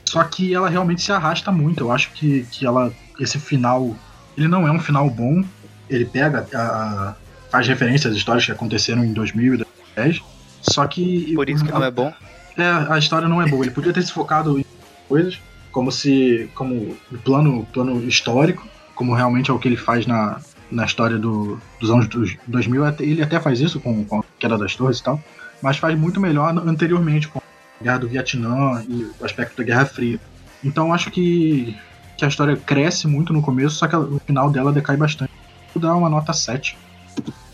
Só 0.03 0.21
que 0.23 0.53
ela 0.53 0.69
realmente 0.69 1.01
se 1.01 1.11
arrasta 1.11 1.51
muito. 1.51 1.85
Eu 1.85 1.91
acho 1.91 2.11
que, 2.11 2.45
que 2.51 2.65
ela 2.65 2.91
esse 3.19 3.39
final, 3.39 3.95
ele 4.37 4.47
não 4.47 4.67
é 4.67 4.71
um 4.71 4.79
final 4.79 5.09
bom. 5.09 5.43
Ele 5.89 6.05
pega, 6.05 6.45
a, 6.53 7.15
faz 7.49 7.67
referência 7.67 8.09
às 8.09 8.17
histórias 8.17 8.45
que 8.45 8.51
aconteceram 8.51 9.03
em 9.03 9.13
2000 9.13 9.53
e 9.53 9.57
2010. 9.57 10.21
Só 10.61 10.85
que. 10.87 11.33
Por 11.35 11.49
isso 11.49 11.63
que 11.63 11.71
não 11.71 11.83
é 11.83 11.91
bom? 11.91 12.13
É, 12.57 12.93
a 12.93 12.97
história 12.97 13.27
não 13.27 13.41
é 13.41 13.47
boa. 13.47 13.63
Ele 13.63 13.71
podia 13.71 13.93
ter 13.93 14.03
se 14.03 14.11
focado 14.11 14.59
em 14.59 14.65
coisas, 15.07 15.39
como 15.71 15.91
se. 15.91 16.49
como 16.53 16.95
plano, 17.23 17.65
plano 17.71 18.03
histórico, 18.07 18.67
como 18.95 19.13
realmente 19.13 19.51
é 19.51 19.53
o 19.53 19.59
que 19.59 19.67
ele 19.67 19.77
faz 19.77 20.07
na, 20.07 20.39
na 20.71 20.85
história 20.85 21.17
do, 21.17 21.59
dos 21.79 21.91
anos 21.91 22.07
2000. 22.47 22.85
Ele 22.99 23.21
até 23.21 23.39
faz 23.39 23.59
isso 23.59 23.79
com, 23.79 24.03
com 24.05 24.19
a 24.19 24.23
queda 24.39 24.57
das 24.57 24.75
torres 24.75 24.99
e 24.99 25.03
tal, 25.03 25.21
mas 25.61 25.77
faz 25.77 25.97
muito 25.97 26.19
melhor 26.19 26.57
anteriormente, 26.65 27.27
com 27.27 27.39
a 27.39 27.83
guerra 27.83 27.99
do 27.99 28.07
Vietnã 28.07 28.83
e 28.87 29.11
o 29.19 29.25
aspecto 29.25 29.57
da 29.57 29.63
Guerra 29.63 29.85
Fria. 29.85 30.19
Então 30.63 30.93
acho 30.93 31.11
que, 31.11 31.77
que 32.17 32.25
a 32.25 32.27
história 32.27 32.55
cresce 32.55 33.07
muito 33.07 33.31
no 33.33 33.41
começo, 33.41 33.75
só 33.75 33.87
que 33.87 33.95
o 33.95 34.19
final 34.25 34.49
dela 34.49 34.71
decai 34.71 34.97
bastante. 34.97 35.31
Vou 35.73 35.81
dar 35.81 35.95
uma 35.95 36.09
nota 36.09 36.33
7. 36.33 36.77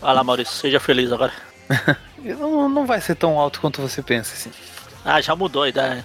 Vai 0.00 0.14
lá, 0.14 0.24
Maurício, 0.24 0.54
seja 0.54 0.80
feliz 0.80 1.12
agora. 1.12 1.32
não, 2.38 2.68
não 2.68 2.86
vai 2.86 3.00
ser 3.00 3.16
tão 3.16 3.38
alto 3.38 3.60
quanto 3.60 3.82
você 3.82 4.02
pensa, 4.02 4.34
assim. 4.34 4.50
Ah, 5.04 5.20
já 5.20 5.34
mudou 5.34 5.64
a 5.64 5.68
ideia. 5.68 6.04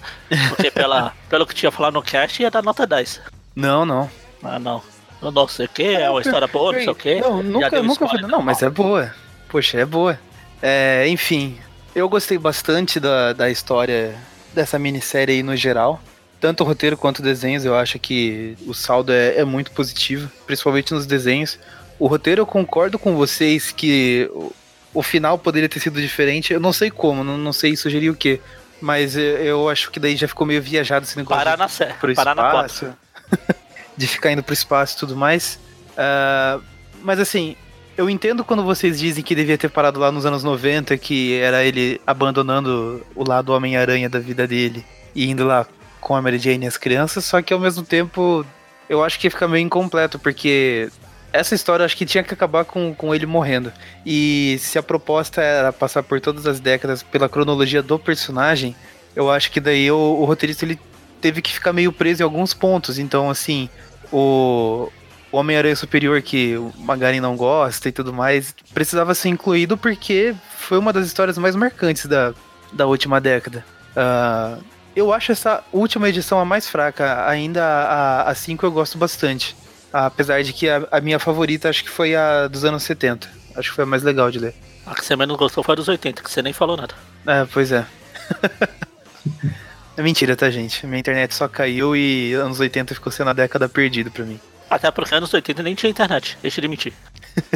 Porque 0.50 0.72
pela, 0.72 1.14
pelo 1.30 1.46
que 1.46 1.54
tinha 1.54 1.72
falado 1.72 1.94
no 1.94 2.02
cast 2.02 2.42
ia 2.42 2.50
dar 2.50 2.64
nota 2.64 2.88
10. 2.88 3.22
Não, 3.56 3.86
não. 3.86 4.10
Ah, 4.44 4.58
não. 4.58 4.82
Eu 5.22 5.32
não 5.32 5.47
sei 5.47 5.65
o 5.65 5.70
que, 5.70 5.84
é 5.84 6.09
uma 6.09 6.22
história 6.22 6.47
boa, 6.47 6.72
não 6.74 6.80
sei 6.80 6.89
o 6.89 6.95
que. 6.95 7.22
Não, 7.22 7.41
nunca, 7.41 7.82
nunca 7.82 8.07
foi. 8.07 8.22
Não, 8.22 8.41
mas 8.41 8.61
é 8.61 8.70
boa. 8.70 9.13
Poxa, 9.49 9.80
é 9.80 9.86
boa. 9.86 10.20
É, 10.61 11.07
enfim, 11.07 11.57
eu 11.95 12.07
gostei 12.07 12.38
bastante 12.38 12.99
da, 12.99 13.34
da 13.34 13.49
história 13.49 14.15
dessa 14.53 14.78
minissérie 14.78 15.36
aí 15.36 15.43
no 15.43 15.55
geral. 15.55 15.99
Tanto 16.39 16.63
o 16.63 16.68
roteiro 16.68 16.95
quanto 16.95 17.22
desenhos, 17.22 17.65
eu 17.65 17.76
acho 17.76 17.97
que 17.97 18.55
o 18.68 18.74
saldo 18.74 19.11
é, 19.11 19.38
é 19.38 19.43
muito 19.43 19.72
positivo, 19.72 20.30
principalmente 20.45 20.93
nos 20.93 21.07
desenhos. 21.07 21.57
O 21.97 22.05
roteiro 22.05 22.41
eu 22.41 22.45
concordo 22.45 22.99
com 22.99 23.15
vocês 23.15 23.72
que 23.72 24.30
o, 24.32 24.53
o 24.93 25.01
final 25.01 25.39
poderia 25.39 25.68
ter 25.68 25.80
sido 25.80 25.99
diferente. 25.99 26.53
Eu 26.53 26.59
não 26.59 26.72
sei 26.72 26.91
como, 26.91 27.24
não, 27.24 27.38
não 27.38 27.51
sei 27.51 27.76
sugerir 27.76 28.11
o 28.11 28.15
que. 28.15 28.39
Mas 28.80 29.15
eu, 29.15 29.24
eu, 29.24 29.70
acho 29.70 29.89
que 29.89 29.99
daí 29.99 30.15
já 30.15 30.28
ficou 30.28 30.45
meio 30.45 30.61
viajado 30.61 31.05
esse 31.05 31.18
negócio. 31.18 31.43
Parar 31.43 31.57
na 31.57 31.68
série. 31.68 32.13
Parar 32.13 32.36
na 32.36 32.51
porta. 32.51 32.97
de 33.98 34.08
ficar 34.08 34.32
indo 34.32 34.43
pro 34.43 34.54
espaço 34.54 34.95
e 34.95 35.00
tudo 35.00 35.16
mais. 35.16 35.60
Uh, 35.93 36.62
mas 37.02 37.20
assim, 37.20 37.56
eu 37.98 38.10
entendo 38.10 38.43
quando 38.43 38.64
vocês 38.64 39.00
dizem 39.00 39.24
que 39.24 39.34
devia 39.34 39.58
ter 39.58 39.70
parado 39.70 40.00
lá 40.00 40.12
nos 40.12 40.26
anos 40.26 40.43
90, 40.43 40.95
que 40.98 41.36
era 41.36 41.64
ele 41.64 42.00
abandonando 42.06 43.04
o 43.16 43.28
lado 43.28 43.52
Homem-Aranha 43.52 44.08
da 44.08 44.20
vida 44.20 44.48
dele 44.48 44.86
e 45.16 45.28
indo 45.30 45.45
lá 45.45 45.66
com 46.00 46.16
a 46.16 46.22
Mary 46.22 46.38
Jane 46.38 46.66
e 46.66 46.68
as 46.68 46.78
crianças, 46.78 47.26
só 47.26 47.41
que 47.41 47.54
ao 47.54 47.60
mesmo 47.60 47.84
tempo 47.84 48.45
eu 48.88 49.04
acho 49.04 49.20
que 49.20 49.30
fica 49.30 49.48
meio 49.48 49.66
incompleto, 49.66 50.20
porque 50.20 50.89
essa 51.34 51.56
história 51.56 51.84
acho 51.84 51.98
que 51.98 52.06
tinha 52.06 52.24
que 52.24 52.34
acabar 52.34 52.66
com, 52.66 52.93
com 52.93 53.14
ele 53.14 53.26
morrendo. 53.26 53.74
E 54.06 54.58
se 54.60 54.78
a 54.78 54.84
proposta 54.84 55.41
era 55.41 55.74
passar 55.74 56.04
por 56.04 56.22
todas 56.22 56.45
as 56.45 56.60
décadas 56.60 57.04
pela 57.04 57.28
cronologia 57.28 57.82
do 57.82 58.00
personagem, 58.00 58.76
eu 59.16 59.30
acho 59.30 59.52
que 59.52 59.60
daí 59.60 59.91
o, 59.91 59.98
o 59.98 60.26
roteirista 60.26 60.64
ele 60.64 60.80
teve 61.20 61.41
que 61.41 61.52
ficar 61.52 61.74
meio 61.74 61.91
preso 61.91 62.22
em 62.22 62.24
alguns 62.24 62.54
pontos. 62.54 62.98
Então, 63.00 63.30
assim, 63.30 63.70
o, 64.12 64.91
o 65.32 65.38
Homem-Aranha 65.38 65.76
Superior, 65.76 66.22
que 66.22 66.58
o 66.58 66.72
Magari 66.78 67.20
não 67.20 67.36
gosta 67.36 67.89
e 67.89 67.91
tudo 67.91 68.14
mais, 68.14 68.53
precisava 68.74 69.14
ser 69.14 69.30
incluído 69.30 69.78
porque 69.78 70.36
foi 70.58 70.78
uma 70.78 70.93
das 70.93 71.05
histórias 71.08 71.38
mais 71.38 71.55
marcantes 71.55 72.05
da, 72.05 72.34
da 72.74 72.86
última 72.86 73.20
década. 73.20 73.66
Uh, 73.95 74.64
eu 74.95 75.14
acho 75.14 75.32
essa 75.32 75.64
última 75.72 76.10
edição 76.10 76.39
a 76.39 76.45
mais 76.45 76.68
fraca, 76.68 77.28
ainda 77.28 78.24
a 78.26 78.34
5 78.34 78.66
eu 78.66 78.72
gosto 78.72 78.97
bastante. 78.97 79.55
Apesar 79.93 80.43
de 80.43 80.51
que 80.51 80.68
a, 80.68 80.88
a, 80.91 80.99
minha 80.99 81.20
favorita 81.20 81.70
acho 81.70 81.84
que 81.84 81.89
foi 81.89 82.16
a 82.16 82.47
dos 82.47 82.66
anos 82.66 82.84
70. 82.84 83.30
Acho 83.55 83.70
que 83.70 83.76
foi 83.76 83.84
a 83.84 83.88
mais 83.88 84.03
legal 84.03 84.30
de 84.32 84.39
ler. 84.39 84.55
A 84.86 84.95
que 84.95 85.05
você 85.05 85.16
menos 85.16 85.38
gostou 85.38 85.64
foi 85.64 85.74
a 85.74 85.76
dos 85.76 85.88
80, 85.88 86.22
que 86.22 86.32
você 86.32 86.41
nem 86.41 86.53
falou 86.53 86.76
nada. 86.76 86.93
É, 87.26 87.45
pois 87.45 87.72
é. 87.72 87.86
é 89.98 90.02
mentira, 90.04 90.36
tá, 90.36 90.50
gente? 90.50 90.86
Minha 90.86 91.00
internet 91.00 91.34
só 91.34 91.48
caiu 91.48 91.95
e 91.95 92.32
anos 92.34 92.60
80 92.60 92.93
ficou 92.93 93.12
sendo 93.12 93.32
a 93.32 93.34
década 93.34 93.68
perdida 93.68 94.12
pra 94.12 94.24
mim. 94.24 94.39
Até 94.70 94.91
porque 94.91 95.16
anos 95.16 95.34
80 95.34 95.64
nem 95.64 95.74
tinha 95.74 95.89
internet, 95.89 96.38
deixa 96.41 96.62
de 96.62 96.68
mentir. 96.68 96.93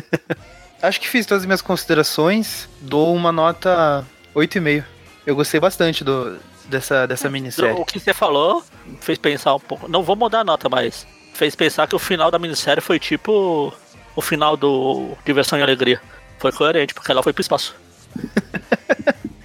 Acho 0.81 0.99
que 0.99 1.07
fiz 1.07 1.25
todas 1.27 1.43
as 1.43 1.45
minhas 1.45 1.61
considerações, 1.61 2.67
dou 2.81 3.13
uma 3.15 3.31
nota 3.31 4.03
8,5. 4.35 4.83
Eu 5.27 5.35
gostei 5.35 5.59
bastante 5.59 6.03
do, 6.03 6.39
dessa, 6.65 7.05
dessa 7.05 7.29
minissérie. 7.29 7.79
O 7.79 7.85
que 7.85 7.99
você 7.99 8.11
falou 8.11 8.63
fez 8.99 9.19
pensar 9.19 9.53
um 9.53 9.59
pouco. 9.59 9.87
Não 9.87 10.01
vou 10.01 10.15
mudar 10.15 10.39
a 10.39 10.43
nota, 10.43 10.67
mas 10.67 11.05
fez 11.35 11.55
pensar 11.55 11.87
que 11.87 11.95
o 11.95 11.99
final 11.99 12.31
da 12.31 12.39
minissérie 12.39 12.81
foi 12.81 12.99
tipo 12.99 13.71
o 14.15 14.21
final 14.21 14.57
do 14.57 15.15
Diversão 15.23 15.59
e 15.59 15.61
Alegria. 15.61 16.01
Foi 16.39 16.51
coerente, 16.51 16.95
porque 16.95 17.11
ela 17.11 17.21
foi 17.21 17.33
pro 17.33 17.41
espaço. 17.41 17.75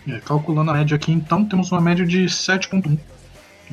é, 0.08 0.20
calculando 0.20 0.70
a 0.70 0.74
média 0.74 0.94
aqui, 0.94 1.12
então 1.12 1.44
temos 1.44 1.70
uma 1.72 1.80
média 1.80 2.06
de 2.06 2.24
7.1. 2.24 2.98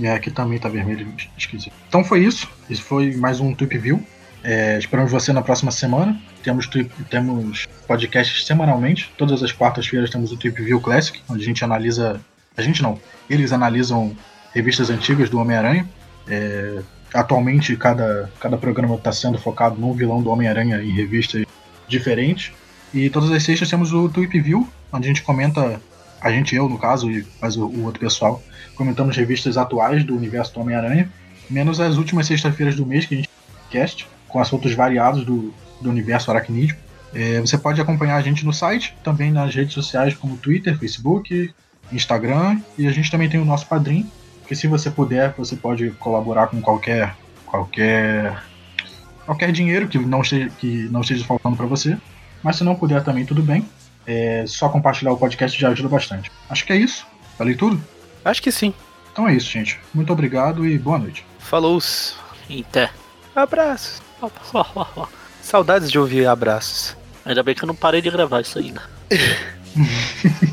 É, 0.01 0.11
aqui 0.11 0.31
também 0.31 0.57
tá 0.57 0.67
vermelho, 0.67 1.07
esquisito. 1.37 1.73
Então 1.87 2.03
foi 2.03 2.23
isso. 2.23 2.49
Isso 2.69 2.81
foi 2.81 3.15
mais 3.15 3.39
um 3.39 3.53
Tweep 3.53 3.77
View. 3.77 4.03
É, 4.43 4.77
esperamos 4.77 5.11
você 5.11 5.31
na 5.31 5.41
próxima 5.41 5.71
semana. 5.71 6.19
Temos, 6.43 6.67
temos 7.09 7.67
podcasts 7.87 8.45
semanalmente. 8.45 9.11
Todas 9.17 9.43
as 9.43 9.51
quartas-feiras 9.51 10.09
temos 10.09 10.31
o 10.31 10.37
Tweep 10.37 10.61
View 10.61 10.81
Classic, 10.81 11.21
onde 11.29 11.43
a 11.43 11.45
gente 11.45 11.63
analisa. 11.63 12.19
A 12.57 12.61
gente 12.61 12.81
não. 12.81 12.99
Eles 13.29 13.51
analisam 13.51 14.15
revistas 14.53 14.89
antigas 14.89 15.29
do 15.29 15.39
Homem-Aranha. 15.39 15.87
É, 16.27 16.81
atualmente, 17.13 17.75
cada, 17.77 18.31
cada 18.39 18.57
programa 18.57 18.95
está 18.95 19.11
sendo 19.11 19.37
focado 19.37 19.79
num 19.79 19.93
vilão 19.93 20.21
do 20.21 20.29
Homem-Aranha 20.29 20.81
em 20.81 20.91
revistas 20.91 21.45
diferentes. 21.87 22.51
E 22.93 23.09
todas 23.09 23.31
as 23.31 23.43
sextas 23.43 23.69
temos 23.69 23.93
o 23.93 24.09
Tweep 24.09 24.39
View, 24.39 24.67
onde 24.91 25.05
a 25.05 25.07
gente 25.07 25.23
comenta 25.23 25.81
a 26.23 26.31
gente, 26.31 26.55
eu 26.55 26.69
no 26.69 26.77
caso, 26.77 27.11
e 27.11 27.25
mais 27.41 27.57
o, 27.57 27.65
o 27.65 27.83
outro 27.83 27.99
pessoal, 27.99 28.41
comentamos 28.75 29.15
revistas 29.15 29.57
atuais 29.57 30.03
do 30.03 30.15
universo 30.15 30.53
do 30.53 30.61
Homem-Aranha, 30.61 31.11
menos 31.49 31.79
as 31.79 31.97
últimas 31.97 32.25
sextas-feiras 32.27 32.75
do 32.75 32.85
mês 32.85 33.05
que 33.05 33.13
a 33.13 33.17
gente 33.17 33.29
cast, 33.69 34.07
com 34.27 34.39
assuntos 34.39 34.73
variados 34.73 35.25
do, 35.25 35.53
do 35.81 35.89
universo 35.89 36.31
aracnídeo. 36.31 36.77
É, 37.13 37.39
você 37.41 37.57
pode 37.57 37.79
acompanhar 37.81 38.15
a 38.15 38.21
gente 38.21 38.45
no 38.45 38.53
site, 38.53 38.95
também 39.03 39.31
nas 39.31 39.53
redes 39.53 39.73
sociais 39.73 40.15
como 40.15 40.37
Twitter, 40.37 40.77
Facebook, 40.79 41.53
Instagram, 41.91 42.59
e 42.77 42.87
a 42.87 42.91
gente 42.91 43.11
também 43.11 43.29
tem 43.29 43.39
o 43.39 43.45
nosso 43.45 43.67
padrinho, 43.67 44.09
que 44.47 44.55
se 44.55 44.65
você 44.65 44.89
puder, 44.89 45.33
você 45.37 45.55
pode 45.55 45.91
colaborar 45.91 46.47
com 46.47 46.61
qualquer 46.61 47.15
qualquer 47.45 48.43
qualquer 49.25 49.51
dinheiro 49.51 49.87
que 49.87 49.99
não 49.99 50.21
esteja, 50.21 50.49
que 50.57 50.87
não 50.89 51.01
esteja 51.01 51.23
faltando 51.25 51.55
para 51.55 51.65
você. 51.65 51.97
Mas 52.41 52.57
se 52.57 52.63
não 52.63 52.75
puder 52.75 53.03
também, 53.03 53.25
tudo 53.25 53.41
bem. 53.41 53.65
É, 54.05 54.43
só 54.47 54.69
compartilhar 54.69 55.11
o 55.11 55.17
podcast 55.17 55.59
já 55.59 55.69
ajuda 55.69 55.89
bastante. 55.89 56.31
Acho 56.49 56.65
que 56.65 56.73
é 56.73 56.77
isso. 56.77 57.05
Falei 57.37 57.55
tudo? 57.55 57.81
Acho 58.23 58.41
que 58.41 58.51
sim. 58.51 58.73
Então 59.11 59.27
é 59.27 59.35
isso, 59.35 59.49
gente. 59.49 59.79
Muito 59.93 60.11
obrigado 60.11 60.65
e 60.65 60.77
boa 60.77 60.97
noite. 60.97 61.25
Falou. 61.39 61.79
Até. 62.59 62.89
Abraços. 63.35 64.01
Saudades 65.41 65.91
de 65.91 65.99
ouvir 65.99 66.25
abraços. 66.27 66.95
Ainda 67.25 67.43
bem 67.43 67.55
que 67.55 67.63
eu 67.63 67.67
não 67.67 67.75
parei 67.75 68.01
de 68.01 68.09
gravar 68.09 68.41
isso 68.41 68.59
ainda. 68.59 68.81